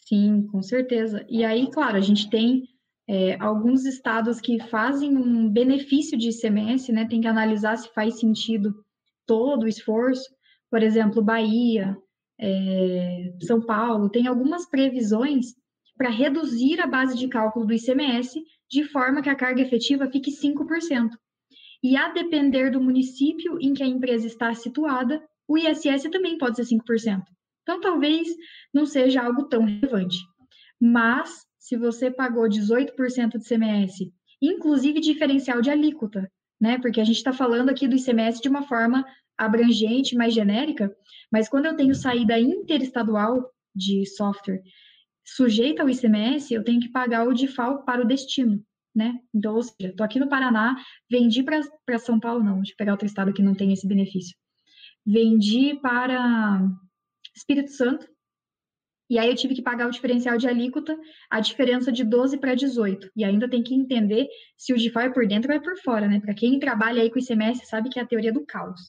Sim, 0.06 0.46
com 0.48 0.62
certeza. 0.62 1.24
E 1.28 1.44
aí, 1.44 1.70
claro, 1.70 1.96
a 1.96 2.00
gente 2.00 2.28
tem 2.28 2.68
é, 3.08 3.37
alguns 3.40 3.85
estados 3.85 4.40
que 4.40 4.58
fazem 4.68 5.16
um 5.16 5.48
benefício 5.48 6.18
de 6.18 6.30
ICMS, 6.30 6.92
né? 6.92 7.06
Tem 7.06 7.20
que 7.20 7.28
analisar 7.28 7.76
se 7.76 7.92
faz 7.94 8.18
sentido 8.18 8.74
todo 9.26 9.64
o 9.64 9.68
esforço. 9.68 10.28
Por 10.70 10.82
exemplo, 10.82 11.22
Bahia, 11.22 11.96
é, 12.38 13.32
São 13.42 13.61
Paulo, 13.61 14.11
tem 14.11 14.26
algumas 14.26 14.68
previsões 14.68 15.54
para 15.96 16.11
reduzir 16.11 16.80
a 16.80 16.87
base 16.87 17.16
de 17.16 17.28
cálculo 17.28 17.66
do 17.66 17.72
ICMS 17.72 18.42
de 18.68 18.85
forma 18.85 19.22
que 19.22 19.28
a 19.28 19.37
carga 19.37 19.62
efetiva 19.62 20.11
fique 20.11 20.30
5%. 20.30 21.11
E 21.82 21.96
a 21.96 22.08
depender 22.12 22.70
do 22.70 22.80
município 22.80 23.58
em 23.60 23.74
que 23.74 23.82
a 23.82 23.86
empresa 23.86 24.26
está 24.26 24.54
situada, 24.54 25.22
o 25.48 25.58
ISS 25.58 26.04
também 26.10 26.38
pode 26.38 26.56
ser 26.56 26.76
5%. 26.76 27.22
Então, 27.62 27.80
talvez 27.80 28.28
não 28.72 28.87
seja 28.87 29.22
algo 29.22 29.44
tão 29.44 29.64
relevante. 29.64 30.18
Mas, 30.80 31.44
se 31.58 31.76
você 31.76 32.10
pagou 32.10 32.48
18% 32.48 33.38
de 33.38 33.48
CMS, 33.48 34.12
inclusive 34.40 35.00
diferencial 35.00 35.60
de 35.60 35.70
alíquota, 35.70 36.30
né? 36.60 36.78
Porque 36.78 37.00
a 37.00 37.04
gente 37.04 37.16
está 37.16 37.33
falando 37.33 37.70
aqui 37.70 37.88
do 37.88 37.96
ICMS 37.96 38.40
de 38.40 38.48
uma 38.48 38.62
forma 38.62 39.04
abrangente, 39.37 40.16
mais 40.16 40.35
genérica, 40.35 40.94
mas 41.30 41.48
quando 41.48 41.66
eu 41.66 41.76
tenho 41.76 41.94
saída 41.94 42.38
interestadual 42.38 43.50
de 43.74 44.06
software 44.06 44.62
sujeita 45.24 45.83
ao 45.83 45.88
ICMS, 45.88 46.52
eu 46.52 46.64
tenho 46.64 46.80
que 46.80 46.90
pagar 46.90 47.26
o 47.26 47.33
DIFAL 47.33 47.85
para 47.85 48.02
o 48.02 48.06
destino, 48.06 48.62
né? 48.94 49.18
Então, 49.34 49.54
ou 49.54 49.62
seja, 49.62 49.90
estou 49.90 50.04
aqui 50.04 50.18
no 50.18 50.28
Paraná, 50.28 50.76
vendi 51.10 51.42
para 51.42 51.98
São 51.98 52.20
Paulo, 52.20 52.44
não, 52.44 52.56
deixa 52.56 52.72
eu 52.72 52.76
pegar 52.76 52.92
outro 52.92 53.06
estado 53.06 53.32
que 53.32 53.42
não 53.42 53.54
tem 53.54 53.72
esse 53.72 53.86
benefício. 53.86 54.36
Vendi 55.04 55.78
para 55.80 56.62
Espírito 57.34 57.70
Santo, 57.70 58.06
e 59.12 59.18
aí 59.18 59.28
eu 59.28 59.36
tive 59.36 59.54
que 59.54 59.60
pagar 59.60 59.88
o 59.88 59.90
diferencial 59.90 60.38
de 60.38 60.48
alíquota, 60.48 60.98
a 61.30 61.38
diferença 61.38 61.92
de 61.92 62.02
12 62.02 62.38
para 62.38 62.54
18. 62.54 63.10
E 63.14 63.24
ainda 63.24 63.46
tem 63.46 63.62
que 63.62 63.74
entender 63.74 64.26
se 64.56 64.72
o 64.72 64.76
DIFAL 64.76 65.02
é 65.02 65.10
por 65.10 65.26
dentro 65.26 65.50
ou 65.50 65.56
é 65.56 65.60
por 65.60 65.76
fora, 65.82 66.08
né? 66.08 66.18
Para 66.18 66.32
quem 66.32 66.58
trabalha 66.58 67.02
aí 67.02 67.10
com 67.10 67.18
ICMS 67.18 67.66
sabe 67.66 67.90
que 67.90 67.98
é 67.98 68.02
a 68.02 68.06
teoria 68.06 68.32
do 68.32 68.46
caos. 68.46 68.80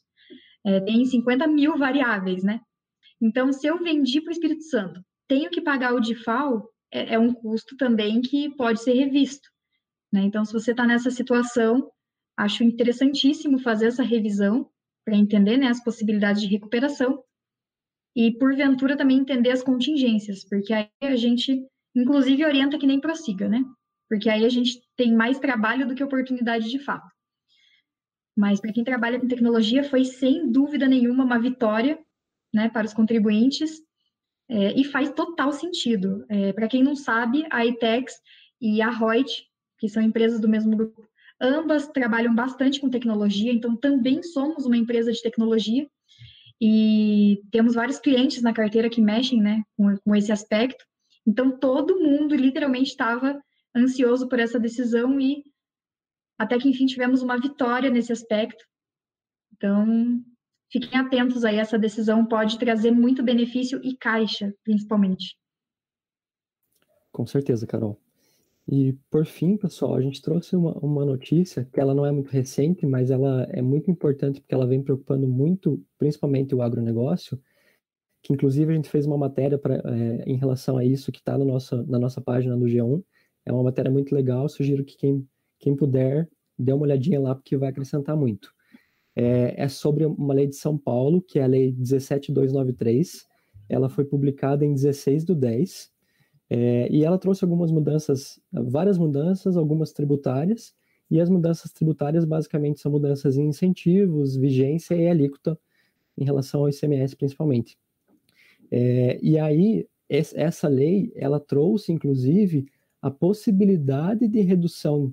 É, 0.65 0.79
tem 0.79 1.03
50 1.03 1.45
mil 1.47 1.77
variáveis, 1.77 2.41
né? 2.41 2.61
Então, 3.21 3.51
se 3.51 3.67
eu 3.67 3.77
vendi 3.79 4.21
para 4.21 4.29
o 4.29 4.31
Espírito 4.31 4.63
Santo, 4.63 5.03
tenho 5.27 5.49
que 5.49 5.59
pagar 5.59 5.93
o 5.93 5.99
DIFAL, 5.99 6.69
é, 6.89 7.15
é 7.15 7.19
um 7.19 7.33
custo 7.33 7.75
também 7.75 8.21
que 8.21 8.49
pode 8.55 8.81
ser 8.81 8.93
revisto. 8.93 9.49
Né? 10.13 10.21
Então, 10.21 10.45
se 10.45 10.53
você 10.53 10.71
está 10.71 10.85
nessa 10.85 11.09
situação, 11.09 11.91
acho 12.37 12.63
interessantíssimo 12.63 13.57
fazer 13.57 13.87
essa 13.87 14.03
revisão 14.03 14.69
para 15.03 15.17
entender 15.17 15.57
né, 15.57 15.67
as 15.67 15.83
possibilidades 15.83 16.39
de 16.39 16.47
recuperação 16.47 17.23
e, 18.15 18.31
porventura, 18.37 18.95
também 18.95 19.17
entender 19.17 19.49
as 19.49 19.63
contingências, 19.63 20.47
porque 20.47 20.71
aí 20.71 20.87
a 21.01 21.15
gente, 21.15 21.65
inclusive, 21.95 22.45
orienta 22.45 22.77
que 22.77 22.85
nem 22.85 23.01
prossiga, 23.01 23.49
né? 23.49 23.65
Porque 24.07 24.29
aí 24.29 24.45
a 24.45 24.49
gente 24.49 24.79
tem 24.95 25.11
mais 25.11 25.39
trabalho 25.39 25.87
do 25.87 25.95
que 25.95 26.03
oportunidade 26.03 26.69
de 26.69 26.77
fato. 26.77 27.07
Mas 28.37 28.61
para 28.61 28.71
quem 28.71 28.83
trabalha 28.83 29.19
com 29.19 29.27
tecnologia, 29.27 29.83
foi 29.83 30.05
sem 30.05 30.51
dúvida 30.51 30.87
nenhuma 30.87 31.23
uma 31.23 31.39
vitória 31.39 31.99
né, 32.53 32.69
para 32.69 32.85
os 32.85 32.93
contribuintes 32.93 33.81
é, 34.47 34.79
e 34.79 34.83
faz 34.83 35.11
total 35.11 35.51
sentido. 35.51 36.23
É, 36.29 36.53
para 36.53 36.67
quem 36.67 36.83
não 36.83 36.95
sabe, 36.95 37.47
a 37.49 37.65
ITEX 37.65 38.13
e 38.61 38.79
a 38.79 38.91
Reut, 38.91 39.47
que 39.77 39.89
são 39.89 40.01
empresas 40.01 40.39
do 40.39 40.47
mesmo 40.47 40.75
grupo, 40.75 41.07
ambas 41.41 41.87
trabalham 41.87 42.33
bastante 42.33 42.79
com 42.79 42.89
tecnologia, 42.89 43.51
então 43.51 43.75
também 43.75 44.23
somos 44.23 44.65
uma 44.65 44.77
empresa 44.77 45.11
de 45.11 45.21
tecnologia 45.21 45.87
e 46.61 47.41
temos 47.51 47.75
vários 47.75 47.99
clientes 47.99 48.41
na 48.41 48.53
carteira 48.53 48.89
que 48.89 49.01
mexem 49.01 49.41
né, 49.41 49.63
com, 49.75 49.95
com 49.97 50.15
esse 50.15 50.31
aspecto. 50.31 50.85
Então 51.25 51.57
todo 51.57 51.99
mundo 51.99 52.35
literalmente 52.35 52.91
estava 52.91 53.41
ansioso 53.75 54.29
por 54.29 54.39
essa 54.39 54.59
decisão 54.59 55.19
e 55.19 55.43
até 56.37 56.57
que 56.57 56.69
enfim 56.69 56.85
tivemos 56.85 57.21
uma 57.21 57.39
vitória 57.39 57.89
nesse 57.89 58.11
aspecto. 58.11 58.63
Então, 59.53 60.21
fiquem 60.71 60.99
atentos 60.99 61.45
aí, 61.45 61.57
essa 61.57 61.77
decisão 61.77 62.25
pode 62.25 62.57
trazer 62.57 62.91
muito 62.91 63.23
benefício 63.23 63.79
e 63.83 63.95
caixa, 63.95 64.53
principalmente. 64.63 65.37
Com 67.11 67.25
certeza, 67.25 67.67
Carol. 67.67 68.02
E 68.67 68.93
por 69.09 69.25
fim, 69.25 69.57
pessoal, 69.57 69.95
a 69.95 70.01
gente 70.01 70.21
trouxe 70.21 70.55
uma, 70.55 70.73
uma 70.79 71.05
notícia 71.05 71.67
que 71.71 71.79
ela 71.79 71.93
não 71.93 72.05
é 72.05 72.11
muito 72.11 72.29
recente, 72.29 72.85
mas 72.85 73.11
ela 73.11 73.47
é 73.51 73.61
muito 73.61 73.91
importante 73.91 74.39
porque 74.39 74.53
ela 74.55 74.65
vem 74.65 74.81
preocupando 74.81 75.27
muito, 75.27 75.83
principalmente 75.97 76.55
o 76.55 76.61
agronegócio, 76.61 77.39
que 78.21 78.31
inclusive 78.33 78.71
a 78.71 78.75
gente 78.75 78.89
fez 78.89 79.05
uma 79.05 79.17
matéria 79.17 79.57
pra, 79.57 79.75
é, 79.75 80.23
em 80.25 80.37
relação 80.37 80.77
a 80.77 80.85
isso 80.85 81.11
que 81.11 81.19
está 81.19 81.37
na 81.37 81.99
nossa 81.99 82.21
página 82.21 82.55
do 82.57 82.65
G1. 82.65 83.03
É 83.45 83.51
uma 83.51 83.63
matéria 83.63 83.91
muito 83.91 84.15
legal, 84.15 84.47
sugiro 84.47 84.85
que 84.85 84.95
quem 84.95 85.27
quem 85.63 85.73
puder, 85.77 86.27
dê 86.59 86.73
uma 86.73 86.83
olhadinha 86.83 87.21
lá, 87.21 87.33
porque 87.33 87.55
vai 87.55 87.69
acrescentar 87.69 88.17
muito. 88.17 88.53
É, 89.15 89.63
é 89.63 89.67
sobre 89.69 90.05
uma 90.05 90.33
lei 90.33 90.45
de 90.45 90.57
São 90.57 90.77
Paulo, 90.77 91.21
que 91.21 91.39
é 91.39 91.43
a 91.43 91.47
Lei 91.47 91.71
17293. 91.71 93.25
Ela 93.69 93.89
foi 93.89 94.03
publicada 94.03 94.65
em 94.65 94.73
16 94.73 95.23
do 95.23 95.33
10. 95.33 95.89
É, 96.55 96.87
e 96.91 97.03
ela 97.03 97.17
trouxe 97.17 97.43
algumas 97.43 97.71
mudanças, 97.71 98.39
várias 98.51 98.95
mudanças, 98.95 99.57
algumas 99.57 99.91
tributárias, 99.91 100.71
e 101.09 101.19
as 101.19 101.27
mudanças 101.27 101.71
tributárias 101.71 102.25
basicamente 102.25 102.79
são 102.79 102.91
mudanças 102.91 103.37
em 103.37 103.47
incentivos, 103.47 104.35
vigência 104.35 104.93
e 104.93 105.07
alíquota 105.07 105.57
em 106.15 106.23
relação 106.23 106.61
ao 106.61 106.69
ICMS 106.69 107.15
principalmente. 107.15 107.75
É, 108.69 109.17
e 109.19 109.39
aí, 109.39 109.87
essa 110.07 110.67
lei, 110.67 111.11
ela 111.15 111.39
trouxe, 111.39 111.91
inclusive, 111.91 112.67
a 113.01 113.09
possibilidade 113.09 114.27
de 114.27 114.41
redução 114.41 115.11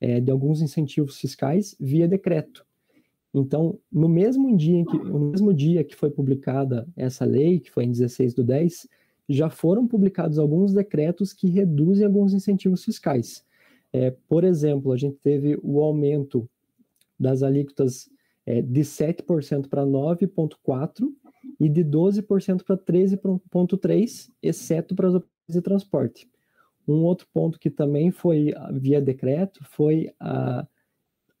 é, 0.00 0.20
de 0.20 0.30
alguns 0.30 0.62
incentivos 0.62 1.20
fiscais 1.20 1.76
via 1.78 2.08
decreto. 2.08 2.64
Então, 3.34 3.78
no 3.92 4.08
mesmo 4.08 4.56
dia 4.56 4.86
que, 4.86 4.96
no 4.96 5.32
mesmo 5.32 5.52
dia 5.52 5.84
que 5.84 5.94
foi 5.94 6.10
publicada 6.10 6.88
essa 6.96 7.26
lei, 7.26 7.60
que 7.60 7.70
foi 7.70 7.84
em 7.84 7.90
16 7.90 8.32
do 8.32 8.42
10, 8.42 8.88
já 9.28 9.50
foram 9.50 9.86
publicados 9.86 10.38
alguns 10.38 10.72
decretos 10.72 11.32
que 11.32 11.48
reduzem 11.48 12.06
alguns 12.06 12.32
incentivos 12.32 12.84
fiscais. 12.84 13.44
É, 13.92 14.10
por 14.28 14.44
exemplo, 14.44 14.92
a 14.92 14.96
gente 14.96 15.16
teve 15.22 15.58
o 15.62 15.80
aumento 15.80 16.48
das 17.18 17.42
alíquotas 17.42 18.08
é, 18.46 18.62
de 18.62 18.80
7% 18.80 19.68
para 19.68 19.84
9,4% 19.84 21.08
e 21.60 21.68
de 21.68 21.84
12% 21.84 22.62
para 22.64 22.76
13,3%, 22.76 24.30
exceto 24.42 24.94
para 24.94 25.08
as 25.08 25.14
opções 25.14 25.34
de 25.48 25.60
transporte. 25.60 26.30
Um 26.86 27.04
outro 27.04 27.26
ponto 27.32 27.58
que 27.58 27.68
também 27.68 28.10
foi 28.10 28.52
via 28.72 29.00
decreto 29.00 29.60
foi 29.64 30.10
a 30.18 30.66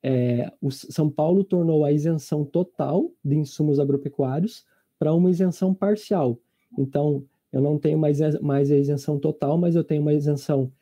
é, 0.02 0.52
o 0.60 0.70
São 0.70 1.10
Paulo 1.10 1.42
tornou 1.42 1.84
a 1.84 1.92
isenção 1.92 2.44
total 2.44 3.10
de 3.24 3.36
insumos 3.36 3.80
agropecuários 3.80 4.64
para 4.98 5.12
uma 5.12 5.30
isenção 5.30 5.74
parcial. 5.74 6.38
Então, 6.78 7.24
eu 7.52 7.60
não 7.60 7.78
tenho 7.78 7.98
mais, 7.98 8.18
mais 8.40 8.70
a 8.70 8.76
isenção 8.76 9.18
total, 9.18 9.56
mas 9.58 9.74
eu 9.74 9.84
tenho 9.84 10.02
uma 10.02 10.12
isenção 10.12 10.72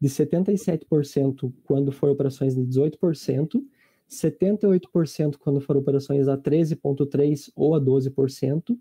de 0.00 0.08
77% 0.08 1.52
quando 1.64 1.92
for 1.92 2.10
operações 2.10 2.54
de 2.54 2.62
18%, 2.62 3.62
78% 4.08 5.36
quando 5.38 5.60
for 5.60 5.76
operações 5.76 6.28
a 6.28 6.36
13,3% 6.36 7.52
ou 7.54 7.74
a 7.74 7.80
12%, 7.80 8.76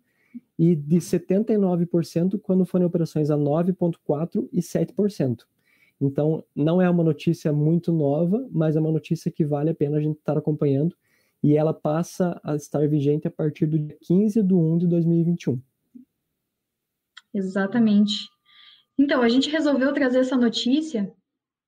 e 0.58 0.76
de 0.76 0.98
79% 0.98 2.40
quando 2.42 2.66
forem 2.66 2.88
operações 2.88 3.30
a 3.30 3.38
9,4% 3.38 4.50
e 4.52 4.60
7%. 4.60 5.44
Então, 6.02 6.44
não 6.56 6.82
é 6.82 6.90
uma 6.90 7.04
notícia 7.04 7.54
muito 7.54 7.92
nova, 7.92 8.48
mas 8.52 8.76
é 8.76 8.80
uma 8.80 8.92
notícia 8.92 9.32
que 9.32 9.46
vale 9.46 9.70
a 9.70 9.76
pena 9.76 9.98
a 9.98 10.02
gente 10.02 10.18
estar 10.18 10.38
acompanhando, 10.38 10.96
e 11.42 11.56
ela 11.56 11.74
passa 11.74 12.40
a 12.44 12.56
estar 12.56 12.88
vigente 12.88 13.28
a 13.28 13.32
partir 13.32 13.66
do 13.66 13.78
dia 13.78 13.98
15 14.02 14.42
de 14.42 14.54
1 14.54 14.78
de 14.80 14.88
2021. 14.88 15.62
Exatamente. 17.34 18.28
Então, 18.98 19.22
a 19.22 19.30
gente 19.30 19.50
resolveu 19.50 19.94
trazer 19.94 20.20
essa 20.20 20.38
notícia 20.38 21.12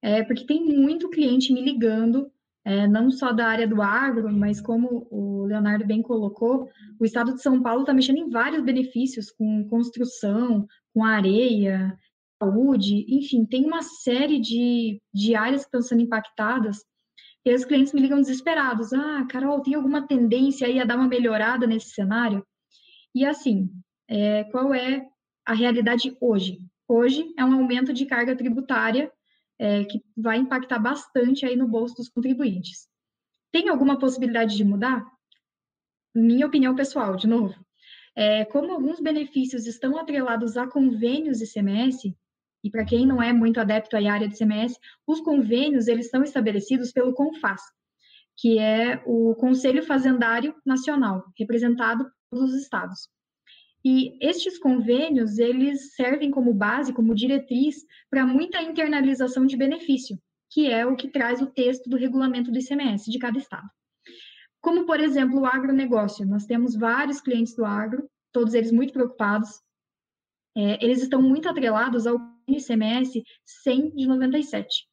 é, 0.02 0.24
porque 0.24 0.46
tem 0.46 0.64
muito 0.64 1.10
cliente 1.10 1.52
me 1.52 1.62
ligando 1.62 2.32
é, 2.64 2.88
não 2.88 3.12
só 3.12 3.32
da 3.32 3.48
área 3.48 3.68
do 3.68 3.82
agro, 3.82 4.32
mas 4.32 4.60
como 4.60 5.08
o 5.12 5.46
Leonardo 5.46 5.86
bem 5.86 6.02
colocou, 6.02 6.70
o 7.00 7.06
estado 7.06 7.34
de 7.34 7.42
São 7.42 7.62
Paulo 7.62 7.82
está 7.82 7.94
mexendo 7.94 8.18
em 8.18 8.30
vários 8.30 8.64
benefícios, 8.64 9.32
com 9.32 9.68
construção, 9.70 10.68
com 10.94 11.04
areia, 11.04 11.96
saúde, 12.42 13.06
enfim, 13.08 13.46
tem 13.46 13.66
uma 13.66 13.82
série 13.82 14.40
de, 14.40 15.00
de 15.14 15.36
áreas 15.36 15.62
que 15.62 15.68
estão 15.68 15.82
sendo 15.82 16.02
impactadas, 16.02 16.84
e 17.46 17.54
os 17.54 17.64
clientes 17.64 17.94
me 17.94 18.02
ligam 18.02 18.20
desesperados, 18.20 18.92
ah, 18.94 19.26
Carol, 19.30 19.62
tem 19.62 19.76
alguma 19.76 20.08
tendência 20.08 20.66
aí 20.66 20.80
a 20.80 20.86
dar 20.86 20.98
uma 20.98 21.08
melhorada 21.08 21.68
nesse 21.68 21.92
cenário? 21.92 22.44
E 23.14 23.24
assim, 23.24 23.70
é, 24.08 24.44
qual 24.46 24.74
é 24.74 25.08
a 25.46 25.54
realidade 25.54 26.16
hoje? 26.20 26.60
Hoje 26.88 27.34
é 27.38 27.46
um 27.46 27.54
aumento 27.54 27.94
de 27.94 28.06
carga 28.06 28.36
tributária 28.36 29.12
é, 29.60 29.84
que 29.86 30.04
vai 30.18 30.38
impactar 30.38 30.80
bastante 30.80 31.46
aí 31.46 31.56
no 31.56 31.68
bolso 31.68 31.96
dos 31.96 32.10
contribuintes. 32.10 32.88
Tem 33.52 33.70
alguma 33.70 33.98
possibilidade 33.98 34.56
de 34.56 34.64
mudar? 34.64 35.06
Minha 36.14 36.48
opinião 36.48 36.76
pessoal, 36.76 37.16
de 37.16 37.28
novo. 37.28 37.56
É, 38.16 38.46
como 38.46 38.72
alguns 38.72 39.00
benefícios 39.00 39.66
estão 39.66 39.98
atrelados 39.98 40.58
a 40.58 40.68
convênios 40.68 41.42
ICMS, 41.42 42.16
e 42.64 42.70
para 42.72 42.86
quem 42.86 43.06
não 43.06 43.22
é 43.22 43.32
muito 43.32 43.60
adepto 43.60 43.96
à 43.96 44.00
área 44.12 44.28
de 44.28 44.34
ICMS, 44.34 44.80
os 45.06 45.22
convênios 45.22 45.88
eles 45.88 46.10
são 46.10 46.24
estabelecidos 46.24 46.92
pelo 46.92 47.14
CONFAS, 47.14 47.62
que 48.38 48.58
é 48.58 49.02
o 49.06 49.36
Conselho 49.36 49.84
Fazendário 49.84 50.56
Nacional, 50.66 51.26
representado 51.38 52.10
pelos 52.32 52.54
estados. 52.54 53.10
E 53.88 54.18
estes 54.20 54.58
convênios, 54.58 55.38
eles 55.38 55.94
servem 55.94 56.32
como 56.32 56.52
base, 56.52 56.92
como 56.92 57.14
diretriz 57.14 57.86
para 58.10 58.26
muita 58.26 58.60
internalização 58.60 59.46
de 59.46 59.56
benefício, 59.56 60.18
que 60.50 60.66
é 60.72 60.88
o 60.88 60.96
que 60.96 61.08
traz 61.08 61.40
o 61.40 61.46
texto 61.46 61.88
do 61.88 61.96
regulamento 61.96 62.52
do 62.52 62.58
ICMS 62.58 63.12
de 63.12 63.20
cada 63.20 63.38
estado. 63.38 63.70
Como, 64.60 64.88
por 64.88 65.00
exemplo, 65.00 65.40
o 65.40 65.46
agronegócio. 65.46 66.26
Nós 66.26 66.48
temos 66.48 66.76
vários 66.76 67.22
clientes 67.22 67.56
do 67.56 67.64
agro, 67.64 68.10
todos 68.32 68.56
eles 68.56 68.72
muito 68.72 68.92
preocupados. 68.92 69.62
É, 70.58 70.84
eles 70.84 71.04
estão 71.04 71.22
muito 71.22 71.48
atrelados 71.48 72.08
ao 72.08 72.18
ICMS 72.48 73.24
100 73.46 73.96
de 73.96 74.08
97. 74.08 74.88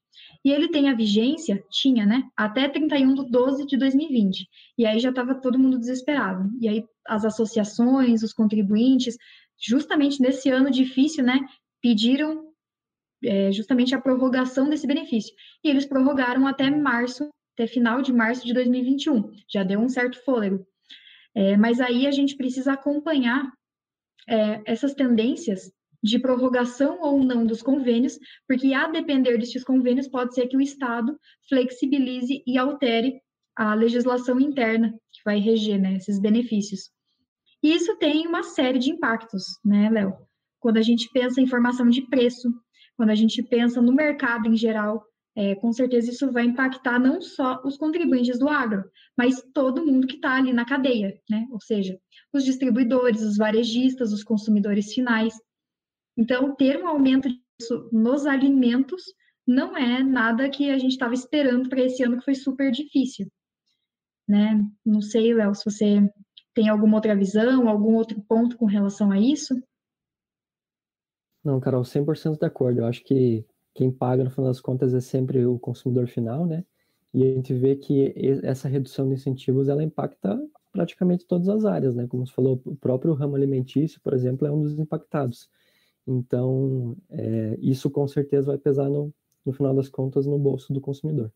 E 0.45 0.51
ele 0.51 0.69
tem 0.69 0.89
a 0.89 0.95
vigência, 0.95 1.63
tinha, 1.71 2.05
né, 2.05 2.25
até 2.37 2.69
31 2.69 3.15
de 3.15 3.31
12 3.31 3.67
de 3.67 3.77
2020. 3.77 4.49
E 4.77 4.85
aí 4.85 4.99
já 4.99 5.11
estava 5.11 5.35
todo 5.35 5.59
mundo 5.59 5.79
desesperado. 5.79 6.51
E 6.61 6.69
aí 6.69 6.85
as 7.07 7.25
associações, 7.25 8.23
os 8.23 8.33
contribuintes, 8.33 9.17
justamente 9.61 10.21
nesse 10.21 10.51
ano 10.51 10.71
difícil, 10.71 11.25
né, 11.25 11.41
pediram 11.81 12.53
é, 13.25 13.53
justamente 13.53 13.95
a 13.95 14.01
prorrogação 14.01 14.69
desse 14.69 14.87
benefício. 14.87 15.33
E 15.63 15.71
eles 15.71 15.87
prorrogaram 15.87 16.47
até 16.47 16.71
março, 16.71 17.31
até 17.55 17.67
final 17.67 18.03
de 18.03 18.13
março 18.13 18.45
de 18.45 18.53
2021. 18.53 19.31
Já 19.49 19.63
deu 19.63 19.79
um 19.79 19.89
certo 19.89 20.23
fôlego. 20.25 20.67
É, 21.35 21.57
mas 21.57 21.81
aí 21.81 22.07
a 22.07 22.11
gente 22.11 22.37
precisa 22.37 22.73
acompanhar 22.73 23.51
é, 24.29 24.61
essas 24.67 24.95
tendências 24.95 25.73
de 26.03 26.19
prorrogação 26.19 27.01
ou 27.01 27.23
não 27.23 27.47
dos 27.47 27.63
convênios, 27.63 28.19
porque 28.49 28.75
a 28.75 28.89
depender 28.89 29.39
destes 29.39 29.63
convênios 29.63 30.09
pode 30.09 30.35
ser 30.35 30.49
que 30.49 30.57
o 30.57 30.61
Estado 30.61 31.17
flexibilize 31.49 32.43
e 32.47 32.59
altere 32.59 33.21
a 33.57 33.75
legislação 33.75 34.41
interna 34.41 34.93
que 35.13 35.21
vai 35.25 35.39
reger 35.39 35.81
né, 35.81 35.97
esses 35.97 36.19
benefícios. 36.19 36.91
E 37.63 37.73
isso 37.73 37.97
tem 37.99 38.27
uma 38.27 38.43
série 38.43 38.79
de 38.79 38.91
impactos, 38.91 39.45
né, 39.65 39.89
Léo? 39.89 40.17
Quando 40.59 40.79
a 40.79 40.83
gente 40.83 41.09
pensa 41.13 41.41
em 41.41 41.47
formação 41.47 41.89
de 41.89 42.03
preço, 42.03 42.53
quando 42.97 43.11
a 43.11 43.15
gente 43.15 43.43
pensa 43.43 43.81
no 43.81 43.93
mercado 43.93 44.49
em 44.49 44.57
geral, 44.57 45.05
é, 45.35 45.55
com 45.55 45.73
certeza 45.73 46.11
isso 46.11 46.31
vai 46.31 46.45
impactar 46.45 46.99
não 46.99 47.21
só 47.21 47.63
os 47.65 47.77
contribuintes 47.77 48.39
do 48.39 48.49
agro, 48.49 48.85
mas 49.17 49.43
todo 49.55 49.85
mundo 49.85 50.07
que 50.07 50.17
está 50.17 50.37
ali 50.37 50.53
na 50.53 50.65
cadeia, 50.65 51.19
né? 51.29 51.47
Ou 51.51 51.61
seja, 51.61 51.99
os 52.33 52.45
distribuidores, 52.45 53.23
os 53.23 53.37
varejistas, 53.37 54.13
os 54.13 54.23
consumidores 54.23 54.93
finais. 54.93 55.35
Então, 56.17 56.55
ter 56.55 56.83
um 56.83 56.89
aumento 56.89 57.29
disso 57.29 57.89
nos 57.93 58.27
alimentos 58.27 59.03
não 59.47 59.77
é 59.77 60.03
nada 60.03 60.49
que 60.49 60.71
a 60.71 60.79
gente 60.79 60.93
estava 60.93 61.15
esperando 61.15 61.69
para 61.69 61.81
esse 61.83 62.03
ano, 62.03 62.19
que 62.19 62.25
foi 62.25 62.35
super 62.35 62.71
difícil. 62.71 63.27
Né? 64.29 64.61
Não 64.85 65.01
sei, 65.01 65.35
Léo, 65.35 65.55
se 65.55 65.65
você 65.65 66.09
tem 66.55 66.69
alguma 66.69 66.97
outra 66.97 67.17
visão, 67.17 67.69
algum 67.69 67.95
outro 67.95 68.21
ponto 68.29 68.57
com 68.57 68.67
relação 68.67 69.11
a 69.11 69.19
isso? 69.19 69.55
Não, 71.43 71.59
Carol, 71.59 71.83
100% 71.83 72.39
de 72.39 72.47
acordo. 72.47 72.81
Eu 72.81 72.87
acho 72.87 73.03
que 73.03 73.45
quem 73.75 73.91
paga, 73.91 74.23
no 74.23 74.31
final 74.31 74.47
das 74.47 74.61
contas, 74.61 74.95
é 74.95 75.01
sempre 75.01 75.45
o 75.45 75.59
consumidor 75.59 76.07
final, 76.07 76.47
né? 76.47 76.65
E 77.13 77.25
a 77.25 77.35
gente 77.35 77.53
vê 77.53 77.77
que 77.77 78.15
essa 78.43 78.69
redução 78.69 79.09
de 79.09 79.15
incentivos, 79.15 79.69
ela 79.69 79.83
impacta 79.83 80.41
praticamente 80.71 81.27
todas 81.27 81.49
as 81.49 81.65
áreas, 81.65 81.95
né? 81.95 82.07
Como 82.07 82.27
você 82.27 82.33
falou, 82.33 82.61
o 82.65 82.77
próprio 82.77 83.13
ramo 83.13 83.35
alimentício, 83.37 84.01
por 84.01 84.15
exemplo, 84.15 84.47
é 84.47 84.53
um 84.53 84.63
dos 84.63 84.79
impactados. 84.79 85.51
Então, 86.07 86.97
é, 87.11 87.59
isso 87.61 87.91
com 87.91 88.07
certeza 88.09 88.49
vai 88.49 88.59
pesar 88.59 88.89
no, 88.89 89.13
no 89.45 89.53
final 89.53 89.75
das 89.75 89.89
contas 89.89 90.27
no 90.27 90.39
bolso 90.39 90.73
do 90.73 90.81
consumidor. 90.81 91.33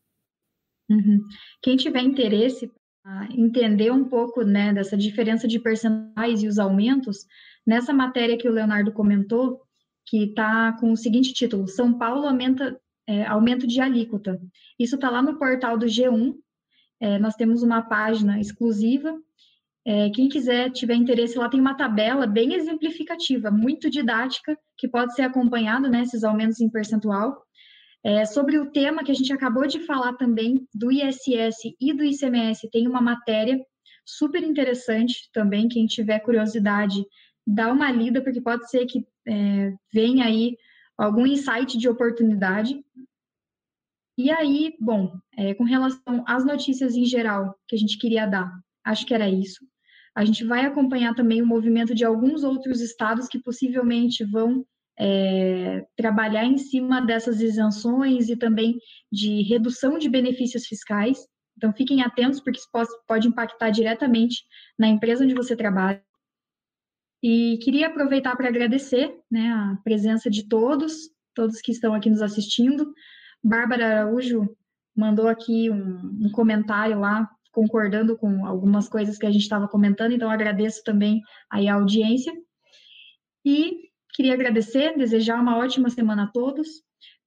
Uhum. 0.89 1.25
Quem 1.61 1.75
tiver 1.75 2.01
interesse 2.01 2.71
entender 3.31 3.91
um 3.91 4.03
pouco 4.03 4.43
né, 4.43 4.73
dessa 4.73 4.97
diferença 4.97 5.47
de 5.47 5.59
percentuais 5.59 6.43
e 6.43 6.47
os 6.47 6.59
aumentos, 6.59 7.25
nessa 7.65 7.93
matéria 7.93 8.37
que 8.37 8.47
o 8.47 8.51
Leonardo 8.51 8.91
comentou, 8.91 9.61
que 10.05 10.25
está 10.25 10.73
com 10.73 10.91
o 10.91 10.97
seguinte 10.97 11.33
título: 11.33 11.67
São 11.67 11.97
Paulo 11.97 12.27
aumenta 12.27 12.79
é, 13.07 13.25
aumento 13.25 13.65
de 13.65 13.79
alíquota. 13.79 14.41
Isso 14.77 14.95
está 14.95 15.09
lá 15.09 15.21
no 15.21 15.37
portal 15.37 15.77
do 15.77 15.85
G1. 15.85 16.35
É, 16.99 17.17
nós 17.17 17.35
temos 17.35 17.63
uma 17.63 17.81
página 17.81 18.39
exclusiva. 18.39 19.17
É, 19.89 20.09
quem 20.09 20.27
quiser, 20.27 20.69
tiver 20.69 20.95
interesse, 20.95 21.37
lá 21.37 21.47
tem 21.47 21.61
uma 21.61 21.73
tabela 21.73 22.27
bem 22.27 22.55
exemplificativa, 22.55 23.49
muito 23.49 23.89
didática, 23.89 24.59
que 24.77 24.85
pode 24.85 25.15
ser 25.15 25.21
acompanhado, 25.21 25.89
né, 25.89 26.01
esses 26.01 26.25
aumentos 26.25 26.59
em 26.59 26.69
percentual. 26.69 27.41
É, 28.03 28.25
sobre 28.25 28.59
o 28.59 28.69
tema 28.69 29.01
que 29.01 29.13
a 29.13 29.15
gente 29.15 29.31
acabou 29.31 29.65
de 29.65 29.79
falar 29.79 30.11
também, 30.17 30.67
do 30.75 30.91
ISS 30.91 31.73
e 31.79 31.93
do 31.93 32.03
ICMS, 32.03 32.69
tem 32.69 32.85
uma 32.85 32.99
matéria 32.99 33.57
super 34.05 34.43
interessante 34.43 35.29
também, 35.31 35.69
quem 35.69 35.85
tiver 35.85 36.19
curiosidade, 36.19 37.01
dá 37.45 37.71
uma 37.71 37.89
lida, 37.89 38.21
porque 38.21 38.41
pode 38.41 38.69
ser 38.69 38.85
que 38.87 39.07
é, 39.25 39.73
venha 39.93 40.25
aí 40.25 40.57
algum 40.97 41.25
insight 41.25 41.77
de 41.77 41.87
oportunidade. 41.87 42.77
E 44.17 44.29
aí, 44.31 44.75
bom, 44.81 45.17
é, 45.37 45.53
com 45.53 45.63
relação 45.63 46.25
às 46.27 46.43
notícias 46.43 46.93
em 46.93 47.05
geral 47.05 47.57
que 47.69 47.75
a 47.77 47.79
gente 47.79 47.97
queria 47.97 48.25
dar, 48.25 48.51
acho 48.83 49.05
que 49.05 49.13
era 49.13 49.29
isso. 49.29 49.65
A 50.17 50.25
gente 50.25 50.43
vai 50.43 50.65
acompanhar 50.65 51.13
também 51.13 51.43
o 51.43 51.45
movimento 51.45 51.93
de 51.93 52.03
alguns 52.03 52.43
outros 52.43 52.81
estados 52.81 53.27
que 53.27 53.37
possivelmente 53.37 54.25
vão 54.25 54.65
é, 54.99 55.85
trabalhar 55.95 56.43
em 56.43 56.57
cima 56.57 56.99
dessas 56.99 57.39
isenções 57.39 58.27
e 58.27 58.35
também 58.35 58.79
de 59.11 59.43
redução 59.43 59.99
de 59.99 60.09
benefícios 60.09 60.65
fiscais. 60.65 61.19
Então, 61.55 61.71
fiquem 61.71 62.01
atentos, 62.01 62.39
porque 62.39 62.57
isso 62.57 62.67
pode, 62.73 62.89
pode 63.07 63.27
impactar 63.27 63.69
diretamente 63.69 64.43
na 64.77 64.87
empresa 64.87 65.23
onde 65.23 65.35
você 65.35 65.55
trabalha. 65.55 66.03
E 67.21 67.59
queria 67.61 67.85
aproveitar 67.85 68.35
para 68.35 68.47
agradecer 68.47 69.15
né, 69.29 69.51
a 69.51 69.77
presença 69.83 70.31
de 70.31 70.49
todos, 70.49 70.95
todos 71.35 71.61
que 71.61 71.71
estão 71.71 71.93
aqui 71.93 72.09
nos 72.09 72.23
assistindo. 72.23 72.91
Bárbara 73.43 73.85
Araújo 73.85 74.49
mandou 74.95 75.27
aqui 75.27 75.69
um, 75.69 76.25
um 76.25 76.31
comentário 76.31 76.99
lá, 76.99 77.29
concordando 77.51 78.17
com 78.17 78.45
algumas 78.45 78.87
coisas 78.87 79.17
que 79.17 79.25
a 79.25 79.31
gente 79.31 79.41
estava 79.41 79.67
comentando, 79.67 80.11
então 80.11 80.29
agradeço 80.29 80.83
também 80.83 81.21
aí 81.51 81.67
a 81.67 81.75
audiência. 81.75 82.33
E 83.45 83.89
queria 84.13 84.33
agradecer, 84.33 84.97
desejar 84.97 85.41
uma 85.41 85.57
ótima 85.57 85.89
semana 85.89 86.23
a 86.23 86.31
todos, 86.31 86.67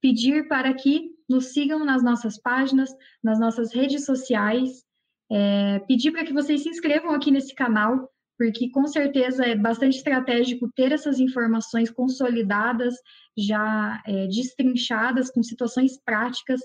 pedir 0.00 0.48
para 0.48 0.72
que 0.74 1.10
nos 1.28 1.52
sigam 1.52 1.84
nas 1.84 2.02
nossas 2.02 2.40
páginas, 2.40 2.90
nas 3.22 3.38
nossas 3.38 3.72
redes 3.74 4.04
sociais, 4.04 4.84
é, 5.30 5.78
pedir 5.80 6.10
para 6.10 6.24
que 6.24 6.32
vocês 6.32 6.62
se 6.62 6.68
inscrevam 6.68 7.12
aqui 7.12 7.30
nesse 7.30 7.54
canal 7.54 8.08
porque 8.40 8.70
com 8.70 8.86
certeza 8.86 9.44
é 9.44 9.54
bastante 9.54 9.98
estratégico 9.98 10.72
ter 10.74 10.92
essas 10.92 11.20
informações 11.20 11.90
consolidadas, 11.90 12.94
já 13.36 14.02
é, 14.06 14.26
destrinchadas, 14.28 15.30
com 15.30 15.42
situações 15.42 16.02
práticas. 16.02 16.58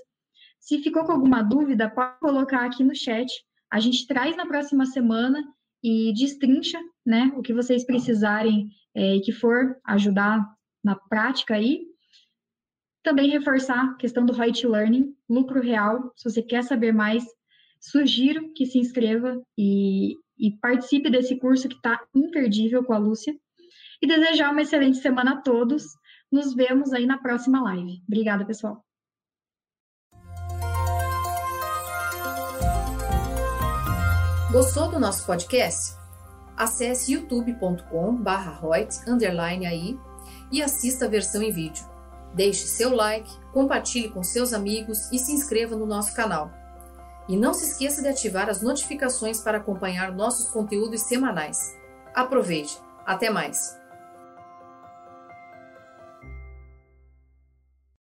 Se 0.66 0.82
ficou 0.82 1.04
com 1.04 1.12
alguma 1.12 1.42
dúvida, 1.42 1.88
pode 1.88 2.18
colocar 2.18 2.66
aqui 2.66 2.82
no 2.82 2.92
chat. 2.92 3.32
A 3.70 3.78
gente 3.78 4.04
traz 4.04 4.36
na 4.36 4.44
próxima 4.44 4.84
semana 4.84 5.40
e 5.80 6.12
destrincha 6.12 6.80
né, 7.06 7.32
o 7.36 7.40
que 7.40 7.54
vocês 7.54 7.84
precisarem 7.84 8.68
é, 8.92 9.14
e 9.14 9.20
que 9.20 9.30
for 9.30 9.78
ajudar 9.84 10.44
na 10.82 10.96
prática 10.96 11.54
aí. 11.54 11.86
Também 13.00 13.30
reforçar 13.30 13.80
a 13.80 13.94
questão 13.94 14.26
do 14.26 14.32
right 14.32 14.66
learning, 14.66 15.14
lucro 15.30 15.60
real. 15.60 16.12
Se 16.16 16.28
você 16.28 16.42
quer 16.42 16.64
saber 16.64 16.92
mais, 16.92 17.24
sugiro 17.78 18.52
que 18.52 18.66
se 18.66 18.80
inscreva 18.80 19.40
e, 19.56 20.16
e 20.36 20.50
participe 20.60 21.08
desse 21.08 21.38
curso 21.38 21.68
que 21.68 21.76
está 21.76 22.04
imperdível 22.12 22.82
com 22.82 22.92
a 22.92 22.98
Lúcia. 22.98 23.38
E 24.02 24.06
desejar 24.08 24.50
uma 24.50 24.62
excelente 24.62 24.98
semana 24.98 25.34
a 25.34 25.40
todos. 25.42 25.84
Nos 26.30 26.54
vemos 26.54 26.92
aí 26.92 27.06
na 27.06 27.18
próxima 27.18 27.62
live. 27.62 28.02
Obrigada, 28.08 28.44
pessoal. 28.44 28.85
Gostou 34.50 34.88
do 34.88 34.98
nosso 35.00 35.26
podcast? 35.26 35.96
Acesse 36.56 37.12
youtube.com/reut 37.12 39.66
aí 39.66 39.98
e 40.52 40.62
assista 40.62 41.06
a 41.06 41.08
versão 41.08 41.42
em 41.42 41.50
vídeo. 41.50 41.84
Deixe 42.32 42.68
seu 42.68 42.94
like, 42.94 43.28
compartilhe 43.52 44.08
com 44.08 44.22
seus 44.22 44.52
amigos 44.52 45.10
e 45.10 45.18
se 45.18 45.32
inscreva 45.32 45.74
no 45.74 45.84
nosso 45.84 46.14
canal. 46.14 46.52
E 47.28 47.36
não 47.36 47.52
se 47.52 47.64
esqueça 47.64 48.00
de 48.00 48.06
ativar 48.08 48.48
as 48.48 48.62
notificações 48.62 49.40
para 49.40 49.58
acompanhar 49.58 50.12
nossos 50.12 50.48
conteúdos 50.48 51.02
semanais. 51.02 51.76
Aproveite! 52.14 52.78
Até 53.04 53.30
mais! 53.30 53.76